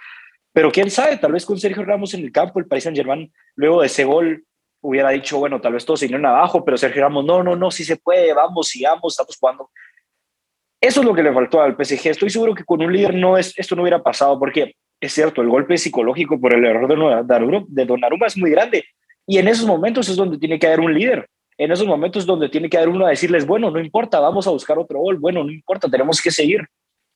pero 0.55 0.71
quién 0.71 0.89
sabe, 0.89 1.17
tal 1.17 1.33
vez 1.33 1.45
con 1.45 1.59
Sergio 1.59 1.83
Ramos 1.83 2.13
en 2.13 2.23
el 2.23 2.31
campo, 2.31 2.59
el 2.59 2.65
Paris 2.65 2.85
Saint 2.85 2.95
Germain, 2.95 3.29
luego 3.57 3.81
de 3.81 3.87
ese 3.87 4.05
gol, 4.05 4.45
hubiera 4.81 5.09
dicho, 5.09 5.37
bueno, 5.37 5.59
tal 5.59 5.73
vez 5.73 5.83
todos 5.83 5.99
se 5.99 6.05
irían 6.05 6.25
abajo, 6.25 6.63
pero 6.63 6.77
Sergio 6.77 7.01
Ramos, 7.01 7.25
no, 7.25 7.43
no, 7.43 7.57
no, 7.57 7.69
sí 7.71 7.83
se 7.83 7.97
puede, 7.97 8.33
vamos, 8.33 8.69
sigamos, 8.69 9.11
estamos 9.11 9.35
jugando. 9.37 9.69
Eso 10.79 11.01
es 11.01 11.05
lo 11.05 11.13
que 11.13 11.23
le 11.23 11.33
faltó 11.33 11.59
al 11.59 11.75
PSG. 11.75 12.07
Estoy 12.07 12.29
seguro 12.29 12.55
que 12.55 12.63
con 12.63 12.81
un 12.81 12.93
líder 12.93 13.15
no 13.15 13.37
es, 13.37 13.53
esto 13.59 13.75
no 13.75 13.81
hubiera 13.81 14.01
pasado, 14.01 14.39
porque 14.39 14.77
es 14.99 15.13
cierto, 15.13 15.41
el 15.41 15.49
golpe 15.49 15.77
psicológico 15.77 16.39
por 16.39 16.53
el 16.53 16.65
error 16.65 16.87
de, 17.67 17.85
Donnarumma 17.85 18.27
es 18.27 18.37
muy 18.37 18.51
grande. 18.51 18.85
Y 19.27 19.37
en 19.37 19.47
esos 19.47 19.65
momentos 19.65 20.07
es 20.09 20.15
donde 20.15 20.37
tiene 20.37 20.59
que 20.59 20.67
haber 20.67 20.79
un 20.79 20.93
líder. 20.93 21.27
En 21.57 21.71
esos 21.71 21.87
momentos 21.87 22.25
donde 22.25 22.49
tiene 22.49 22.69
que 22.69 22.77
haber 22.77 22.89
uno 22.89 23.05
a 23.05 23.09
decirles, 23.09 23.45
bueno, 23.45 23.71
no 23.71 23.79
importa, 23.79 24.19
vamos 24.19 24.45
a 24.47 24.51
buscar 24.51 24.77
otro 24.77 24.99
gol, 24.99 25.17
bueno, 25.17 25.43
no 25.43 25.51
importa, 25.51 25.89
tenemos 25.89 26.21
que 26.21 26.31
seguir 26.31 26.67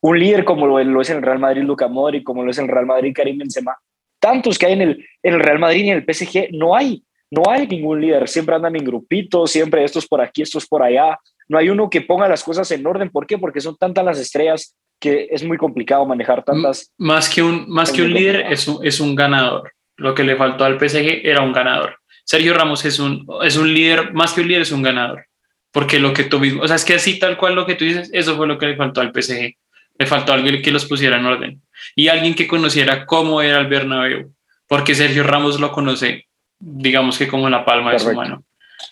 un 0.02 0.18
líder 0.18 0.46
como 0.46 0.66
lo, 0.66 1.02
es 1.02 1.10
el 1.10 1.22
Real 1.22 1.40
Madrid 1.40 1.64
Luka 1.64 1.88
Modric, 1.88 2.24
como 2.24 2.44
lo 2.44 2.52
es 2.52 2.58
el 2.58 2.68
Real 2.68 2.86
Madrid 2.86 3.14
Karim 3.14 3.38
Benzema, 3.38 3.78
tantos 4.20 4.58
que 4.58 4.68
hay 4.68 4.74
en 4.74 4.82
el, 4.82 5.06
en 5.24 5.34
el 5.34 5.40
Real 5.40 5.60
Madrid 5.60 5.86
y 5.86 5.90
en 5.90 5.98
el 5.98 6.14
PSG, 6.14 6.52
no 6.52 6.76
hay, 6.76 7.04
no 7.30 7.44
hay 7.50 7.68
ningún 7.68 8.02
líder, 8.02 8.28
siempre 8.28 8.56
andan 8.56 8.76
en 8.76 8.86
grupitos, 8.86 9.52
siempre 9.52 9.84
estos 9.84 10.08
por 10.08 10.22
aquí, 10.22 10.42
estos 10.42 10.66
por 10.68 10.84
allá, 10.84 11.18
no 11.48 11.58
hay 11.58 11.70
uno 11.70 11.90
que 11.90 12.02
ponga 12.02 12.30
las 12.30 12.44
cosas 12.44 12.70
en 12.72 12.86
orden, 12.86 13.10
¿por 13.10 13.28
qué? 13.28 13.38
Porque 13.38 13.60
son 13.60 13.76
tantas 13.76 14.06
las 14.06 14.20
estrellas 14.20 14.76
que 15.00 15.28
es 15.32 15.44
muy 15.44 15.58
complicado 15.58 16.06
manejar 16.06 16.44
tantas. 16.44 16.92
Más 16.98 17.30
que 17.30 17.42
un, 17.42 17.70
más 17.70 17.92
que 17.92 18.02
un 18.02 18.14
líder, 18.14 18.52
es 18.52 18.68
un, 18.68 18.86
es 18.86 19.00
un 19.00 19.16
ganador. 19.16 19.72
Lo 19.96 20.14
que 20.14 20.24
le 20.24 20.36
faltó 20.36 20.66
al 20.66 20.80
PSG 20.80 21.22
era 21.24 21.42
un 21.42 21.54
ganador. 21.54 22.00
Sergio 22.24 22.54
Ramos 22.54 22.86
es 22.86 23.00
un, 23.00 23.26
es 23.44 23.58
un 23.58 23.74
líder, 23.74 24.14
más 24.14 24.34
que 24.34 24.42
un 24.42 24.48
líder, 24.48 24.62
es 24.62 24.72
un 24.72 24.84
ganador. 24.84 25.26
Porque 25.72 26.00
lo 26.00 26.14
que 26.14 26.24
tú 26.24 26.40
mismo, 26.40 26.64
o 26.64 26.68
sea, 26.68 26.76
es 26.76 26.86
que 26.86 26.96
así 26.96 27.20
tal 27.20 27.38
cual 27.38 27.56
lo 27.56 27.66
que 27.66 27.76
tú 27.76 27.86
dices, 27.86 28.10
eso 28.14 28.36
fue 28.36 28.48
lo 28.48 28.58
que 28.58 28.68
le 28.68 28.76
faltó 28.76 29.02
al 29.02 29.12
PSG. 29.14 29.56
Le 29.98 30.06
faltó 30.06 30.34
alguien 30.34 30.62
que 30.62 30.72
los 30.72 30.86
pusiera 30.86 31.18
en 31.18 31.26
orden 31.26 31.62
y 31.96 32.08
alguien 32.08 32.34
que 32.34 32.48
conociera 32.48 33.06
cómo 33.06 33.42
era 33.42 33.60
el 33.60 33.68
Bernabéu, 33.68 34.34
porque 34.68 34.96
Sergio 34.96 35.24
Ramos 35.24 35.60
lo 35.60 35.72
conoce, 35.72 36.28
digamos 36.58 37.18
que 37.18 37.28
como 37.28 37.50
la 37.50 37.66
palma 37.66 37.94
de 37.94 38.00
su 38.00 38.14
mano. 38.14 38.44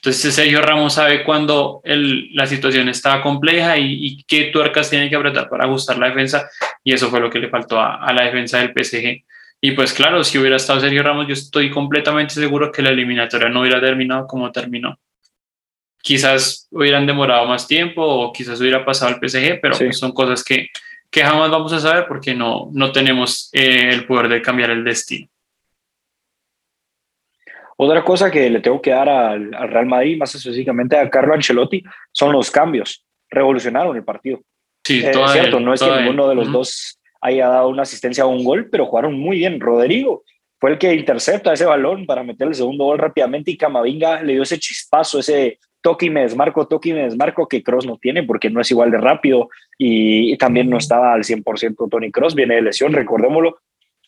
Entonces 0.08 0.36
Sergio 0.36 0.62
Ramos 0.62 0.93
sabe 0.93 1.24
cuando 1.24 1.82
la 1.84 2.48
situación 2.48 2.88
está 2.88 3.22
compleja 3.22 3.78
y, 3.78 4.24
qué 4.28 4.46
tuercas 4.46 4.89
tiene 4.89 5.10
que 5.10 5.15
apretar 5.15 5.50
para 5.50 5.65
ajustar 5.65 5.98
la 5.98 6.08
defensa 6.08 6.50
y 6.84 6.93
eso 6.93 7.10
fue 7.10 7.20
lo 7.20 7.30
que 7.30 7.39
le 7.39 7.50
faltó 7.50 7.80
a, 7.80 7.96
a 7.96 8.13
la 8.13 8.24
defensa 8.24 8.60
del 8.60 8.74
PSG. 8.74 9.24
Y 9.60 9.72
pues 9.72 9.91
claro, 9.91 10.24
si 10.24 10.38
hubiera 10.38 10.56
estado 10.56 10.80
Sergio 10.80 11.04
Ramos, 11.04 11.28
yo 11.28 11.34
estoy 11.34 11.70
completamente 11.70 12.36
seguro 12.36 12.72
que 12.72 12.82
la 12.82 12.89
eliminatoria 12.89 13.50
no 13.50 13.62
hubiera 13.62 13.82
terminado 13.82 14.28
como 14.28 14.52
terminó 14.52 14.98
quizás 16.02 16.70
hubieran 16.72 17.06
demorado 17.06 17.46
más 17.46 17.67
tiempo 17.67 18.02
o 18.02 18.32
quizás 18.32 18.62
hubiera 18.62 18.86
pasado 18.86 19.13
al 19.13 19.20
PSG, 19.20 19.60
pero 19.62 19.78
pues 19.78 20.00
son 20.00 20.13
cosas 20.13 20.41
que, 20.41 20.70
que 21.12 21.22
jamás 21.22 21.52
vamos 21.52 21.74
a 21.74 21.82
saber 21.82 22.06
porque 22.08 22.34
no, 22.34 22.70
no 22.72 22.93
tenemos 22.93 23.50
eh, 23.52 23.89
el 23.91 24.06
poder 24.06 24.30
de 24.30 24.41
cambiar 24.41 24.70
el 24.70 24.86
destino. 24.86 25.28
Otra 27.80 28.04
cosa 28.04 28.32
que 28.32 28.50
le 28.50 28.60
tengo 28.60 28.82
que 28.82 28.90
dar 28.90 29.08
al, 29.08 29.52
Real 29.52 29.86
Madrid, 29.86 30.18
más 30.18 30.34
específicamente 30.34 30.98
a 30.98 31.10
Carlo 31.10 31.34
Ancelotti, 31.34 31.84
son 32.12 32.34
los 32.34 32.50
cambios. 32.50 33.06
Revolucionaron 33.30 33.96
el 33.96 34.04
partido. 34.04 34.42
Sí, 34.84 35.04
eh, 35.04 35.12
es 35.12 35.32
cierto, 35.32 35.60
no 35.60 35.74
es 35.74 35.82
que 35.82 36.02
ninguno 36.02 36.28
de 36.28 36.36
los 36.36 36.52
dos 36.52 37.00
haya 37.22 37.48
dado 37.48 37.70
una 37.70 37.84
asistencia 37.84 38.24
a 38.24 38.28
un 38.28 38.44
gol, 38.44 38.70
pero 38.72 38.88
jugaron 38.88 39.13
muy 39.20 39.38
bien. 39.38 39.60
Rodrigo 39.60 40.24
fue 40.60 40.72
el 40.72 40.78
que 40.78 40.94
intercepta 40.94 41.54
ese 41.54 41.66
balón 41.66 42.06
para 42.06 42.24
meter 42.24 42.48
el 42.48 42.56
segundo 42.56 42.86
gol 42.86 42.98
rápidamente 42.98 43.52
y 43.52 43.58
Camavinga 43.58 44.24
le 44.24 44.34
dio 44.34 44.44
ese 44.44 44.58
chispazo, 44.58 45.20
ese 45.20 45.60
toque 45.82 46.08
y 46.08 46.10
me 46.10 46.22
desmarco, 46.22 46.68
toque 46.68 46.90
y 46.90 46.94
me 46.94 47.04
desmarco 47.04 47.48
que 47.48 47.62
Cross 47.62 47.86
no 47.86 47.98
tiene 47.98 48.24
porque 48.24 48.50
no 48.50 48.60
es 48.60 48.72
igual 48.72 48.90
de 48.90 48.98
rápido 48.98 49.50
y, 49.78 50.36
también 50.38 50.70
no 50.70 50.78
estaba 50.78 51.13
al 51.13 51.24
100% 51.24 51.90
Tony 51.90 52.12
Cross, 52.12 52.34
viene 52.34 52.56
de 52.56 52.63
lesión, 52.63 52.94
recordémoslo. 52.94 53.60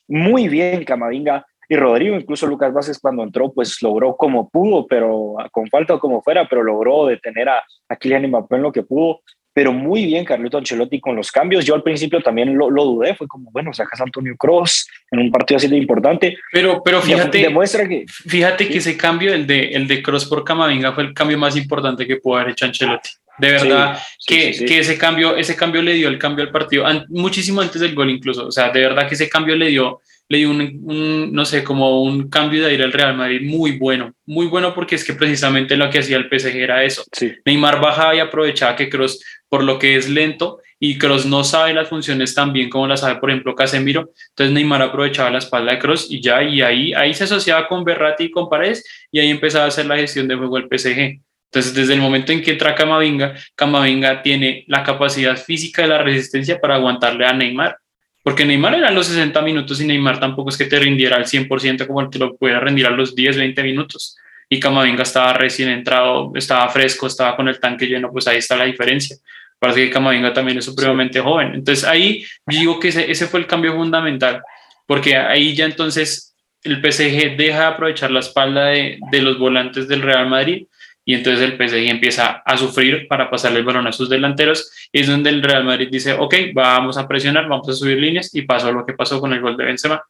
Muy 0.08 0.48
bien 0.48 0.84
Camavinga 0.86 1.46
y 1.70 1.76
Rodrigo, 1.76 2.16
incluso 2.16 2.48
Lucas 2.48 2.74
Vázquez 2.74 3.00
cuando 3.00 3.24
entró 3.24 3.54
pues 3.54 3.82
logró 3.82 4.18
como 4.18 4.50
pudo, 4.50 4.88
pero 4.88 5.36
con 5.52 5.68
falta 5.68 5.94
o 5.94 6.00
como 6.00 6.22
fuera, 6.22 6.48
pero 6.50 6.64
logró 6.64 7.06
detener 7.06 7.48
a, 7.48 7.64
a 7.88 7.96
Kylian 7.96 8.28
Mbappé 8.28 8.56
en 8.56 8.64
lo 8.64 8.72
que 8.72 8.84
pudo 8.84 9.22
pero 9.60 9.74
muy 9.74 10.06
bien 10.06 10.24
Carlito 10.24 10.58
Ancelotti 10.58 11.02
con 11.02 11.18
los 11.18 11.32
cambios. 11.32 11.66
Yo 11.66 11.76
al 11.76 11.84
principio 11.84 12.22
también 12.22 12.58
lo, 12.58 12.70
dudé, 12.70 13.14
fue 13.14 13.28
como, 13.28 13.52
bueno, 13.52 13.74
sacas 13.74 14.00
a 14.00 14.04
Antonio 14.04 14.36
Cross 14.38 14.88
en 15.12 15.20
un 15.20 15.32
partido 15.32 15.58
así 15.58 15.68
de 15.68 15.76
importante. 15.76 16.38
Pero, 16.54 16.82
pero 16.82 17.02
fíjate, 17.02 17.40
demuestra 17.40 17.86
que, 17.86 18.06
fíjate 18.08 18.70
que 18.70 18.78
ese 18.78 18.96
cambio, 18.96 19.34
el 19.34 19.46
de, 19.46 19.72
el 19.72 19.86
de 19.86 20.02
Cross 20.02 20.28
por 20.28 20.46
Camavinga, 20.46 20.94
fue 20.94 21.04
el 21.04 21.14
cambio 21.14 21.38
más 21.38 21.58
importante 21.58 22.08
que 22.08 22.16
pudo 22.16 22.38
haber 22.38 22.52
hecho 22.52 22.66
Ancelotti. 22.66 23.10
De 23.38 23.52
verdad 23.52 23.98
que, 24.26 24.52
que, 24.66 24.80
ese 24.80 24.98
cambio, 24.98 25.36
ese 25.36 25.58
cambio 25.58 25.82
le 25.82 25.94
dio 25.94 26.08
el 26.08 26.20
cambio 26.20 26.46
al 26.46 26.52
partido, 26.52 26.86
muchísimo 27.10 27.60
antes 27.60 27.82
del 27.82 27.96
gol 27.96 28.10
incluso. 28.10 28.48
O 28.48 28.52
sea, 28.52 28.70
de 28.70 28.80
verdad 28.80 29.10
que 29.10 29.16
ese 29.16 29.28
cambio 29.28 29.58
le 29.58 29.68
dio 29.68 30.00
le 30.30 30.38
dio 30.38 30.52
un, 30.52 31.34
no 31.34 31.44
sé, 31.44 31.64
como 31.64 32.04
un 32.04 32.30
cambio 32.30 32.64
de 32.64 32.70
aire 32.70 32.84
al 32.84 32.94
Real 32.94 33.18
Madrid 33.18 33.42
muy 33.44 33.80
bueno, 33.80 34.14
muy 34.28 34.46
bueno 34.46 34.76
porque 34.76 34.94
es 34.94 35.04
que 35.04 35.14
precisamente 35.14 35.76
lo 35.76 35.90
que 35.90 36.00
hacía 36.00 36.18
el 36.18 36.30
PSG 36.30 36.56
era 36.56 36.84
eso. 36.84 37.04
Neymar 37.46 37.82
bajaba 37.82 38.16
y 38.16 38.20
aprovechaba 38.20 38.76
que 38.76 38.90
Cross, 38.90 39.24
por 39.50 39.64
lo 39.64 39.80
que 39.80 39.96
es 39.96 40.08
lento 40.08 40.60
y 40.80 41.00
Cross 41.00 41.26
no 41.26 41.44
sabe 41.44 41.74
las 41.74 41.90
funciones 41.90 42.36
tan 42.36 42.54
bien 42.54 42.70
como 42.70 42.88
las 42.88 43.00
sabe, 43.00 43.20
por 43.20 43.32
ejemplo, 43.32 43.56
Casemiro, 43.56 44.12
entonces 44.30 44.54
Neymar 44.54 44.84
aprovechaba 44.84 45.32
la 45.32 45.40
espalda 45.40 45.74
de 45.74 45.80
Cross 45.80 46.08
y 46.12 46.22
ya, 46.22 46.44
y 46.44 46.62
ahí, 46.62 46.94
ahí 46.94 47.14
se 47.16 47.24
asociaba 47.24 47.68
con 47.68 47.84
Berratti 47.84 48.26
y 48.26 48.32
con 48.32 48.48
Paredes 48.48 48.86
y 49.12 49.20
ahí 49.20 49.30
empezaba 49.30 49.66
a 49.66 49.70
hacer 49.70 49.88
la 49.88 49.98
gestión 49.98 50.28
de 50.28 50.36
juego 50.36 50.58
el 50.58 50.68
PSG. 50.70 51.22
Entonces, 51.52 51.74
desde 51.74 51.96
el 51.96 52.02
momento 52.02 52.32
en 52.32 52.44
que 52.44 52.52
entra 52.52 52.76
Camavinga, 52.76 53.34
Camavinga 53.56 54.22
tiene 54.22 54.64
la 54.68 54.84
capacidad 54.84 55.36
física 55.36 55.82
de 55.82 55.88
la 55.88 56.04
resistencia 56.04 56.60
para 56.60 56.76
aguantarle 56.76 57.26
a 57.26 57.34
Neymar 57.34 57.76
porque 58.24 58.46
Neymar 58.46 58.76
era 58.76 58.92
los 58.92 59.08
60 59.08 59.42
minutos 59.42 59.80
y 59.82 59.86
Neymar 59.86 60.20
tampoco 60.20 60.50
es 60.50 60.58
que 60.58 60.66
te 60.66 60.80
rindiera 60.80 61.16
al 61.16 61.26
100% 61.26 61.88
como 61.88 62.10
te 62.10 62.20
lo 62.20 62.36
pudiera 62.36 62.60
rendir 62.60 62.86
a 62.86 62.92
los 62.92 63.16
10, 63.16 63.38
20 63.38 63.64
minutos. 63.64 64.18
Y 64.50 64.60
Camavinga 64.60 65.04
estaba 65.04 65.34
recién 65.34 65.70
entrado, 65.70 66.32
estaba 66.36 66.68
fresco, 66.70 67.08
estaba 67.08 67.36
con 67.36 67.48
el 67.48 67.60
tanque 67.60 67.86
lleno, 67.86 68.12
pues 68.12 68.28
ahí 68.28 68.38
está 68.38 68.56
la 68.56 68.66
diferencia. 68.66 69.16
Parece 69.60 69.86
que 69.86 69.92
Camavinga 69.92 70.34
también 70.34 70.58
es 70.58 70.66
supremamente 70.66 71.20
joven. 71.20 71.54
Entonces 71.54 71.86
ahí 71.86 72.26
digo 72.46 72.80
que 72.80 72.90
ese, 72.90 73.10
ese 73.10 73.28
fue 73.28 73.40
el 73.40 73.48
cambio 73.48 73.74
fundamental, 73.74 74.42
porque 74.86 75.16
ahí 75.16 75.56
ya 75.56 75.66
entonces 75.66 76.36
el 76.64 76.78
PSG 76.82 77.38
deja 77.38 77.60
de 77.60 77.66
aprovechar 77.66 78.12
la 78.12 78.20
espalda 78.20 78.66
de, 78.66 78.98
de 79.12 79.22
los 79.22 79.38
volantes 79.38 79.88
del 79.88 80.02
Real 80.02 80.28
Madrid 80.28 80.66
y 81.10 81.16
entonces 81.16 81.42
el 81.44 81.58
PSG 81.58 81.90
empieza 81.90 82.44
a 82.46 82.56
sufrir 82.56 83.08
para 83.08 83.32
pasarle 83.32 83.58
el 83.58 83.66
balón 83.66 83.88
a 83.88 83.92
sus 83.92 84.12
delanteros. 84.12 84.72
Y 84.92 85.00
es 85.00 85.08
donde 85.08 85.32
el 85.32 85.42
Real 85.42 85.64
Madrid 85.64 85.90
dice, 85.92 86.14
ok, 86.14 86.36
vamos 86.54 87.00
a 87.00 87.08
presionar, 87.08 87.48
vamos 87.48 87.68
a 87.68 87.74
subir 87.74 87.98
líneas. 87.98 88.30
Y 88.36 88.44
pasó 88.44 88.72
lo 88.72 88.86
que 88.86 88.94
pasó 88.94 89.20
con 89.20 89.34
el 89.34 89.42
gol 89.42 89.58
de 89.58 89.66
Benzema. 89.66 90.04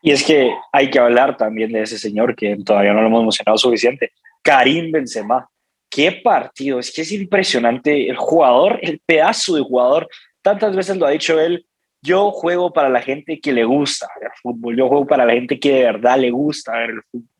Y 0.00 0.12
es 0.12 0.24
que 0.24 0.50
hay 0.72 0.88
que 0.88 0.98
hablar 0.98 1.36
también 1.36 1.72
de 1.72 1.82
ese 1.82 1.98
señor 1.98 2.34
que 2.34 2.56
todavía 2.64 2.94
no 2.94 3.02
lo 3.02 3.08
hemos 3.08 3.24
mencionado 3.24 3.58
suficiente, 3.58 4.12
Karim 4.40 4.90
Benzema. 4.90 5.46
qué 5.90 6.22
partido, 6.24 6.78
es 6.78 6.90
que 6.90 7.02
es 7.02 7.12
impresionante 7.12 8.08
el 8.08 8.16
jugador, 8.16 8.78
el 8.80 8.98
pedazo 9.04 9.56
de 9.56 9.60
jugador, 9.60 10.08
tantas 10.40 10.74
veces 10.74 10.96
lo 10.96 11.04
ha 11.04 11.10
dicho 11.10 11.38
él, 11.38 11.66
yo 12.00 12.30
juego 12.30 12.72
para 12.72 12.88
la 12.88 13.02
gente 13.02 13.38
que 13.40 13.52
le 13.52 13.64
gusta 13.64 14.08
ver 14.18 14.30
fútbol, 14.42 14.74
yo 14.74 14.88
juego 14.88 15.06
para 15.06 15.26
la 15.26 15.34
gente 15.34 15.60
que 15.60 15.70
de 15.70 15.84
verdad 15.84 16.18
le 16.18 16.30
gusta 16.30 16.72
ver 16.72 16.88
el 16.88 17.02
fútbol. 17.02 17.33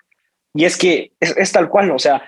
Y 0.54 0.64
es 0.64 0.78
que 0.78 1.12
es, 1.20 1.52
tal 1.52 1.68
cual, 1.68 1.90
o 1.90 1.98
sea, 1.98 2.24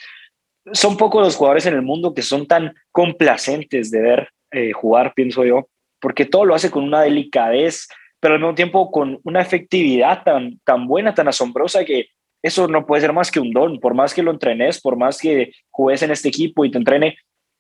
son 0.73 0.97
pocos 0.97 1.23
los 1.23 1.37
jugadores 1.37 1.67
en 1.67 1.75
el 1.75 1.83
mundo 1.83 2.13
que 2.13 2.23
son 2.23 2.47
tan 2.47 2.75
complacentes 2.91 3.91
de 3.91 4.01
ver 4.01 4.29
eh, 4.51 4.73
jugar, 4.73 5.13
pienso 5.15 5.45
yo, 5.45 5.69
porque 6.01 6.25
todo 6.25 6.45
lo 6.45 6.55
hace 6.55 6.71
con 6.71 6.85
una 6.85 7.03
delicadez, 7.03 7.89
pero 8.19 8.35
al 8.35 8.41
mismo 8.41 8.55
tiempo 8.55 8.91
con 8.91 9.21
una 9.23 9.41
efectividad 9.41 10.25
tan, 10.25 10.59
tan 10.65 10.87
buena, 10.87 11.15
tan 11.15 11.29
asombrosa 11.29 11.85
que 11.85 12.09
eso 12.43 12.67
no 12.67 12.85
puede 12.85 13.03
ser 13.03 13.13
más 13.13 13.31
que 13.31 13.41
un 13.41 13.53
don, 13.53 13.79
por 13.79 13.95
más 13.95 14.13
que 14.13 14.23
lo 14.23 14.33
entrenes, 14.33 14.81
por 14.81 14.97
más 14.97 15.19
que 15.19 15.53
juegues 15.71 16.03
en 16.03 16.11
este 16.11 16.29
equipo 16.29 16.65
y 16.65 16.71
te 16.71 16.79
entrene, 16.79 17.17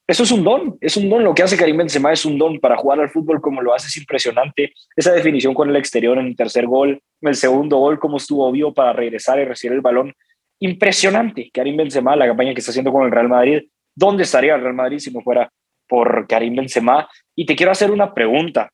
eso 0.08 0.22
es 0.22 0.30
un 0.30 0.44
don, 0.44 0.78
es 0.80 0.96
un 0.96 1.08
don. 1.08 1.24
Lo 1.24 1.34
que 1.34 1.42
hace 1.42 1.56
Karim 1.56 1.78
Benzema 1.78 2.12
es 2.12 2.24
un 2.24 2.38
don 2.38 2.60
para 2.60 2.76
jugar 2.76 3.00
al 3.00 3.10
fútbol 3.10 3.40
como 3.40 3.60
lo 3.60 3.74
hace, 3.74 3.88
es 3.88 3.96
impresionante. 3.96 4.72
Esa 4.94 5.12
definición 5.12 5.52
con 5.52 5.68
el 5.68 5.76
exterior 5.76 6.16
en 6.18 6.26
el 6.26 6.36
tercer 6.36 6.66
gol, 6.66 7.00
el 7.20 7.34
segundo 7.34 7.78
gol, 7.78 7.98
como 7.98 8.18
estuvo 8.18 8.50
vivo 8.52 8.72
para 8.72 8.92
regresar 8.92 9.40
y 9.40 9.44
recibir 9.44 9.74
el 9.74 9.80
balón. 9.80 10.14
Impresionante, 10.60 11.50
Karim 11.52 11.76
Benzema, 11.76 12.16
la 12.16 12.26
campaña 12.26 12.54
que 12.54 12.60
está 12.60 12.70
haciendo 12.70 12.92
con 12.92 13.04
el 13.04 13.10
Real 13.10 13.28
Madrid. 13.28 13.62
¿Dónde 13.94 14.22
estaría 14.22 14.54
el 14.54 14.62
Real 14.62 14.74
Madrid 14.74 14.98
si 14.98 15.10
no 15.10 15.20
fuera 15.20 15.50
por 15.86 16.26
Karim 16.26 16.56
Benzema? 16.56 17.08
Y 17.34 17.44
te 17.46 17.54
quiero 17.54 17.72
hacer 17.72 17.90
una 17.90 18.12
pregunta. 18.12 18.70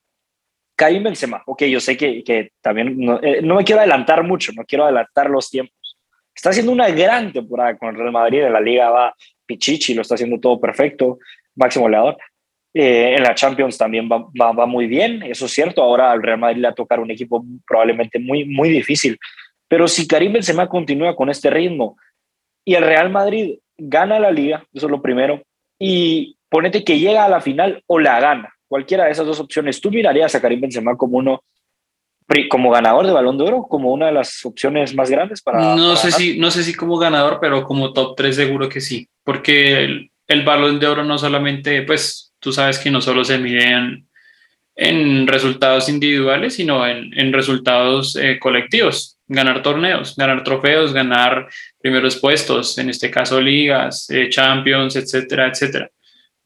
Karim 0.77 1.03
Benzema, 1.03 1.43
ok, 1.47 1.65
yo 1.65 1.81
sé 1.81 1.97
que, 1.97 2.25
que 2.25 2.51
también 2.61 2.99
no, 2.99 3.21
eh, 3.23 3.41
no 3.43 3.57
me 3.57 3.65
quiero 3.65 3.81
adelantar 3.81 4.25
mucho, 4.25 4.53
no 4.55 4.65
quiero 4.65 4.85
adelantar 4.85 5.29
los 5.29 5.51
tiempos. 5.51 5.99
Está 6.35 6.51
haciendo 6.51 6.73
una 6.73 6.89
gran 6.89 7.33
temporada 7.33 7.77
con 7.77 7.91
el 7.91 7.97
Real 7.97 8.13
Madrid, 8.13 8.43
en 8.43 8.53
la 8.53 8.61
liga 8.61 8.91
va 8.91 9.15
Pichichi, 9.45 9.95
lo 9.95 10.03
está 10.03 10.15
haciendo 10.15 10.41
todo 10.41 10.61
perfecto, 10.61 11.19
máximo 11.55 11.85
goleador. 11.85 12.17
Eh, 12.75 13.17
en 13.17 13.23
la 13.23 13.35
Champions 13.35 13.77
también 13.77 14.09
va, 14.09 14.53
va, 14.53 14.67
muy 14.67 14.87
bien, 14.87 15.23
eso 15.25 15.45
es 15.45 15.53
cierto. 15.53 15.83
Ahora 15.83 16.11
al 16.11 16.23
Real 16.23 16.39
Madrid 16.39 16.63
le 16.63 16.69
va 16.69 16.73
a 16.73 16.75
tocar 16.75 17.01
un 17.01 17.11
equipo 17.11 17.45
probablemente 17.67 18.19
muy, 18.19 18.47
muy 18.47 18.71
difícil. 18.71 19.19
Pero 19.73 19.89
si 19.89 20.07
Karim 20.07 20.35
Benzema 20.35 20.69
continúa 20.69 21.17
con 21.17 21.31
este 21.31 21.49
ritmo 21.49 21.97
y 22.63 22.75
el 22.75 22.85
Real 22.85 23.09
Madrid 23.09 23.55
gana 23.79 24.21
la 24.21 24.31
liga, 24.31 24.67
eso 24.71 24.85
es 24.85 24.91
lo 24.91 25.01
primero, 25.01 25.41
y 25.79 26.37
ponete 26.51 26.85
que 26.85 26.99
llega 26.99 27.25
a 27.25 27.29
la 27.31 27.41
final 27.41 27.83
o 27.87 27.99
la 27.99 28.21
gana, 28.21 28.53
cualquiera 28.69 29.07
de 29.07 29.13
esas 29.13 29.25
dos 29.25 29.41
opciones, 29.41 29.81
¿tú 29.81 29.91
mirarías 29.91 30.35
a 30.35 30.43
Karim 30.43 30.61
Benzema 30.61 30.95
como 30.95 31.17
uno 31.17 31.43
como 32.51 32.71
ganador 32.71 33.07
de 33.07 33.13
Balón 33.13 33.39
de 33.39 33.45
Oro, 33.45 33.67
como 33.67 33.93
una 33.93 34.07
de 34.09 34.13
las 34.13 34.45
opciones 34.45 34.95
más 34.95 35.09
grandes 35.09 35.41
para... 35.41 35.75
No 35.75 35.97
sé, 35.97 36.13
si, 36.13 36.39
no 36.39 36.51
sé 36.51 36.65
si 36.65 36.75
como 36.75 36.99
ganador, 36.99 37.39
pero 37.41 37.65
como 37.65 37.95
top 37.95 38.15
3 38.15 38.37
seguro 38.37 38.69
que 38.69 38.83
sí, 38.83 39.09
porque 39.25 39.85
el, 39.85 40.11
el, 40.29 40.45
Balón 40.45 40.81
de 40.81 40.87
Oro 40.87 41.03
no 41.03 41.17
solamente, 41.17 41.81
pues 41.81 42.35
tú 42.41 42.53
sabes 42.53 42.79
que 42.79 42.91
no 42.91 43.01
solo 43.01 43.25
se 43.25 43.39
mide 43.39 44.05
en, 44.77 45.27
resultados 45.27 45.89
individuales, 45.89 46.57
sino 46.57 46.87
en, 46.87 47.19
en 47.19 47.33
resultados 47.33 48.17
eh, 48.17 48.39
colectivos, 48.39 49.19
ganar 49.33 49.63
torneos, 49.63 50.15
ganar 50.17 50.45
trofeos, 50.45 50.93
ganar 50.93 51.49
primeros 51.81 52.17
puestos, 52.17 52.77
en 52.79 52.91
este 52.91 53.11
caso 53.11 53.41
ligas, 53.41 54.09
eh, 54.11 54.29
champions, 54.29 54.97
etcétera, 54.97 55.49
etcétera. 55.49 55.91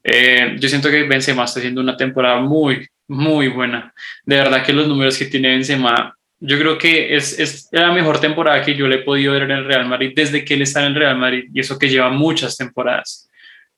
Eh, 0.03 0.55
yo 0.59 0.69
siento 0.69 0.89
que 0.89 1.03
Benzema 1.03 1.43
está 1.43 1.59
haciendo 1.59 1.81
una 1.81 1.97
temporada 1.97 2.39
muy, 2.39 2.87
muy 3.07 3.49
buena. 3.49 3.93
De 4.23 4.37
verdad 4.37 4.63
que 4.63 4.73
los 4.73 4.87
números 4.87 5.17
que 5.17 5.25
tiene 5.25 5.49
Benzema, 5.49 6.15
yo 6.39 6.57
creo 6.57 6.77
que 6.77 7.15
es, 7.15 7.37
es, 7.39 7.67
la 7.71 7.91
mejor 7.91 8.19
temporada 8.19 8.63
que 8.63 8.75
yo 8.75 8.87
le 8.87 8.97
he 8.97 9.03
podido 9.03 9.33
ver 9.33 9.43
en 9.43 9.51
el 9.51 9.65
Real 9.65 9.85
Madrid 9.85 10.13
desde 10.15 10.45
que 10.45 10.53
él 10.53 10.61
está 10.61 10.81
en 10.81 10.87
el 10.87 10.95
Real 10.95 11.17
Madrid 11.17 11.45
y 11.53 11.59
eso 11.59 11.77
que 11.77 11.89
lleva 11.89 12.09
muchas 12.09 12.55
temporadas. 12.55 13.29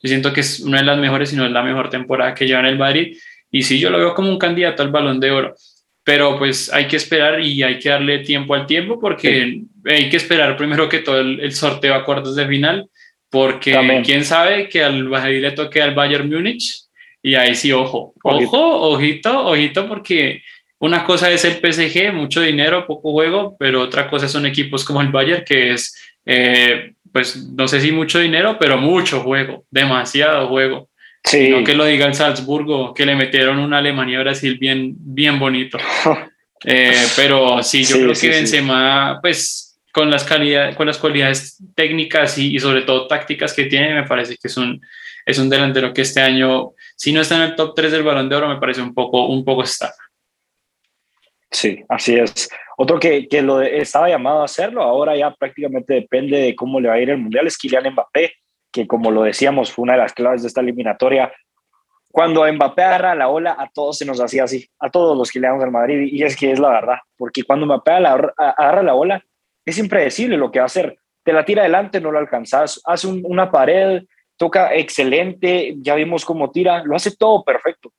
Yo 0.02 0.08
siento 0.08 0.32
que 0.32 0.42
es 0.42 0.60
una 0.60 0.78
de 0.78 0.86
las 0.86 0.98
mejores, 0.98 1.30
si 1.30 1.36
no 1.36 1.46
es 1.46 1.52
la 1.52 1.64
mejor 1.64 1.90
temporada 1.90 2.34
que 2.34 2.46
lleva 2.46 2.62
en 2.62 2.68
el 2.68 2.78
Madrid. 2.78 3.18
Y 3.52 3.64
sí, 3.64 3.80
yo 3.80 3.90
lo 3.90 3.98
veo 3.98 4.14
como 4.14 4.30
un 4.30 4.38
candidato 4.38 4.84
al 4.84 4.92
balón 4.92 5.20
de 5.20 5.32
oro. 5.32 5.56
Pero 6.10 6.40
pues 6.40 6.74
hay 6.74 6.88
que 6.88 6.96
esperar 6.96 7.40
y 7.40 7.62
hay 7.62 7.78
que 7.78 7.90
darle 7.90 8.18
tiempo 8.20 8.56
al 8.56 8.66
tiempo 8.66 9.00
porque 9.00 9.62
hay 9.86 10.10
que 10.10 10.18
esperar 10.18 10.58
primero 10.58 10.90
que 10.90 11.02
todo 11.02 11.20
el, 11.20 11.52
sorteo 11.52 11.94
a 11.94 12.04
cuartos 12.04 12.36
de 12.36 12.48
final. 12.48 12.90
Porque 13.30 14.02
quién 14.04 14.26
sabe 14.26 14.68
que 14.70 14.84
al 14.84 15.04
Madrid 15.04 15.40
le 15.40 15.52
toque 15.52 15.80
al 15.80 15.94
Bayern 15.94 16.28
Múnich 16.28 16.82
y 17.22 17.36
ahí 17.36 17.54
sí, 17.54 17.72
ojo, 17.72 18.16
ojo, 18.24 18.90
ojito, 18.90 19.50
ojito, 19.50 19.88
porque 19.88 20.42
una 20.80 21.04
cosa 21.04 21.30
es 21.30 21.46
el 21.46 21.60
PSG, 21.62 22.12
mucho 22.12 22.42
dinero, 22.42 22.88
poco 22.88 23.12
juego, 23.12 23.56
pero 23.60 23.80
otra 23.80 24.10
cosa 24.10 24.28
son 24.28 24.48
equipos 24.48 24.84
como 24.84 25.02
el 25.02 25.10
Bayern, 25.10 25.44
que 25.46 25.74
es, 25.74 25.96
eh, 26.26 26.94
pues 27.14 27.36
no 27.56 27.68
sé 27.68 27.82
si 27.82 27.92
mucho 27.92 28.18
dinero, 28.18 28.58
pero 28.60 28.80
mucho 28.80 29.20
juego, 29.20 29.64
demasiado 29.70 30.48
juego. 30.48 30.89
Sí. 31.30 31.50
No 31.50 31.64
que 31.64 31.76
lo 31.76 31.86
diga 31.86 32.08
el 32.08 32.16
Salzburgo, 32.16 32.94
que 32.94 33.06
le 33.06 33.16
metieron 33.16 33.60
una 33.60 33.78
Alemania-Brasil 33.78 34.58
bien, 34.58 34.96
bien 34.98 35.40
bonito. 35.40 35.78
Eh, 36.66 37.06
pero 37.16 37.64
sí, 37.64 37.86
yo 37.86 37.96
creo 37.96 38.12
que 38.12 38.28
Benzema, 38.28 39.20
pues 39.22 39.80
con 39.94 40.12
las, 40.12 40.26
calidades, 40.26 40.76
con 40.76 40.88
las 40.88 40.98
cualidades 40.98 41.58
técnicas 41.74 42.38
y, 42.38 42.54
y, 42.54 42.60
sobre 42.60 42.82
todo 42.82 43.08
tácticas 43.08 43.54
que 43.54 43.64
tiene, 43.64 43.94
me 43.94 44.04
parece 44.04 44.36
que 44.36 44.50
es 44.50 44.58
un, 44.58 44.82
es 45.26 45.40
un 45.40 45.50
delantero 45.50 45.94
que 45.94 46.02
este 46.02 46.20
año 46.20 46.74
si 47.00 47.14
no 47.14 47.22
está 47.22 47.38
en 47.38 47.44
el 47.44 47.56
top 47.56 47.74
3 47.76 47.94
del 47.94 48.04
balón 48.04 48.28
de 48.28 48.36
oro, 48.36 48.50
me 48.50 48.60
parece 48.60 48.82
un 48.82 48.94
poco, 48.94 49.28
un 49.28 49.46
poco 49.46 49.64
Sí, 51.50 51.82
así 51.88 52.16
es. 52.16 52.50
Otro 52.78 53.00
que, 53.00 53.26
que 53.30 53.42
lo 53.42 53.62
estaba 53.62 54.10
llamado 54.10 54.42
a 54.42 54.46
hacerlo, 54.46 54.84
ahora 54.84 55.16
ya 55.16 55.34
prácticamente 55.34 55.94
depende 55.94 56.38
de 56.38 56.54
cómo 56.54 56.82
le 56.82 56.90
va 56.90 56.96
a 56.96 57.00
ir 57.00 57.10
el 57.10 57.18
Mundial, 57.18 57.48
es 57.48 57.58
Kylian 57.58 57.94
Mbappé, 57.94 58.34
que 58.72 58.88
como 58.88 59.12
lo 59.12 59.24
decíamos, 59.24 59.72
fue 59.72 59.84
una 59.84 59.94
de 59.94 60.00
las 60.00 60.14
claves 60.14 60.42
de 60.42 60.48
esta 60.48 60.62
eliminatoria. 60.62 61.32
Cuando 62.12 62.52
Mbappé 62.52 62.84
agarra 62.84 63.16
la 63.16 63.30
ola, 63.30 63.56
a 63.58 63.70
todos 63.70 63.98
se 63.98 64.06
nos 64.06 64.20
hacía 64.20 64.44
así, 64.44 64.68
a 64.80 64.90
todos 64.90 65.18
los 65.18 65.32
que 65.32 65.40
le 65.40 65.48
damos 65.48 65.64
al 65.64 65.72
Madrid, 65.72 66.10
y 66.12 66.24
es 66.24 66.36
que 66.36 66.52
es 66.52 66.60
la 66.60 66.70
verdad, 66.70 66.98
porque 67.18 67.44
cuando 67.44 67.66
Mbappé 67.66 67.92
agarra 67.92 68.84
la 68.84 68.96
ola, 68.96 69.24
es 69.66 69.78
impredecible 69.78 70.38
lo 70.38 70.52
que 70.52 70.60
va 70.60 70.64
a 70.64 70.66
hacer. 70.68 70.98
Te 71.24 71.34
la 71.34 71.46
tira 71.46 71.62
adelante, 71.62 72.02
no 72.02 72.12
lo 72.12 72.18
alcanzas, 72.18 72.82
hace 72.86 73.08
una 73.08 73.52
pared, 73.52 74.04
toca 74.38 74.74
excelente, 74.74 75.76
ya 75.78 75.96
vimos 75.96 76.26
cómo 76.26 76.50
tira, 76.50 76.84
lo 76.84 76.96
hace 76.96 77.16
todo 77.16 77.44
perfecto. 77.44 77.92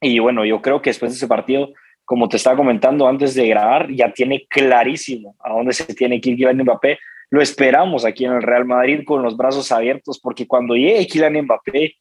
Y 0.00 0.18
bueno, 0.18 0.44
yo 0.44 0.60
creo 0.60 0.82
que 0.82 0.90
después 0.90 1.12
de 1.12 1.16
ese 1.16 1.28
partido, 1.28 1.68
como 2.04 2.28
te 2.28 2.36
estaba 2.36 2.56
comentando 2.56 3.06
antes 3.06 3.34
de 3.34 3.48
grabar, 3.48 3.90
ya 3.90 4.12
tiene 4.12 4.46
clarísimo 4.48 5.36
a 5.40 5.52
dónde 5.52 5.72
se 5.72 5.92
tiene 5.94 6.20
que 6.20 6.30
ir 6.30 6.54
Mbappé. 6.54 6.98
Lo 7.30 7.42
esperamos 7.42 8.04
aquí 8.04 8.24
en 8.24 8.32
el 8.32 8.42
Real 8.42 8.64
Madrid 8.64 9.00
con 9.04 9.22
los 9.22 9.36
brazos 9.36 9.72
abiertos, 9.72 10.20
porque 10.20 10.46
cuando 10.46 10.74
llegue 10.74 11.06
Kylian 11.06 11.42
Mbappé, 11.42 11.96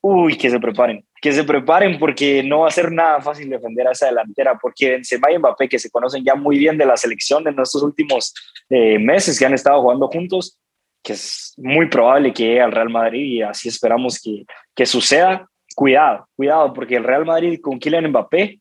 uy, 0.00 0.36
que 0.36 0.50
se 0.50 0.58
preparen, 0.58 1.04
que 1.20 1.32
se 1.32 1.44
preparen 1.44 1.98
porque 1.98 2.42
no 2.42 2.60
va 2.60 2.68
a 2.68 2.72
ser 2.72 2.90
nada 2.90 3.20
fácil 3.20 3.50
defender 3.50 3.86
a 3.86 3.92
esa 3.92 4.06
delantera, 4.06 4.58
porque 4.60 4.90
Benzema 4.90 5.30
y 5.30 5.38
Mbappé, 5.38 5.68
que 5.68 5.78
se 5.78 5.90
conocen 5.90 6.24
ya 6.24 6.34
muy 6.34 6.58
bien 6.58 6.78
de 6.78 6.86
la 6.86 6.96
selección 6.96 7.46
en 7.46 7.58
estos 7.60 7.82
últimos 7.82 8.34
eh, 8.70 8.98
meses 8.98 9.38
que 9.38 9.46
han 9.46 9.54
estado 9.54 9.82
jugando 9.82 10.08
juntos, 10.08 10.58
que 11.02 11.12
es 11.12 11.54
muy 11.58 11.88
probable 11.88 12.32
que 12.32 12.44
llegue 12.44 12.60
al 12.62 12.72
Real 12.72 12.90
Madrid 12.90 13.24
y 13.24 13.42
así 13.42 13.68
esperamos 13.68 14.20
que, 14.20 14.44
que 14.74 14.86
suceda. 14.86 15.48
Cuidado, 15.74 16.28
cuidado, 16.36 16.72
porque 16.74 16.96
el 16.96 17.04
Real 17.04 17.24
Madrid 17.24 17.58
con 17.60 17.78
Kylian 17.78 18.08
Mbappé 18.08 18.60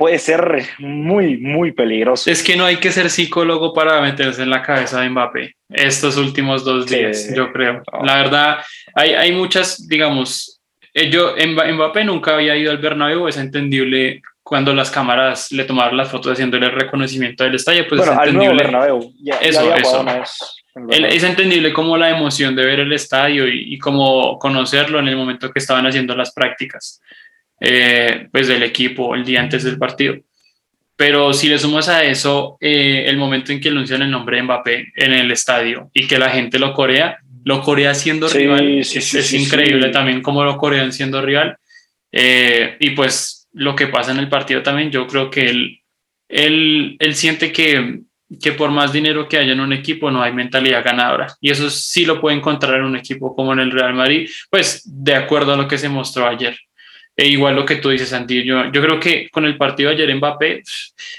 puede 0.00 0.18
ser 0.18 0.66
muy, 0.78 1.36
muy 1.36 1.72
peligroso. 1.72 2.30
Es 2.30 2.42
que 2.42 2.56
no 2.56 2.64
hay 2.64 2.78
que 2.78 2.90
ser 2.90 3.10
psicólogo 3.10 3.74
para 3.74 4.00
meterse 4.00 4.42
en 4.42 4.48
la 4.48 4.62
cabeza 4.62 5.02
de 5.02 5.10
Mbappé 5.10 5.56
estos 5.68 6.16
últimos 6.16 6.64
dos 6.64 6.86
días, 6.86 7.30
yo 7.36 7.52
creo. 7.52 7.82
La 8.02 8.16
verdad, 8.16 8.60
hay, 8.94 9.10
hay 9.10 9.30
muchas, 9.32 9.86
digamos, 9.86 10.58
eh, 10.94 11.10
yo, 11.10 11.34
Mbappé 11.36 12.04
nunca 12.04 12.36
había 12.36 12.56
ido 12.56 12.70
al 12.70 12.78
Bernabéu, 12.78 13.28
es 13.28 13.36
entendible 13.36 14.22
cuando 14.42 14.74
las 14.74 14.90
cámaras 14.90 15.52
le 15.52 15.64
tomaron 15.64 15.98
las 15.98 16.10
fotos 16.10 16.32
haciéndole 16.32 16.64
el 16.64 16.72
reconocimiento 16.72 17.44
del 17.44 17.56
estadio, 17.56 17.86
pues 17.86 17.98
bueno, 17.98 18.14
es 18.14 18.18
entendible. 18.28 18.52
Al 18.52 18.56
Bernabéu. 18.56 19.12
eso, 19.42 19.74
eso. 19.74 20.06
Es 20.88 21.24
entendible 21.24 21.74
como 21.74 21.98
la 21.98 22.08
emoción 22.08 22.56
de 22.56 22.64
ver 22.64 22.80
el 22.80 22.92
estadio 22.94 23.46
y, 23.46 23.74
y 23.74 23.78
cómo 23.78 24.38
conocerlo 24.38 24.98
en 24.98 25.08
el 25.08 25.16
momento 25.16 25.50
que 25.50 25.58
estaban 25.58 25.86
haciendo 25.86 26.16
las 26.16 26.32
prácticas 26.32 27.02
eh, 27.60 28.28
pues 28.32 28.48
del 28.48 28.62
equipo 28.62 29.14
el 29.14 29.24
día 29.24 29.40
antes 29.40 29.64
del 29.64 29.78
partido. 29.78 30.16
Pero 30.96 31.32
si 31.32 31.48
le 31.48 31.58
sumas 31.58 31.88
a 31.88 32.04
eso 32.04 32.58
eh, 32.60 33.04
el 33.06 33.16
momento 33.16 33.52
en 33.52 33.60
que 33.60 33.68
anuncian 33.68 34.02
el 34.02 34.10
nombre 34.10 34.36
de 34.36 34.42
Mbappé 34.42 34.92
en 34.96 35.12
el 35.12 35.30
estadio 35.30 35.90
y 35.94 36.06
que 36.06 36.18
la 36.18 36.30
gente 36.30 36.58
lo 36.58 36.74
corea, 36.74 37.18
lo 37.44 37.62
corea 37.62 37.94
siendo 37.94 38.28
rival, 38.28 38.78
es, 38.80 39.32
increíble 39.32 39.88
también 39.88 40.20
cómo 40.20 40.44
lo 40.44 40.56
corean 40.56 40.92
siendo 40.92 41.22
rival. 41.22 41.56
Eh, 42.12 42.76
y 42.80 42.90
pues 42.90 43.48
lo 43.52 43.74
que 43.74 43.86
pasa 43.86 44.12
en 44.12 44.18
el 44.18 44.28
partido 44.28 44.62
también, 44.62 44.90
yo 44.90 45.06
creo 45.06 45.30
que 45.30 45.48
él, 45.48 45.80
él, 46.28 46.96
él 46.98 47.14
siente 47.14 47.50
que 47.52 48.00
que 48.40 48.52
por 48.52 48.70
más 48.70 48.92
dinero 48.92 49.28
que 49.28 49.38
haya 49.38 49.52
en 49.52 49.60
un 49.60 49.72
equipo 49.72 50.10
no 50.10 50.22
hay 50.22 50.32
mentalidad 50.32 50.84
ganadora. 50.84 51.34
Y 51.40 51.50
eso 51.50 51.68
sí 51.68 52.04
lo 52.04 52.20
puede 52.20 52.36
encontrar 52.36 52.76
en 52.76 52.84
un 52.84 52.96
equipo 52.96 53.34
como 53.34 53.52
en 53.52 53.58
el 53.58 53.72
Real 53.72 53.94
Madrid, 53.94 54.28
pues 54.48 54.82
de 54.84 55.14
acuerdo 55.14 55.54
a 55.54 55.56
lo 55.56 55.66
que 55.66 55.78
se 55.78 55.88
mostró 55.88 56.28
ayer. 56.28 56.56
E 57.20 57.26
igual 57.28 57.54
lo 57.54 57.64
que 57.66 57.76
tú 57.76 57.90
dices, 57.90 58.08
Santi, 58.08 58.42
yo, 58.44 58.70
yo 58.72 58.80
creo 58.82 58.98
que 58.98 59.28
con 59.30 59.44
el 59.44 59.56
partido 59.58 59.90
de 59.90 59.96
ayer 59.96 60.14
Mbappé, 60.16 60.62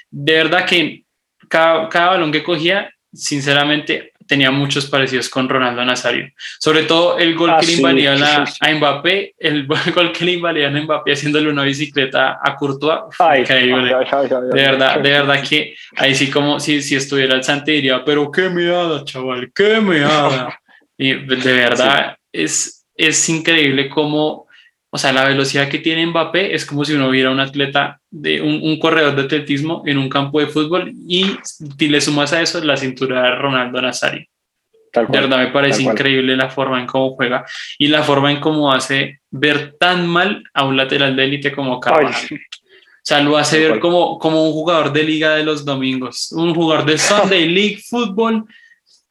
de 0.10 0.34
verdad 0.34 0.66
que 0.66 1.04
cada, 1.48 1.88
cada 1.90 2.10
balón 2.12 2.32
que 2.32 2.42
cogía, 2.44 2.90
sinceramente, 3.14 4.14
tenía 4.28 4.50
muchos 4.50 4.86
parecidos 4.86 5.28
con 5.30 5.50
Ronaldo 5.50 5.84
Nazario. 5.84 6.30
Sobre 6.60 6.84
todo 6.84 7.20
el 7.20 7.36
gol 7.36 7.50
Ah, 7.50 7.58
que 7.60 7.66
le 7.66 7.72
sí, 7.74 7.78
invalida 7.80 8.16
sí, 8.18 8.24
a, 8.24 8.46
sí, 8.46 8.54
sí. 8.54 8.58
a 8.62 8.76
Mbappé, 8.76 9.36
el 9.38 9.68
gol 9.96 10.12
que 10.14 10.26
le 10.26 10.32
invalida 10.34 10.68
a 10.68 10.72
Mbappé 10.72 11.12
haciéndole 11.12 11.50
una 11.50 11.64
bicicleta 11.64 12.40
a 12.42 12.56
Courtois. 12.56 13.02
Ay, 13.20 13.42
increíble. 13.42 13.94
ay, 13.94 14.06
ay, 14.12 14.28
De 14.30 14.62
verdad, 14.62 15.00
de 15.02 15.10
verdad 15.12 15.44
que 15.48 15.76
ahí 15.98 16.16
sí 16.16 16.30
como 16.32 16.60
si, 16.60 16.82
si 16.82 16.96
estuviera 16.96 17.36
el 17.36 17.44
Santi 17.44 17.74
diría, 17.74 18.04
pero 18.06 18.32
qué 18.32 18.50
meada, 18.50 19.04
chaval, 19.04 19.52
qué 19.54 19.80
meada. 19.82 20.58
Y 20.98 21.14
de 21.16 21.54
verdad 21.54 22.16
es, 22.32 22.86
es 22.96 23.28
increíble 23.28 23.90
cómo, 23.90 24.48
o 24.94 24.98
sea, 24.98 25.14
la 25.14 25.26
velocidad 25.26 25.70
que 25.70 25.80
tiene 25.80 26.06
Mbappé 26.06 26.54
es 26.54 26.66
como 26.66 26.84
si 26.86 26.94
uno 26.94 27.10
viera 27.10 27.32
un 27.32 27.40
atleta, 27.40 28.00
de 28.10 28.42
un, 28.42 28.60
un 28.62 28.78
corredor 28.78 29.16
de 29.16 29.24
atletismo 29.24 29.84
en 29.86 29.98
un 29.98 30.10
campo 30.10 30.40
de 30.42 30.48
fútbol 30.48 30.92
y 31.08 31.26
si 31.44 31.88
le 31.88 32.02
sumas 32.02 32.34
a 32.34 32.42
eso 32.42 32.62
la 32.64 32.76
cintura 32.78 33.24
de 33.24 33.36
Ronaldo 33.36 33.82
Nazario. 33.82 34.26
Tal 34.92 35.08
De 35.08 35.08
cual. 35.08 35.22
verdad 35.22 35.38
me 35.40 35.52
parece 35.52 35.84
cual. 35.84 35.96
increíble 35.96 36.36
la 36.36 36.50
forma 36.50 36.80
en 36.80 36.86
cómo 36.88 37.16
juega 37.16 37.46
y 37.78 37.88
la 37.88 38.04
forma 38.04 38.32
en 38.32 38.42
cómo 38.42 38.72
hace 38.74 39.22
ver 39.30 39.78
tan 39.80 40.06
mal 40.08 40.44
a 40.54 40.66
un 40.66 40.76
lateral 40.76 41.16
de 41.16 41.24
élite 41.24 41.52
como 41.54 41.80
Ay, 41.92 42.14
Carvajal. 42.14 42.30
O 42.34 43.04
sea, 43.04 43.22
lo 43.22 43.38
hace 43.38 43.60
ver 43.60 43.80
como, 43.80 44.20
como 44.20 44.44
un 44.46 44.52
jugador 44.52 44.92
de 44.94 45.04
Liga 45.04 45.36
de 45.36 45.44
los 45.44 45.66
Domingos, 45.66 46.32
un 46.34 46.54
jugador 46.54 46.86
de 46.86 46.98
Sunday 46.98 47.48
League 47.54 47.82
Football, 47.90 48.46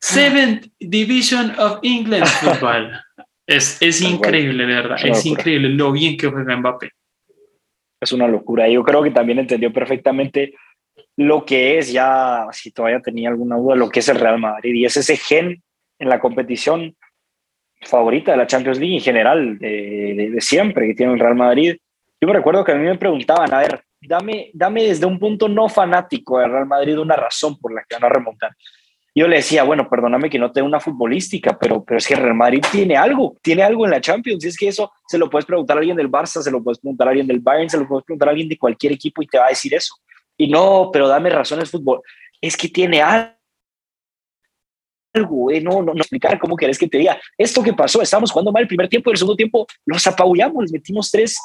Seventh 0.00 0.66
Division 0.78 1.54
of 1.58 1.78
England 1.82 2.26
Football. 2.40 2.92
Es, 3.56 3.82
es 3.82 4.00
increíble, 4.00 4.64
de 4.66 4.74
verdad. 4.74 4.96
Es 5.04 5.26
increíble 5.26 5.68
lo 5.70 5.92
bien 5.92 6.16
que 6.16 6.28
juega 6.28 6.56
Mbappé. 6.56 6.90
es 8.00 8.12
una 8.12 8.28
locura. 8.28 8.68
Yo 8.68 8.82
creo 8.82 9.02
que 9.02 9.10
también 9.10 9.38
entendió 9.40 9.72
perfectamente 9.72 10.54
lo 11.16 11.44
que 11.44 11.78
es, 11.78 11.92
ya 11.92 12.46
si 12.52 12.70
todavía 12.70 13.00
tenía 13.00 13.28
alguna 13.28 13.56
duda, 13.56 13.74
lo 13.76 13.90
que 13.90 14.00
es 14.00 14.08
el 14.08 14.18
Real 14.20 14.38
Madrid. 14.38 14.74
Y 14.74 14.84
es 14.84 14.96
ese 14.96 15.16
gen 15.16 15.62
en 15.98 16.08
la 16.08 16.18
competición 16.20 16.96
favorita 17.82 18.30
de 18.32 18.38
la 18.38 18.46
Champions 18.46 18.78
League 18.78 18.94
en 18.96 19.00
general, 19.02 19.58
de, 19.58 20.14
de- 20.16 20.30
de 20.30 20.40
siempre 20.40 20.86
que 20.86 20.94
tiene 20.94 21.12
el 21.12 21.18
Real 21.18 21.34
Madrid. 21.34 21.76
Yo 22.20 22.28
me 22.28 22.34
recuerdo 22.34 22.64
que 22.64 22.72
a 22.72 22.76
mí 22.76 22.84
me 22.84 22.98
preguntaban, 22.98 23.52
a 23.52 23.58
ver, 23.58 23.82
dame, 24.00 24.50
dame 24.54 24.84
desde 24.84 25.06
un 25.06 25.18
punto 25.18 25.48
no 25.48 25.68
fanático 25.68 26.38
del 26.38 26.52
Real 26.52 26.66
Madrid 26.66 26.98
una 26.98 27.16
razón 27.16 27.58
por 27.58 27.72
la 27.74 27.82
que 27.88 27.96
van 27.96 28.04
a 28.04 28.08
remontar. 28.14 28.52
Yo 29.14 29.26
le 29.26 29.36
decía, 29.36 29.64
bueno, 29.64 29.88
perdóname 29.88 30.30
que 30.30 30.38
no 30.38 30.52
tenga 30.52 30.68
una 30.68 30.80
futbolística, 30.80 31.58
pero, 31.58 31.82
pero 31.84 31.98
es 31.98 32.06
que 32.06 32.14
Real 32.14 32.34
Madrid 32.34 32.62
tiene 32.70 32.96
algo, 32.96 33.36
tiene 33.42 33.62
algo 33.62 33.84
en 33.84 33.90
la 33.90 34.00
Champions. 34.00 34.44
Y 34.44 34.48
es 34.48 34.56
que 34.56 34.68
eso 34.68 34.92
se 35.08 35.18
lo 35.18 35.28
puedes 35.28 35.46
preguntar 35.46 35.76
a 35.76 35.80
alguien 35.80 35.96
del 35.96 36.10
Barça, 36.10 36.42
se 36.42 36.50
lo 36.50 36.62
puedes 36.62 36.78
preguntar 36.78 37.08
a 37.08 37.10
alguien 37.10 37.26
del 37.26 37.40
Bayern, 37.40 37.68
se 37.68 37.78
lo 37.78 37.88
puedes 37.88 38.04
preguntar 38.04 38.28
a 38.28 38.30
alguien 38.30 38.48
de 38.48 38.56
cualquier 38.56 38.92
equipo 38.92 39.22
y 39.22 39.26
te 39.26 39.38
va 39.38 39.46
a 39.46 39.50
decir 39.50 39.74
eso. 39.74 39.94
Y 40.36 40.48
no, 40.48 40.90
pero 40.92 41.08
dame 41.08 41.28
razones 41.28 41.70
fútbol. 41.70 42.00
Es 42.40 42.56
que 42.56 42.68
tiene 42.68 43.02
algo. 43.02 43.34
eh, 45.50 45.60
no, 45.60 45.82
no, 45.82 45.92
no 45.92 46.00
explicar 46.00 46.38
cómo 46.38 46.56
querés 46.56 46.78
que 46.78 46.88
te 46.88 46.98
diga. 46.98 47.20
Esto 47.36 47.62
que 47.62 47.72
pasó, 47.72 48.00
estábamos 48.00 48.30
jugando 48.30 48.52
mal 48.52 48.62
el 48.62 48.68
primer 48.68 48.88
tiempo 48.88 49.10
y 49.10 49.12
el 49.12 49.18
segundo 49.18 49.36
tiempo 49.36 49.66
los 49.86 50.06
apabullamos, 50.06 50.62
les 50.62 50.72
metimos 50.72 51.10
tres. 51.10 51.36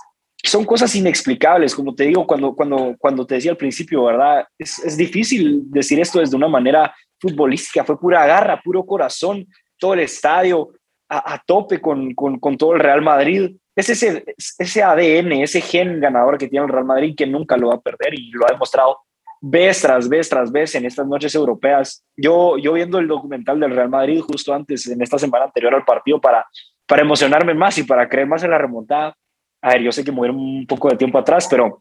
Son 0.43 0.63
cosas 0.63 0.95
inexplicables, 0.95 1.73
como 1.73 1.95
te 1.95 2.03
digo, 2.03 2.27
cuando, 2.27 2.53
cuando, 2.53 2.95
cuando 2.99 3.25
te 3.25 3.35
decía 3.35 3.51
al 3.51 3.57
principio, 3.57 4.03
¿verdad? 4.03 4.45
Es, 4.59 4.77
es 4.79 4.95
difícil 4.95 5.63
decir 5.71 5.99
esto 5.99 6.19
desde 6.19 6.35
una 6.35 6.47
manera 6.47 6.93
futbolística, 7.19 7.83
fue 7.83 7.99
pura 7.99 8.25
garra, 8.25 8.61
puro 8.61 8.85
corazón, 8.85 9.45
todo 9.77 9.93
el 9.93 10.01
estadio 10.01 10.69
a, 11.09 11.33
a 11.33 11.43
tope 11.45 11.79
con, 11.79 12.13
con, 12.13 12.39
con, 12.39 12.57
todo 12.57 12.73
el 12.73 12.79
Real 12.79 13.01
Madrid. 13.01 13.55
Es 13.75 13.89
ese, 13.89 14.23
ese 14.57 14.83
ADN, 14.83 15.33
ese 15.33 15.61
gen 15.61 15.99
ganador 15.99 16.37
que 16.37 16.47
tiene 16.47 16.65
el 16.65 16.71
Real 16.71 16.85
Madrid 16.85 17.15
que 17.15 17.27
nunca 17.27 17.57
lo 17.57 17.69
va 17.69 17.75
a 17.75 17.81
perder 17.81 18.13
y 18.13 18.31
lo 18.31 18.45
ha 18.45 18.51
demostrado 18.51 18.99
vez 19.41 19.81
tras 19.81 20.09
vez 20.09 20.29
tras 20.29 20.51
vez 20.51 20.73
en 20.75 20.85
estas 20.85 21.05
noches 21.07 21.35
europeas. 21.35 22.03
Yo, 22.15 22.57
yo 22.57 22.73
viendo 22.73 22.99
el 22.99 23.07
documental 23.07 23.59
del 23.59 23.75
Real 23.75 23.89
Madrid 23.89 24.21
justo 24.21 24.53
antes, 24.53 24.87
en 24.87 25.01
esta 25.01 25.19
semana 25.19 25.45
anterior 25.45 25.75
al 25.75 25.85
partido, 25.85 26.19
para, 26.19 26.45
para 26.87 27.01
emocionarme 27.01 27.53
más 27.53 27.77
y 27.77 27.83
para 27.83 28.07
creer 28.09 28.27
más 28.27 28.43
en 28.43 28.51
la 28.51 28.57
remontada. 28.57 29.15
A 29.61 29.73
ver, 29.73 29.81
yo 29.81 29.91
sé 29.91 30.03
que 30.03 30.11
movieron 30.11 30.39
un 30.39 30.65
poco 30.65 30.89
de 30.89 30.97
tiempo 30.97 31.17
atrás, 31.17 31.47
pero 31.49 31.77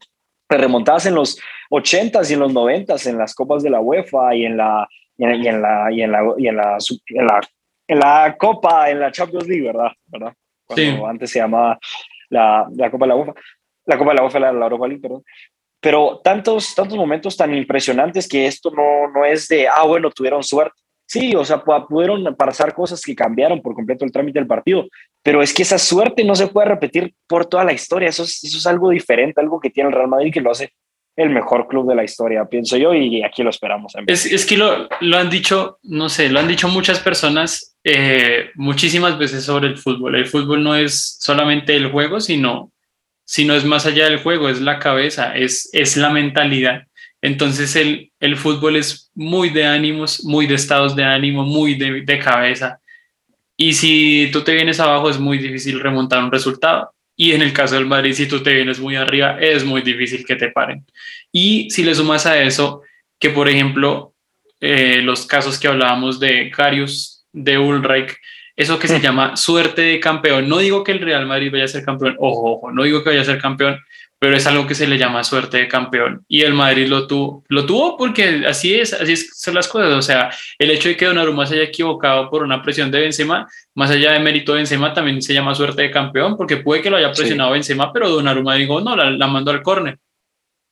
remontadas 0.47 1.07
en 1.07 1.15
los 1.15 1.39
80s 1.71 2.29
y 2.29 2.33
en 2.33 2.39
los 2.39 2.53
90s, 2.53 3.07
en 3.07 3.17
las 3.17 3.33
copas 3.33 3.63
de 3.63 3.69
la 3.69 3.79
UEFA 3.79 4.35
y 4.35 4.45
en 4.45 4.57
la, 4.57 4.87
y 5.17 5.23
en, 5.25 5.35
y 5.35 5.47
en 5.47 5.61
la, 5.61 5.91
y 5.91 6.01
en 6.01 6.11
la, 6.11 6.33
y 6.37 6.47
en 6.47 6.57
la, 6.57 6.77
en 7.07 7.25
la, 7.27 7.41
en 7.87 7.99
la 7.99 8.35
Copa, 8.37 8.89
en 8.89 8.99
la 8.99 9.11
Champions 9.11 9.47
League, 9.47 9.65
¿verdad? 9.65 9.91
¿verdad? 10.07 10.33
Cuando 10.65 10.83
Sí. 10.97 11.03
antes 11.07 11.29
se 11.31 11.39
llamaba 11.39 11.77
la, 12.29 12.67
la 12.75 12.89
Copa 12.91 13.05
de 13.05 13.09
la 13.09 13.15
UEFA. 13.15 13.33
La 13.85 13.97
Copa 13.97 14.11
de 14.11 14.15
la 14.15 14.23
UEFA, 14.23 14.39
la, 14.39 14.51
la 14.51 14.65
Europa 14.65 14.87
League, 14.87 15.01
perdón 15.01 15.23
pero 15.81 16.19
tantos, 16.23 16.73
tantos 16.73 16.97
momentos 16.97 17.37
tan 17.37 17.53
impresionantes 17.53 18.27
que 18.27 18.47
esto 18.47 18.71
no, 18.71 19.07
no 19.13 19.23
es 19.23 19.47
de, 19.47 19.67
ah, 19.67 19.83
bueno, 19.85 20.09
tuvieron 20.09 20.41
suerte. 20.41 20.73
Sí, 21.05 21.35
o 21.35 21.45
sea, 21.45 21.63
pu- 21.63 21.87
pudieron 21.87 22.35
pasar 22.35 22.73
cosas 22.73 23.03
que 23.03 23.13
cambiaron 23.13 23.61
por 23.61 23.75
completo 23.75 24.03
el 24.03 24.11
trámite 24.11 24.39
del 24.39 24.47
partido, 24.47 24.87
pero 25.21 25.43
es 25.43 25.53
que 25.53 25.61
esa 25.61 25.77
suerte 25.77 26.23
no 26.23 26.33
se 26.33 26.47
puede 26.47 26.69
repetir 26.69 27.13
por 27.27 27.45
toda 27.45 27.63
la 27.63 27.73
historia. 27.73 28.09
Eso 28.09 28.23
es, 28.23 28.43
eso 28.43 28.57
es 28.57 28.65
algo 28.65 28.89
diferente, 28.89 29.39
algo 29.39 29.59
que 29.59 29.69
tiene 29.69 29.89
el 29.89 29.95
Real 29.95 30.07
Madrid 30.07 30.33
que 30.33 30.41
lo 30.41 30.49
hace 30.49 30.71
el 31.15 31.29
mejor 31.29 31.67
club 31.67 31.87
de 31.87 31.95
la 31.95 32.03
historia, 32.03 32.45
pienso 32.45 32.75
yo, 32.77 32.93
y 32.93 33.23
aquí 33.23 33.41
lo 33.41 33.49
esperamos. 33.49 33.93
Es, 34.07 34.25
es 34.25 34.45
que 34.45 34.57
lo, 34.57 34.89
lo, 34.99 35.17
han 35.17 35.29
dicho, 35.29 35.79
no 35.83 36.09
sé, 36.09 36.29
lo 36.29 36.39
han 36.39 36.47
dicho 36.47 36.67
muchas 36.67 36.99
personas 36.99 37.77
eh, 37.83 38.49
muchísimas 38.55 39.17
veces 39.17 39.45
sobre 39.45 39.67
el 39.67 39.77
fútbol. 39.77 40.15
El 40.15 40.25
fútbol 40.25 40.63
no 40.63 40.75
es 40.75 41.17
solamente 41.19 41.75
el 41.75 41.91
juego, 41.91 42.19
sino 42.19 42.71
si 43.23 43.45
no 43.45 43.55
es 43.55 43.63
más 43.63 43.85
allá 43.85 44.05
del 44.05 44.19
juego, 44.19 44.49
es 44.49 44.59
la 44.59 44.79
cabeza, 44.79 45.35
es, 45.35 45.69
es 45.71 45.95
la 45.95 46.09
mentalidad. 46.09 46.83
Entonces 47.21 47.75
el, 47.75 48.11
el 48.19 48.37
fútbol 48.37 48.75
es 48.75 49.11
muy 49.15 49.49
de 49.49 49.65
ánimos, 49.65 50.23
muy 50.25 50.47
de 50.47 50.55
estados 50.55 50.95
de 50.95 51.03
ánimo, 51.03 51.43
muy 51.43 51.75
de, 51.75 52.01
de 52.01 52.19
cabeza. 52.19 52.79
Y 53.57 53.73
si 53.73 54.29
tú 54.33 54.43
te 54.43 54.53
vienes 54.53 54.79
abajo 54.79 55.09
es 55.09 55.17
muy 55.17 55.37
difícil 55.37 55.79
remontar 55.79 56.23
un 56.23 56.31
resultado. 56.31 56.91
Y 57.15 57.31
en 57.31 57.41
el 57.41 57.53
caso 57.53 57.75
del 57.75 57.85
Madrid, 57.85 58.13
si 58.13 58.27
tú 58.27 58.43
te 58.43 58.53
vienes 58.53 58.79
muy 58.79 58.95
arriba, 58.95 59.37
es 59.39 59.63
muy 59.63 59.81
difícil 59.81 60.25
que 60.25 60.35
te 60.35 60.49
paren. 60.49 60.85
Y 61.31 61.69
si 61.69 61.83
le 61.83 61.95
sumas 61.95 62.25
a 62.25 62.41
eso, 62.41 62.81
que 63.19 63.29
por 63.29 63.47
ejemplo, 63.47 64.13
eh, 64.59 65.01
los 65.01 65.25
casos 65.25 65.59
que 65.59 65.67
hablábamos 65.67 66.19
de 66.19 66.51
Karius, 66.51 67.25
de 67.31 67.57
Ulreich, 67.57 68.17
eso 68.55 68.79
que 68.79 68.87
se 68.87 69.01
llama 69.01 69.35
suerte 69.35 69.81
de 69.81 69.99
campeón. 69.99 70.47
No 70.47 70.59
digo 70.59 70.83
que 70.83 70.93
el 70.93 71.01
Real 71.01 71.25
Madrid 71.25 71.51
vaya 71.51 71.65
a 71.65 71.69
ser 71.69 71.83
campeón, 71.83 72.15
ojo, 72.19 72.53
ojo, 72.53 72.71
no 72.71 72.83
digo 72.83 73.03
que 73.03 73.09
vaya 73.09 73.21
a 73.21 73.25
ser 73.25 73.41
campeón, 73.41 73.79
pero 74.19 74.37
es 74.37 74.47
algo 74.47 74.65
que 74.65 74.75
se 74.75 74.87
le 74.87 74.97
llama 74.97 75.23
suerte 75.23 75.57
de 75.57 75.67
campeón. 75.67 76.23
Y 76.27 76.41
el 76.41 76.53
Madrid 76.53 76.87
lo 76.87 77.05
tuvo, 77.07 77.43
lo 77.47 77.65
tuvo 77.65 77.97
porque 77.97 78.43
así 78.47 78.73
es, 78.73 78.93
así 78.93 79.13
es, 79.13 79.39
son 79.39 79.55
las 79.55 79.67
cosas. 79.67 79.93
O 79.93 80.01
sea, 80.01 80.31
el 80.57 80.71
hecho 80.71 80.89
de 80.89 80.97
que 80.97 81.05
Donnarumma 81.05 81.45
se 81.45 81.55
haya 81.55 81.63
equivocado 81.63 82.29
por 82.29 82.43
una 82.43 82.63
presión 82.63 82.89
de 82.91 83.01
Benzema, 83.01 83.47
más 83.75 83.91
allá 83.91 84.13
de 84.13 84.19
mérito 84.19 84.53
de 84.53 84.59
Benzema, 84.59 84.93
también 84.93 85.21
se 85.21 85.33
llama 85.33 85.53
suerte 85.53 85.83
de 85.83 85.91
campeón, 85.91 86.37
porque 86.37 86.57
puede 86.57 86.81
que 86.81 86.89
lo 86.89 86.97
haya 86.97 87.11
presionado 87.11 87.51
sí. 87.51 87.53
Benzema, 87.53 87.91
pero 87.91 88.09
Donnarumma 88.09 88.55
dijo, 88.55 88.81
no, 88.81 88.95
la, 88.95 89.09
la 89.11 89.27
mandó 89.27 89.51
al 89.51 89.61
córner. 89.61 89.99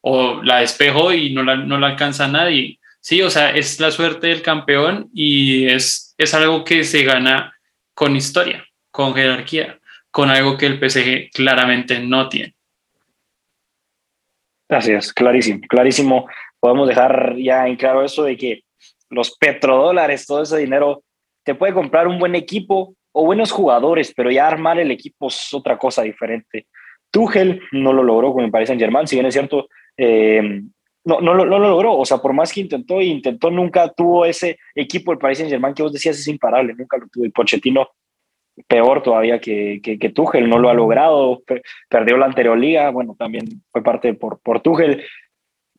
O 0.02 0.42
la 0.44 0.60
despejó 0.60 1.14
y 1.14 1.34
no 1.34 1.44
la, 1.44 1.56
no 1.56 1.78
la 1.78 1.88
alcanza 1.88 2.28
nadie. 2.28 2.80
Sí, 3.00 3.22
o 3.22 3.30
sea, 3.30 3.52
es 3.52 3.80
la 3.80 3.92
suerte 3.92 4.28
del 4.28 4.42
campeón 4.42 5.10
y 5.14 5.68
es, 5.68 6.16
es 6.18 6.34
algo 6.34 6.64
que 6.64 6.86
se 6.86 7.04
gana 7.04 7.54
con 7.94 8.16
historia, 8.16 8.66
con 8.92 9.14
jerarquía, 9.14 9.80
con 10.10 10.30
algo 10.30 10.58
que 10.58 10.66
el 10.66 10.78
PSG 10.80 11.30
claramente 11.34 12.00
no 12.00 12.30
tiene. 12.30 12.56
Gracias, 14.70 15.14
clarísimo, 15.14 15.62
clarísimo. 15.68 16.28
Podemos 16.60 16.88
dejar 16.88 17.36
ya 17.38 17.68
en 17.68 17.76
claro 17.76 18.04
eso 18.04 18.24
de 18.24 18.38
que 18.38 18.62
los 19.10 19.38
petrodólares, 19.38 20.26
todo 20.26 20.44
ese 20.44 20.58
dinero, 20.58 21.04
te 21.44 21.56
puede 21.56 21.74
comprar 21.74 22.08
un 22.08 22.20
buen 22.20 22.36
equipo 22.36 22.96
o 23.12 23.26
buenos 23.26 23.52
jugadores, 23.52 24.14
pero 24.16 24.32
ya 24.32 24.48
armar 24.48 24.80
el 24.80 24.92
equipo 24.92 25.28
es 25.28 25.54
otra 25.54 25.78
cosa 25.78 26.02
diferente. 26.02 26.68
Tuchel 27.12 27.62
no 27.72 27.94
lo 27.94 28.04
logró 28.04 28.34
con 28.34 28.44
el 28.44 28.52
Paris 28.52 28.68
Saint 28.68 28.82
Germain, 28.82 29.08
si 29.08 29.16
bien 29.16 29.28
es 29.28 29.34
cierto, 29.34 29.68
eh, 29.98 30.62
no, 31.06 31.20
no, 31.20 31.36
no, 31.36 31.46
lo 31.46 31.60
logró. 31.60 31.96
O 31.96 32.06
sea, 32.06 32.18
por 32.18 32.34
más 32.34 32.52
que 32.52 32.62
intentó 32.62 33.02
intentó, 33.02 33.52
nunca 33.52 33.90
tuvo 33.90 34.26
ese 34.26 34.58
equipo 34.74 35.12
del 35.12 35.20
Paris 35.20 35.38
Saint 35.38 35.52
Germain 35.52 35.76
que 35.76 35.84
vos 35.84 35.94
decías 35.94 36.18
es 36.18 36.28
imparable, 36.28 36.74
nunca 36.76 36.98
lo 36.98 37.08
tuvo. 37.08 37.26
Y 37.26 37.30
Pochettino, 37.30 37.90
peor 38.68 39.02
todavía 39.04 39.40
que, 39.40 39.80
que, 39.84 39.98
que 39.98 40.10
Tuchel, 40.10 40.50
no 40.50 40.60
lo 40.60 40.70
ha 40.70 40.74
logrado, 40.74 41.42
perdió 41.90 42.18
la 42.18 42.26
anterior 42.26 42.58
liga, 42.58 42.90
bueno, 42.92 43.16
también 43.18 43.46
fue 43.72 43.84
parte 43.84 44.14
por, 44.14 44.40
por 44.40 44.62
Tuchel. 44.62 45.04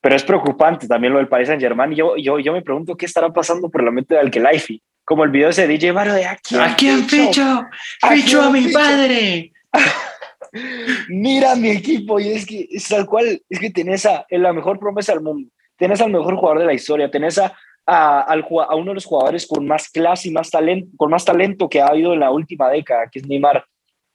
Pero 0.01 0.17
es 0.17 0.23
preocupante 0.23 0.87
también 0.87 1.13
lo 1.13 1.19
del 1.19 1.29
Paris 1.29 1.49
Saint 1.49 1.63
Germain. 1.63 1.95
Yo, 1.95 2.17
yo, 2.17 2.39
yo 2.39 2.53
me 2.53 2.63
pregunto 2.63 2.95
qué 2.95 3.07
estará 3.07 3.31
pasando 3.31 3.71
por 3.71 3.83
la 3.83 3.91
mente 3.91 4.15
de 4.15 4.21
Alkelaifi. 4.21 4.83
Como 5.03 5.25
el 5.25 5.31
video 5.31 5.49
ese 5.51 5.63
de 5.63 5.69
DJ 5.69 5.93
Varo 5.93 6.13
de 6.13 6.27
aquí. 6.27 6.57
¿A 6.57 6.75
quién 6.77 7.05
ficho? 7.09 7.67
¡Ficho 8.11 8.43
a 8.43 8.51
mi 8.51 8.69
padre! 8.69 9.53
Mira 11.09 11.57
mi 11.57 11.71
equipo 11.71 12.21
y 12.21 12.29
es 12.29 12.47
que 12.47 12.69
es 12.71 12.89
tal 12.89 13.07
cual, 13.07 13.43
es 13.49 13.59
que 13.59 13.71
tenés 13.71 14.07
a, 14.07 14.27
la 14.31 14.53
mejor 14.53 14.79
promesa 14.79 15.13
del 15.13 15.23
mundo, 15.23 15.51
tenés 15.77 16.01
al 16.01 16.13
mejor 16.13 16.37
jugador 16.37 16.61
de 16.61 16.67
la 16.67 16.75
historia, 16.75 17.11
tenés 17.11 17.39
a, 17.39 17.57
a, 17.87 18.35
uno 18.77 18.91
de 18.91 18.95
los 18.95 19.05
jugadores 19.05 19.47
con 19.47 19.67
más 19.67 19.89
clase 19.89 20.29
y 20.29 20.33
más 20.33 20.51
talento, 20.51 20.89
con 20.97 21.11
más 21.11 21.25
talento 21.25 21.69
que 21.69 21.81
ha 21.81 21.87
habido 21.87 22.13
en 22.15 22.21
la 22.21 22.31
última 22.31 22.71
década, 22.71 23.09
que 23.11 23.19
es 23.19 23.27
Neymar, 23.27 23.65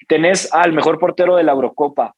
tenés 0.08 0.52
al 0.54 0.74
mejor 0.74 1.00
portero 1.00 1.36
de 1.36 1.44
la 1.44 1.52
Eurocopa, 1.52 2.16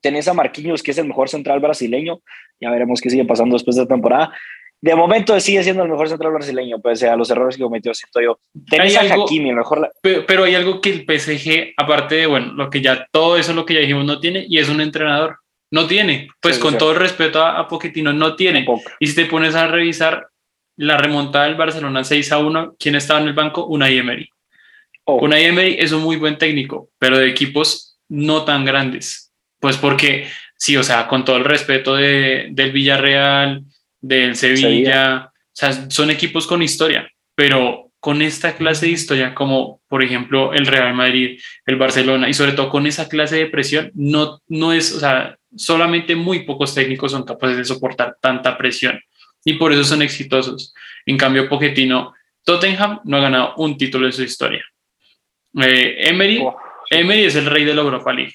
tenés 0.00 0.28
a 0.28 0.34
Marquinhos, 0.34 0.82
que 0.82 0.92
es 0.92 0.98
el 0.98 1.06
mejor 1.06 1.28
central 1.28 1.60
brasileño, 1.60 2.20
ya 2.60 2.70
veremos 2.70 3.00
qué 3.00 3.10
sigue 3.10 3.24
pasando 3.24 3.54
después 3.54 3.76
de 3.76 3.82
la 3.82 3.88
temporada, 3.88 4.32
de 4.80 4.94
momento 4.94 5.38
sigue 5.40 5.62
siendo 5.64 5.82
el 5.82 5.90
mejor 5.90 6.08
central 6.08 6.32
brasileño, 6.32 6.80
pese 6.80 7.08
a 7.08 7.16
los 7.16 7.28
errores 7.30 7.56
que 7.56 7.64
cometió, 7.64 7.92
siento 7.94 8.20
yo. 8.20 8.38
Tenés 8.70 8.96
a 8.96 9.00
Hakimi, 9.00 9.52
mejor. 9.52 9.90
Pero, 10.00 10.44
hay 10.44 10.54
algo 10.54 10.80
que 10.80 10.90
el 10.90 11.04
PSG, 11.04 11.74
aparte 11.76 12.14
de, 12.14 12.26
bueno, 12.26 12.52
lo 12.52 12.70
que 12.70 12.80
ya, 12.80 13.06
todo 13.10 13.36
eso 13.36 13.52
lo 13.54 13.66
que 13.66 13.74
ya 13.74 13.80
dijimos, 13.80 14.04
no 14.04 14.20
tiene, 14.20 14.46
y 14.48 14.58
es 14.58 14.68
un 14.68 14.80
entrenador. 14.80 15.38
No 15.70 15.86
tiene. 15.86 16.28
Pues 16.40 16.58
con 16.58 16.78
todo 16.78 16.92
el 16.92 16.98
respeto 16.98 17.42
a, 17.42 17.58
a 17.58 17.68
Pochettino, 17.68 18.12
no 18.12 18.36
tiene. 18.36 18.64
Y 19.00 19.06
si 19.06 19.14
te 19.14 19.26
pones 19.26 19.54
a 19.54 19.66
revisar 19.66 20.28
la 20.78 20.96
remontada 20.96 21.46
del 21.46 21.56
Barcelona 21.56 22.04
6 22.04 22.32
a 22.32 22.38
1, 22.38 22.76
¿quién 22.78 22.94
estaba 22.94 23.20
en 23.20 23.26
el 23.26 23.34
banco? 23.34 23.66
Unai 23.66 23.98
Emery. 23.98 24.30
Oh. 25.04 25.24
Unai 25.24 25.44
Emery 25.44 25.76
es 25.78 25.92
un 25.92 26.02
muy 26.02 26.16
buen 26.16 26.38
técnico, 26.38 26.90
pero 26.98 27.18
de 27.18 27.28
equipos 27.28 27.98
no 28.08 28.44
tan 28.44 28.64
grandes. 28.64 29.32
Pues 29.58 29.76
porque, 29.76 30.28
sí, 30.56 30.76
o 30.76 30.84
sea, 30.84 31.08
con 31.08 31.24
todo 31.24 31.36
el 31.36 31.44
respeto 31.44 31.96
de, 31.96 32.48
del 32.52 32.70
Villarreal, 32.70 33.64
del 34.00 34.36
Sevilla, 34.36 35.32
o 35.34 35.50
sea, 35.52 35.90
son 35.90 36.10
equipos 36.10 36.46
con 36.46 36.62
historia, 36.62 37.10
pero 37.34 37.90
con 37.98 38.22
esta 38.22 38.54
clase 38.54 38.86
de 38.86 38.92
historia, 38.92 39.34
como 39.34 39.80
por 39.88 40.04
ejemplo 40.04 40.52
el 40.52 40.66
Real 40.66 40.94
Madrid, 40.94 41.40
el 41.66 41.74
Barcelona, 41.74 42.28
y 42.28 42.34
sobre 42.34 42.52
todo 42.52 42.68
con 42.68 42.86
esa 42.86 43.08
clase 43.08 43.34
de 43.34 43.46
presión, 43.46 43.90
no, 43.94 44.40
no 44.46 44.72
es, 44.72 44.94
o 44.94 45.00
sea, 45.00 45.36
solamente 45.56 46.14
muy 46.14 46.44
pocos 46.44 46.72
técnicos 46.72 47.10
son 47.10 47.24
capaces 47.24 47.56
de 47.56 47.64
soportar 47.64 48.16
tanta 48.20 48.56
presión 48.56 49.00
y 49.44 49.54
por 49.54 49.72
eso 49.72 49.84
son 49.84 50.02
exitosos. 50.02 50.74
En 51.06 51.16
cambio, 51.16 51.48
Pochettino, 51.48 52.14
Tottenham 52.44 53.00
no 53.04 53.18
ha 53.18 53.20
ganado 53.20 53.54
un 53.56 53.76
título 53.76 54.06
en 54.06 54.12
su 54.12 54.22
historia. 54.22 54.64
Eh, 55.60 56.08
Emery, 56.08 56.42
Emery 56.90 57.24
es 57.24 57.36
el 57.36 57.46
rey 57.46 57.64
de 57.64 57.74
la 57.74 57.82
Europa 57.82 58.12
League. 58.12 58.34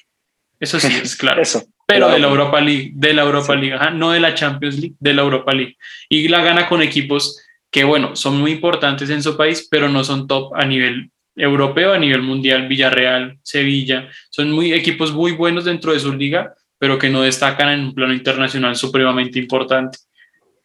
Eso 0.58 0.78
sí, 0.80 0.92
es 1.02 1.16
claro. 1.16 1.42
eso, 1.42 1.62
pero 1.86 2.08
de 2.08 2.18
la 2.18 2.28
Europa 2.28 2.60
League, 2.60 2.92
de 2.94 3.12
la 3.12 3.22
Europa 3.22 3.54
League, 3.54 3.76
no 3.94 4.12
de 4.12 4.20
la 4.20 4.34
Champions 4.34 4.78
League, 4.78 4.94
de 4.98 5.14
la 5.14 5.22
Europa 5.22 5.52
League. 5.52 5.76
Y 6.08 6.28
la 6.28 6.42
gana 6.42 6.68
con 6.68 6.82
equipos 6.82 7.40
que, 7.70 7.84
bueno, 7.84 8.16
son 8.16 8.40
muy 8.40 8.52
importantes 8.52 9.10
en 9.10 9.22
su 9.22 9.36
país, 9.36 9.66
pero 9.70 9.88
no 9.88 10.04
son 10.04 10.26
top 10.26 10.54
a 10.54 10.64
nivel 10.64 11.10
europeo, 11.36 11.92
a 11.92 11.98
nivel 11.98 12.22
mundial, 12.22 12.68
Villarreal, 12.68 13.38
Sevilla. 13.42 14.08
Son 14.30 14.50
muy 14.50 14.72
equipos 14.72 15.12
muy 15.12 15.32
buenos 15.32 15.64
dentro 15.64 15.92
de 15.92 16.00
su 16.00 16.12
liga, 16.14 16.54
pero 16.78 16.98
que 16.98 17.10
no 17.10 17.22
destacan 17.22 17.68
en 17.70 17.80
un 17.80 17.94
plano 17.94 18.14
internacional 18.14 18.76
supremamente 18.76 19.38
importante. 19.38 19.98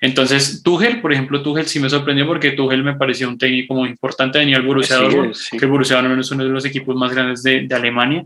Entonces, 0.02 0.64
Tuchel, 0.64 1.02
por 1.02 1.12
ejemplo, 1.12 1.42
Tuchel 1.44 1.68
sí 1.68 1.80
me 1.80 1.90
sorprendió 1.90 2.26
porque 2.26 2.52
Tuchel 2.52 2.84
me 2.84 2.96
pareció 2.96 3.28
un 3.28 3.38
técnico 3.38 3.74
muy 3.74 3.90
importante, 3.90 4.40
venía 4.40 4.58
el 4.58 4.64
Borussia 4.64 4.96
Dortmund, 4.96 5.36
que 5.52 5.66
el 5.66 5.68
Borussia 5.68 5.98
Dortmund 5.98 6.22
es 6.22 6.32
uno 6.32 6.44
de 6.46 6.50
los 6.50 6.66
equipos 6.66 6.96
más 6.96 7.14
grandes 7.14 7.44
de, 7.44 7.68
de, 7.68 7.76
Alemania. 7.76 8.26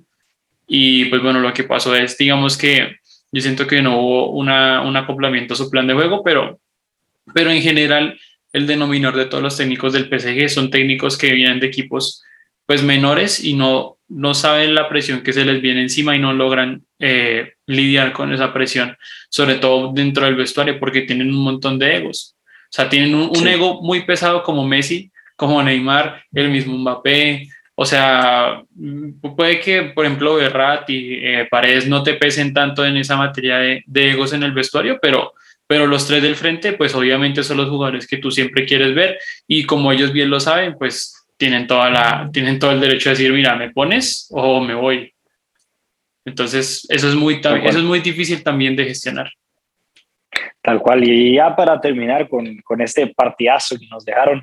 Y 0.67 1.05
pues 1.05 1.21
bueno, 1.23 1.39
lo 1.39 1.51
que 1.51 1.63
pasó 1.63 1.95
es, 1.95 2.15
digamos 2.17 2.57
que 2.57 2.97
yo 3.31 3.41
siento 3.41 3.65
que 3.65 3.81
no 3.81 3.99
hubo 3.99 4.29
una, 4.29 4.81
un 4.81 4.95
acoplamiento 4.95 5.55
a 5.55 5.57
su 5.57 5.69
plan 5.69 5.87
de 5.87 5.95
juego, 5.95 6.23
pero, 6.23 6.59
pero 7.33 7.49
en 7.49 7.61
general 7.61 8.19
el 8.53 8.67
denominador 8.67 9.17
de 9.17 9.25
todos 9.25 9.43
los 9.43 9.57
técnicos 9.57 9.93
del 9.93 10.07
PSG 10.07 10.49
son 10.49 10.69
técnicos 10.69 11.17
que 11.17 11.33
vienen 11.33 11.59
de 11.59 11.67
equipos 11.67 12.23
pues 12.65 12.83
menores 12.83 13.43
y 13.43 13.53
no, 13.53 13.97
no 14.07 14.33
saben 14.33 14.75
la 14.75 14.89
presión 14.89 15.21
que 15.21 15.33
se 15.33 15.45
les 15.45 15.61
viene 15.61 15.81
encima 15.81 16.15
y 16.15 16.19
no 16.19 16.33
logran 16.33 16.83
eh, 16.99 17.53
lidiar 17.65 18.13
con 18.13 18.33
esa 18.33 18.53
presión, 18.53 18.97
sobre 19.29 19.55
todo 19.55 19.91
dentro 19.93 20.25
del 20.25 20.35
vestuario, 20.35 20.79
porque 20.79 21.01
tienen 21.01 21.29
un 21.29 21.43
montón 21.43 21.79
de 21.79 21.97
egos. 21.97 22.35
O 22.45 22.75
sea, 22.75 22.89
tienen 22.89 23.13
un, 23.13 23.47
ego 23.47 23.81
muy 23.81 24.03
pesado 24.03 24.41
como 24.43 24.65
Messi, 24.65 25.11
como 25.35 25.61
Neymar, 25.61 26.23
el 26.33 26.49
mismo 26.49 26.77
Mbappé. 26.77 27.47
O 27.75 27.85
sea, 27.85 28.63
puede 29.35 29.59
que, 29.59 29.83
por 29.83 30.05
ejemplo, 30.05 30.35
Berrat 30.35 30.89
y 30.89 31.15
eh, 31.15 31.47
Paredes 31.49 31.87
no 31.87 32.03
te 32.03 32.13
pesen 32.13 32.53
tanto 32.53 32.85
en 32.85 32.97
esa 32.97 33.15
materia 33.15 33.57
de, 33.57 33.83
de, 33.85 34.11
egos 34.11 34.33
en 34.33 34.43
el 34.43 34.53
vestuario, 34.53 34.99
pero, 35.01 35.33
pero 35.67 35.87
los 35.87 36.07
tres 36.07 36.21
del 36.21 36.35
frente, 36.35 36.73
pues 36.73 36.93
obviamente 36.95 37.43
son 37.43 37.57
los 37.57 37.69
jugadores 37.69 38.07
que 38.07 38.17
tú 38.17 38.31
siempre 38.31 38.65
quieres 38.65 38.93
ver 38.93 39.19
y 39.47 39.65
como 39.65 39.91
ellos 39.91 40.11
bien 40.11 40.29
lo 40.29 40.39
saben, 40.39 40.75
pues 40.77 41.22
tienen, 41.37 41.67
toda 41.67 41.89
la, 41.89 42.29
tienen 42.31 42.59
todo 42.59 42.71
el 42.71 42.79
derecho 42.79 43.09
a 43.09 43.13
decir, 43.13 43.31
mira, 43.33 43.55
me 43.55 43.71
pones 43.71 44.27
o 44.31 44.61
me 44.61 44.75
voy. 44.75 45.13
Entonces, 46.25 46.85
eso 46.89 47.09
es 47.09 47.15
muy, 47.15 47.35
eso 47.35 47.77
es 47.79 47.83
muy 47.83 47.99
difícil 47.99 48.43
también 48.43 48.75
de 48.75 48.85
gestionar. 48.85 49.31
Tal 50.61 50.79
cual. 50.79 51.03
Y 51.03 51.35
ya 51.35 51.55
para 51.55 51.79
terminar 51.81 52.29
con, 52.29 52.57
con 52.59 52.81
este 52.81 53.07
partidazo 53.07 53.77
que 53.77 53.87
nos 53.87 54.05
dejaron, 54.05 54.41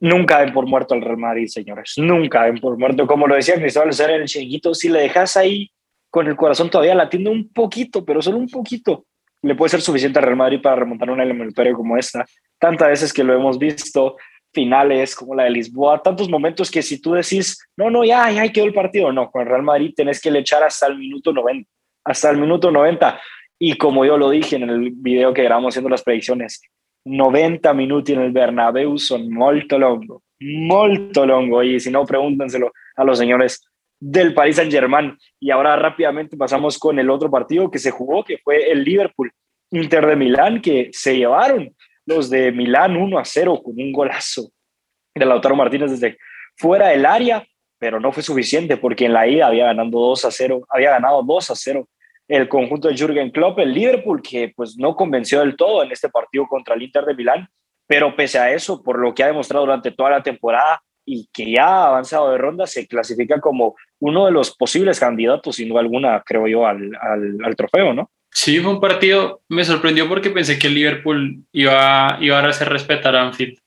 nunca 0.00 0.40
ven 0.40 0.52
por 0.52 0.66
muerto 0.66 0.94
al 0.94 1.02
Real 1.02 1.16
Madrid, 1.16 1.46
señores. 1.48 1.94
Nunca 1.96 2.44
ven 2.44 2.58
por 2.58 2.78
muerto. 2.78 3.06
Como 3.06 3.26
lo 3.26 3.34
decía 3.34 3.56
Cristóbal 3.56 3.92
ser 3.92 4.10
el 4.10 4.26
chiquito, 4.26 4.74
si 4.74 4.88
le 4.88 5.00
dejas 5.00 5.36
ahí 5.36 5.70
con 6.10 6.26
el 6.26 6.36
corazón 6.36 6.70
todavía 6.70 6.94
latiendo 6.94 7.30
un 7.30 7.52
poquito, 7.52 8.04
pero 8.04 8.22
solo 8.22 8.38
un 8.38 8.48
poquito, 8.48 9.04
le 9.42 9.54
puede 9.54 9.70
ser 9.70 9.80
suficiente 9.80 10.18
al 10.18 10.24
Real 10.24 10.36
Madrid 10.36 10.60
para 10.62 10.76
remontar 10.76 11.10
una 11.10 11.22
eliminatoria 11.22 11.72
como 11.72 11.96
esta. 11.96 12.24
Tantas 12.58 12.88
veces 12.88 13.12
que 13.12 13.24
lo 13.24 13.34
hemos 13.34 13.58
visto, 13.58 14.16
finales 14.52 15.14
como 15.14 15.34
la 15.34 15.44
de 15.44 15.50
Lisboa, 15.50 16.02
tantos 16.02 16.28
momentos 16.28 16.70
que 16.70 16.82
si 16.82 17.00
tú 17.00 17.12
decís, 17.12 17.58
no, 17.76 17.90
no, 17.90 18.04
ya, 18.04 18.30
ya 18.30 18.50
quedó 18.50 18.64
el 18.64 18.74
partido, 18.74 19.12
no, 19.12 19.30
con 19.30 19.42
el 19.42 19.48
Real 19.48 19.62
Madrid 19.62 19.92
tenés 19.94 20.20
que 20.20 20.30
le 20.30 20.40
echar 20.40 20.62
hasta 20.62 20.86
el 20.86 20.98
minuto 20.98 21.32
90, 21.32 21.68
hasta 22.04 22.30
el 22.30 22.38
minuto 22.38 22.70
90. 22.70 23.20
Y 23.58 23.74
como 23.74 24.04
yo 24.04 24.16
lo 24.16 24.30
dije 24.30 24.56
en 24.56 24.70
el 24.70 24.90
video 24.92 25.34
que 25.34 25.42
grabamos 25.42 25.72
haciendo 25.72 25.90
las 25.90 26.02
predicciones, 26.02 26.62
90 27.04 27.72
minutos 27.74 28.14
en 28.14 28.22
el 28.22 28.32
Bernabéu 28.32 28.98
son 28.98 29.30
molto 29.30 29.78
longo, 29.78 30.22
molto 30.40 31.26
longo. 31.26 31.62
Y 31.62 31.80
si 31.80 31.90
no, 31.90 32.04
pregúntenselo 32.04 32.72
a 32.96 33.04
los 33.04 33.18
señores 33.18 33.64
del 34.00 34.34
Paris 34.34 34.56
Saint 34.56 34.70
Germain. 34.70 35.16
Y 35.40 35.50
ahora 35.50 35.76
rápidamente 35.76 36.36
pasamos 36.36 36.78
con 36.78 36.98
el 36.98 37.10
otro 37.10 37.30
partido 37.30 37.70
que 37.70 37.78
se 37.78 37.90
jugó, 37.90 38.24
que 38.24 38.38
fue 38.38 38.70
el 38.70 38.84
Liverpool 38.84 39.32
Inter 39.70 40.06
de 40.06 40.16
Milán, 40.16 40.60
que 40.60 40.90
se 40.92 41.16
llevaron 41.16 41.74
los 42.08 42.30
de 42.30 42.50
Milán 42.52 42.96
1 42.96 43.18
a 43.18 43.24
0 43.24 43.60
con 43.62 43.74
un 43.78 43.92
golazo 43.92 44.50
de 45.14 45.26
Lautaro 45.26 45.54
Martínez 45.54 45.90
desde 45.90 46.16
fuera 46.56 46.88
del 46.88 47.04
área, 47.04 47.46
pero 47.78 48.00
no 48.00 48.12
fue 48.12 48.22
suficiente 48.22 48.76
porque 48.76 49.04
en 49.04 49.12
la 49.12 49.26
ida 49.28 49.46
había 49.46 49.66
ganado 49.66 49.90
2 49.90 50.24
a 50.24 50.30
0, 50.30 50.66
había 50.70 50.90
ganado 50.90 51.22
2 51.22 51.50
a 51.50 51.54
0 51.54 51.88
el 52.28 52.48
conjunto 52.48 52.88
de 52.88 52.96
Jürgen 52.96 53.30
Klopp, 53.30 53.58
el 53.58 53.72
Liverpool 53.72 54.20
que 54.22 54.52
pues 54.54 54.76
no 54.76 54.94
convenció 54.94 55.40
del 55.40 55.56
todo 55.56 55.82
en 55.82 55.92
este 55.92 56.08
partido 56.10 56.46
contra 56.46 56.74
el 56.74 56.82
Inter 56.82 57.04
de 57.04 57.14
Milán, 57.14 57.48
pero 57.86 58.14
pese 58.14 58.38
a 58.38 58.52
eso, 58.52 58.82
por 58.82 58.98
lo 58.98 59.14
que 59.14 59.22
ha 59.22 59.28
demostrado 59.28 59.64
durante 59.64 59.92
toda 59.92 60.10
la 60.10 60.22
temporada 60.22 60.82
y 61.06 61.26
que 61.32 61.50
ya 61.50 61.66
ha 61.66 61.86
avanzado 61.88 62.30
de 62.30 62.36
ronda, 62.36 62.66
se 62.66 62.86
clasifica 62.86 63.40
como 63.40 63.76
uno 63.98 64.26
de 64.26 64.32
los 64.32 64.54
posibles 64.54 65.00
candidatos, 65.00 65.56
sin 65.56 65.70
duda 65.70 65.80
alguna, 65.80 66.22
creo 66.24 66.46
yo, 66.46 66.66
al, 66.66 66.90
al, 67.00 67.38
al 67.42 67.56
trofeo, 67.56 67.94
¿no? 67.94 68.10
Sí, 68.30 68.60
fue 68.60 68.72
un 68.72 68.80
partido, 68.80 69.40
me 69.48 69.64
sorprendió 69.64 70.08
porque 70.08 70.30
pensé 70.30 70.58
que 70.58 70.68
el 70.68 70.74
Liverpool 70.74 71.42
iba, 71.52 72.18
iba 72.20 72.38
a 72.38 72.48
hacer 72.48 72.68
respetar 72.68 73.16
a 73.16 73.22
Anfield. 73.22 73.58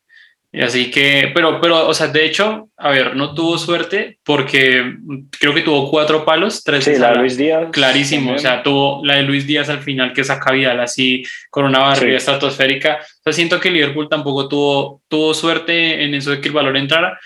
Y 0.54 0.62
así 0.62 0.92
que, 0.92 1.32
pero, 1.34 1.62
pero, 1.62 1.88
o 1.88 1.94
sea, 1.94 2.08
de 2.08 2.26
hecho, 2.26 2.68
a 2.76 2.90
ver, 2.90 3.16
no 3.16 3.34
tuvo 3.34 3.58
suerte 3.58 4.20
porque 4.22 4.98
creo 5.40 5.54
que 5.54 5.62
tuvo 5.62 5.90
cuatro 5.90 6.26
palos, 6.26 6.62
tres 6.62 6.84
sí, 6.84 6.98
la 6.98 7.12
de 7.12 7.20
Luis 7.20 7.38
Díaz. 7.38 7.70
Clarísimo, 7.72 8.34
o 8.34 8.38
sea, 8.38 8.62
tuvo 8.62 9.02
la 9.06 9.16
de 9.16 9.24
Luis 9.24 9.48
Díaz 9.48 9.70
al 9.70 9.80
final 9.80 10.12
que 10.12 10.26
saca 10.26 10.52
Vidal 10.52 10.82
así 10.82 11.24
con 11.50 11.64
una 11.64 11.80
barrera 11.80 12.18
estratosférica. 12.18 13.00
O 13.02 13.24
sea, 13.24 13.32
siento 13.32 13.62
que 13.62 13.70
el 13.70 13.76
Liverpool 13.76 14.10
tampoco 14.10 14.50
tuvo, 14.50 15.02
tuvo 15.08 15.34
suerte 15.34 16.04
en 16.04 16.16
eso 16.16 16.32
de 16.32 16.42
que 16.42 16.50
el 16.50 16.54
valor 16.54 16.76
entrara, 16.76 17.18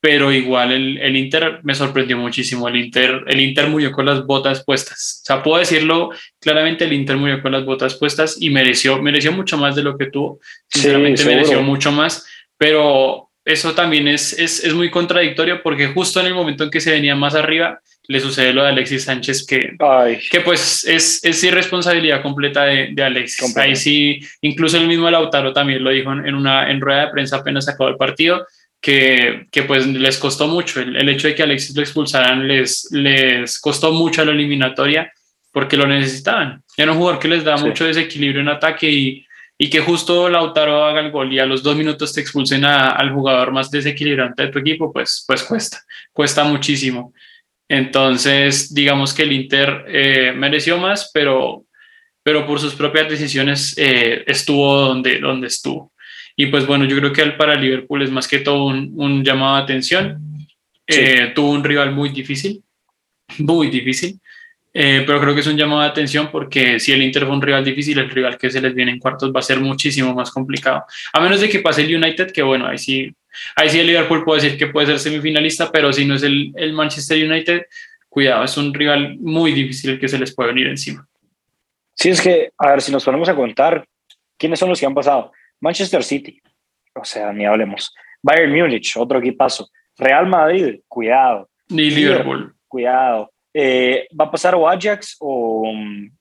pero 0.00 0.32
igual 0.32 0.72
el, 0.72 0.98
el, 0.98 1.16
Inter 1.16 1.60
me 1.62 1.74
sorprendió 1.74 2.16
muchísimo. 2.16 2.68
El 2.68 2.76
Inter, 2.76 3.22
el 3.26 3.40
Inter 3.40 3.68
murió 3.68 3.92
con 3.92 4.06
las 4.06 4.24
botas 4.24 4.64
puestas. 4.64 5.20
O 5.22 5.26
sea, 5.26 5.42
puedo 5.42 5.58
decirlo 5.58 6.10
claramente, 6.40 6.84
el 6.84 6.94
Inter 6.94 7.18
murió 7.18 7.42
con 7.42 7.52
las 7.52 7.66
botas 7.66 7.94
puestas 7.94 8.36
y 8.40 8.48
mereció, 8.48 9.00
mereció 9.02 9.30
mucho 9.32 9.58
más 9.58 9.76
de 9.76 9.82
lo 9.82 9.98
que 9.98 10.06
tuvo. 10.06 10.40
Sinceramente 10.68 11.24
mereció 11.26 11.60
mucho 11.60 11.92
más, 11.92 12.26
pero 12.56 13.30
eso 13.44 13.74
también 13.74 14.08
es, 14.08 14.38
es, 14.38 14.64
es, 14.64 14.72
muy 14.72 14.90
contradictorio 14.90 15.62
porque 15.62 15.88
justo 15.88 16.20
en 16.20 16.26
el 16.26 16.34
momento 16.34 16.64
en 16.64 16.70
que 16.70 16.80
se 16.80 16.92
venía 16.92 17.14
más 17.14 17.34
arriba, 17.34 17.80
le 18.08 18.20
sucede 18.20 18.52
lo 18.52 18.62
de 18.62 18.70
Alexis 18.70 19.04
Sánchez, 19.04 19.46
que, 19.46 19.76
que 20.30 20.40
pues 20.40 20.84
es, 20.84 21.22
es 21.22 21.44
irresponsabilidad 21.44 22.22
completa 22.22 22.64
de, 22.64 22.88
de 22.92 23.02
Alexis. 23.04 23.56
Ahí 23.56 23.76
sí, 23.76 24.20
incluso 24.40 24.78
el 24.78 24.88
mismo 24.88 25.10
Lautaro 25.10 25.52
también 25.52 25.84
lo 25.84 25.90
dijo 25.90 26.10
en, 26.12 26.34
una 26.34 26.70
en 26.70 26.80
rueda 26.80 27.06
de 27.06 27.12
prensa 27.12 27.36
apenas 27.36 27.68
acabó 27.68 27.90
el 27.90 27.96
partido 27.96 28.46
que, 28.80 29.46
que, 29.50 29.62
pues 29.64 29.86
les 29.86 30.18
costó 30.18 30.48
mucho. 30.48 30.80
El, 30.80 30.96
el, 30.96 31.08
hecho 31.08 31.28
de 31.28 31.34
que 31.34 31.42
Alexis 31.42 31.76
lo 31.76 31.82
expulsaran 31.82 32.48
les, 32.48 32.88
les 32.90 33.58
costó 33.60 33.92
mucho 33.92 34.22
a 34.22 34.24
la 34.24 34.32
eliminatoria 34.32 35.12
porque 35.52 35.76
lo 35.76 35.86
necesitaban. 35.86 36.62
Era 36.76 36.92
un 36.92 36.98
jugador 36.98 37.20
que 37.20 37.28
les 37.28 37.44
da 37.44 37.56
mucho 37.56 37.84
desequilibrio 37.84 38.40
en 38.40 38.48
ataque 38.48 38.90
y, 38.90 39.26
y, 39.58 39.68
que 39.68 39.80
justo 39.80 40.28
Lautaro 40.28 40.84
haga 40.84 41.00
el 41.00 41.10
gol 41.10 41.32
y 41.32 41.38
a 41.38 41.46
los 41.46 41.62
dos 41.62 41.76
minutos 41.76 42.12
te 42.12 42.20
expulsen 42.20 42.64
a, 42.64 42.90
al 42.90 43.12
jugador 43.12 43.52
más 43.52 43.70
desequilibrante 43.70 44.44
de 44.44 44.48
tu 44.48 44.58
equipo, 44.58 44.92
pues, 44.92 45.24
pues 45.26 45.42
cuesta, 45.42 45.82
cuesta 46.12 46.44
muchísimo. 46.44 47.12
Entonces, 47.68 48.72
digamos 48.74 49.14
que 49.14 49.22
el 49.22 49.32
Inter 49.32 49.84
eh, 49.86 50.32
mereció 50.34 50.78
más, 50.78 51.10
pero, 51.12 51.64
pero 52.22 52.46
por 52.46 52.58
sus 52.58 52.74
propias 52.74 53.08
decisiones 53.08 53.74
eh, 53.76 54.24
estuvo 54.26 54.76
donde, 54.76 55.20
donde 55.20 55.46
estuvo. 55.48 55.92
Y 56.40 56.46
pues 56.46 56.66
bueno, 56.66 56.86
yo 56.86 56.96
creo 56.96 57.12
que 57.12 57.22
para 57.32 57.54
Liverpool 57.54 58.00
es 58.00 58.10
más 58.10 58.26
que 58.26 58.38
todo 58.38 58.64
un, 58.64 58.94
un 58.96 59.22
llamado 59.22 59.56
de 59.56 59.62
atención. 59.62 60.18
Eh, 60.86 61.32
tuvo 61.34 61.50
un 61.50 61.62
rival 61.62 61.92
muy 61.92 62.08
difícil, 62.08 62.64
muy 63.40 63.68
difícil. 63.68 64.18
Eh, 64.72 65.02
pero 65.06 65.20
creo 65.20 65.34
que 65.34 65.40
es 65.40 65.46
un 65.46 65.58
llamado 65.58 65.82
de 65.82 65.88
atención 65.88 66.30
porque 66.32 66.80
si 66.80 66.92
el 66.92 67.02
Inter 67.02 67.26
fue 67.26 67.34
un 67.34 67.42
rival 67.42 67.62
difícil, 67.62 67.98
el 67.98 68.08
rival 68.08 68.38
que 68.38 68.48
se 68.48 68.62
les 68.62 68.74
viene 68.74 68.92
en 68.92 68.98
cuartos 68.98 69.30
va 69.36 69.40
a 69.40 69.42
ser 69.42 69.60
muchísimo 69.60 70.14
más 70.14 70.30
complicado. 70.30 70.84
A 71.12 71.20
menos 71.20 71.42
de 71.42 71.50
que 71.50 71.58
pase 71.58 71.82
el 71.82 71.94
United, 71.94 72.32
que 72.32 72.42
bueno, 72.42 72.66
ahí 72.66 72.78
sí, 72.78 73.14
ahí 73.54 73.68
sí 73.68 73.78
el 73.78 73.88
Liverpool 73.88 74.24
puede 74.24 74.40
decir 74.40 74.58
que 74.58 74.68
puede 74.68 74.86
ser 74.86 74.98
semifinalista, 74.98 75.70
pero 75.70 75.92
si 75.92 76.06
no 76.06 76.14
es 76.14 76.22
el, 76.22 76.54
el 76.56 76.72
Manchester 76.72 77.22
United, 77.22 77.66
cuidado, 78.08 78.44
es 78.44 78.56
un 78.56 78.72
rival 78.72 79.18
muy 79.18 79.52
difícil 79.52 80.00
que 80.00 80.08
se 80.08 80.18
les 80.18 80.34
puede 80.34 80.54
venir 80.54 80.68
encima. 80.68 81.06
Sí, 81.94 82.08
es 82.08 82.22
que, 82.22 82.50
a 82.56 82.70
ver, 82.70 82.80
si 82.80 82.90
nos 82.90 83.04
ponemos 83.04 83.28
a 83.28 83.36
contar, 83.36 83.84
¿quiénes 84.38 84.58
son 84.58 84.70
los 84.70 84.80
que 84.80 84.86
han 84.86 84.94
pasado? 84.94 85.32
Manchester 85.60 86.02
City, 86.02 86.40
o 86.94 87.04
sea, 87.04 87.32
ni 87.32 87.44
hablemos. 87.44 87.94
Bayern 88.22 88.52
Múnich, 88.52 88.96
otro 88.96 89.18
equipazo. 89.18 89.68
Real 89.96 90.26
Madrid, 90.26 90.80
cuidado. 90.88 91.48
Ni 91.68 91.90
Liverpool. 91.90 92.54
Cuidado. 92.66 93.30
Eh, 93.52 94.06
va 94.18 94.26
a 94.26 94.30
pasar 94.30 94.54
o 94.54 94.68
Ajax 94.68 95.16
o, 95.20 95.64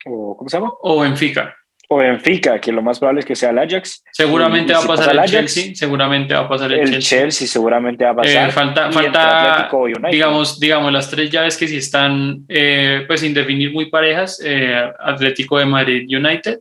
¿cómo 0.04 0.50
se 0.50 0.58
llama? 0.58 0.72
O 0.82 1.02
Benfica. 1.02 1.56
O 1.88 1.98
Benfica, 1.98 2.60
que 2.60 2.72
lo 2.72 2.82
más 2.82 3.00
probable 3.00 3.22
es 3.22 3.26
que 3.26 3.36
sea 3.36 3.50
el 3.50 3.60
Ajax. 3.60 4.04
Seguramente 4.12 4.74
va 4.74 4.80
a 4.80 4.88
pasar 4.88 5.16
el 5.16 5.26
Chelsea, 5.26 5.76
seguramente 5.76 6.34
va 6.34 6.42
a 6.42 6.50
pasar 6.50 6.72
el, 6.72 6.94
el 6.94 7.00
Chelsea. 7.00 7.48
seguramente 7.48 8.04
va 8.06 8.12
a 8.12 8.16
pasar. 8.16 8.50
Eh, 8.50 8.52
falta, 8.52 8.92
falta 8.92 9.70
digamos, 10.12 10.60
digamos, 10.60 10.92
las 10.92 11.10
tres 11.10 11.32
llaves 11.32 11.58
que 11.58 11.68
sí 11.68 11.78
están, 11.78 12.46
eh, 12.48 13.06
pues 13.08 13.22
sin 13.22 13.34
definir 13.34 13.74
muy 13.74 13.90
parejas, 13.90 14.40
Atlético 15.00 15.58
de 15.58 15.66
Madrid 15.66 16.08
United, 16.16 16.60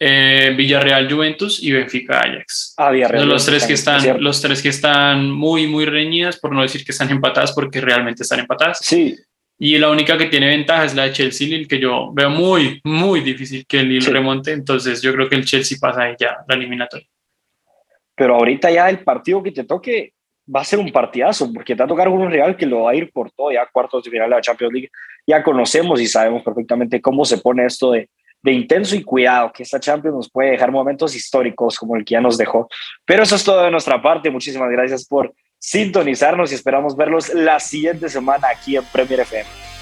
Villarreal 0.00 1.12
Juventus 1.12 1.62
y 1.62 1.72
Benfica 1.72 2.20
Ajax. 2.20 2.74
Ah, 2.76 2.90
Villarreal, 2.90 3.28
los 3.28 3.44
tres 3.44 3.66
que 3.66 3.72
están, 3.72 4.22
los 4.22 4.40
tres 4.40 4.62
que 4.62 4.68
están 4.68 5.30
muy, 5.30 5.66
muy 5.66 5.86
reñidas, 5.86 6.38
por 6.38 6.52
no 6.52 6.62
decir 6.62 6.84
que 6.84 6.92
están 6.92 7.10
empatadas, 7.10 7.52
porque 7.52 7.80
realmente 7.80 8.22
están 8.22 8.40
empatadas. 8.40 8.78
Sí, 8.80 9.16
y 9.60 9.76
la 9.76 9.90
única 9.90 10.16
que 10.16 10.26
tiene 10.26 10.46
ventaja 10.46 10.84
es 10.84 10.94
la 10.94 11.04
de 11.04 11.12
Chelsea 11.12 11.48
Lille, 11.48 11.66
que 11.66 11.80
yo 11.80 12.12
veo 12.12 12.30
muy, 12.30 12.80
muy 12.84 13.22
difícil 13.22 13.66
que 13.66 13.80
el 13.80 13.88
Lille 13.88 14.10
remonte. 14.10 14.52
Entonces 14.52 15.02
yo 15.02 15.12
creo 15.12 15.28
que 15.28 15.34
el 15.34 15.44
Chelsea 15.44 15.76
pasa 15.80 16.02
ahí 16.02 16.14
ya 16.18 16.38
la 16.46 16.54
eliminatoria. 16.54 17.06
Pero 18.14 18.36
ahorita 18.36 18.70
ya 18.70 18.88
el 18.88 19.00
partido 19.00 19.42
que 19.42 19.50
te 19.50 19.64
toque 19.64 20.12
va 20.54 20.60
a 20.60 20.64
ser 20.64 20.78
un 20.78 20.92
partidazo, 20.92 21.52
porque 21.52 21.74
te 21.74 21.80
va 21.80 21.86
a 21.86 21.88
tocar 21.88 22.08
un 22.08 22.30
Real 22.30 22.56
que 22.56 22.66
lo 22.66 22.82
va 22.82 22.92
a 22.92 22.94
ir 22.94 23.10
por 23.10 23.32
todo, 23.32 23.50
ya 23.50 23.66
cuartos 23.66 24.04
de 24.04 24.10
final 24.10 24.30
de 24.30 24.36
la 24.36 24.40
Champions 24.40 24.72
League. 24.72 24.90
Ya 25.26 25.42
conocemos 25.42 26.00
y 26.00 26.06
sabemos 26.06 26.42
perfectamente 26.44 27.00
cómo 27.00 27.24
se 27.24 27.38
pone 27.38 27.66
esto 27.66 27.90
de, 27.90 28.08
de 28.42 28.52
intenso 28.52 28.94
y 28.94 29.02
cuidado, 29.02 29.52
que 29.52 29.62
esta 29.62 29.80
Champions 29.80 30.16
nos 30.16 30.30
puede 30.30 30.50
dejar 30.50 30.70
momentos 30.70 31.14
históricos 31.14 31.76
como 31.76 31.96
el 31.96 32.04
que 32.04 32.12
ya 32.12 32.20
nos 32.20 32.38
dejó. 32.38 32.68
Pero 33.04 33.22
eso 33.22 33.36
es 33.36 33.44
todo 33.44 33.62
de 33.62 33.70
nuestra 33.70 34.00
parte. 34.00 34.30
Muchísimas 34.30 34.70
gracias 34.70 35.06
por 35.06 35.34
sintonizarnos 35.58 36.52
y 36.52 36.54
esperamos 36.54 36.96
verlos 36.96 37.34
la 37.34 37.58
siguiente 37.58 38.08
semana 38.08 38.48
aquí 38.48 38.76
en 38.76 38.84
Premier 38.84 39.20
FM. 39.20 39.77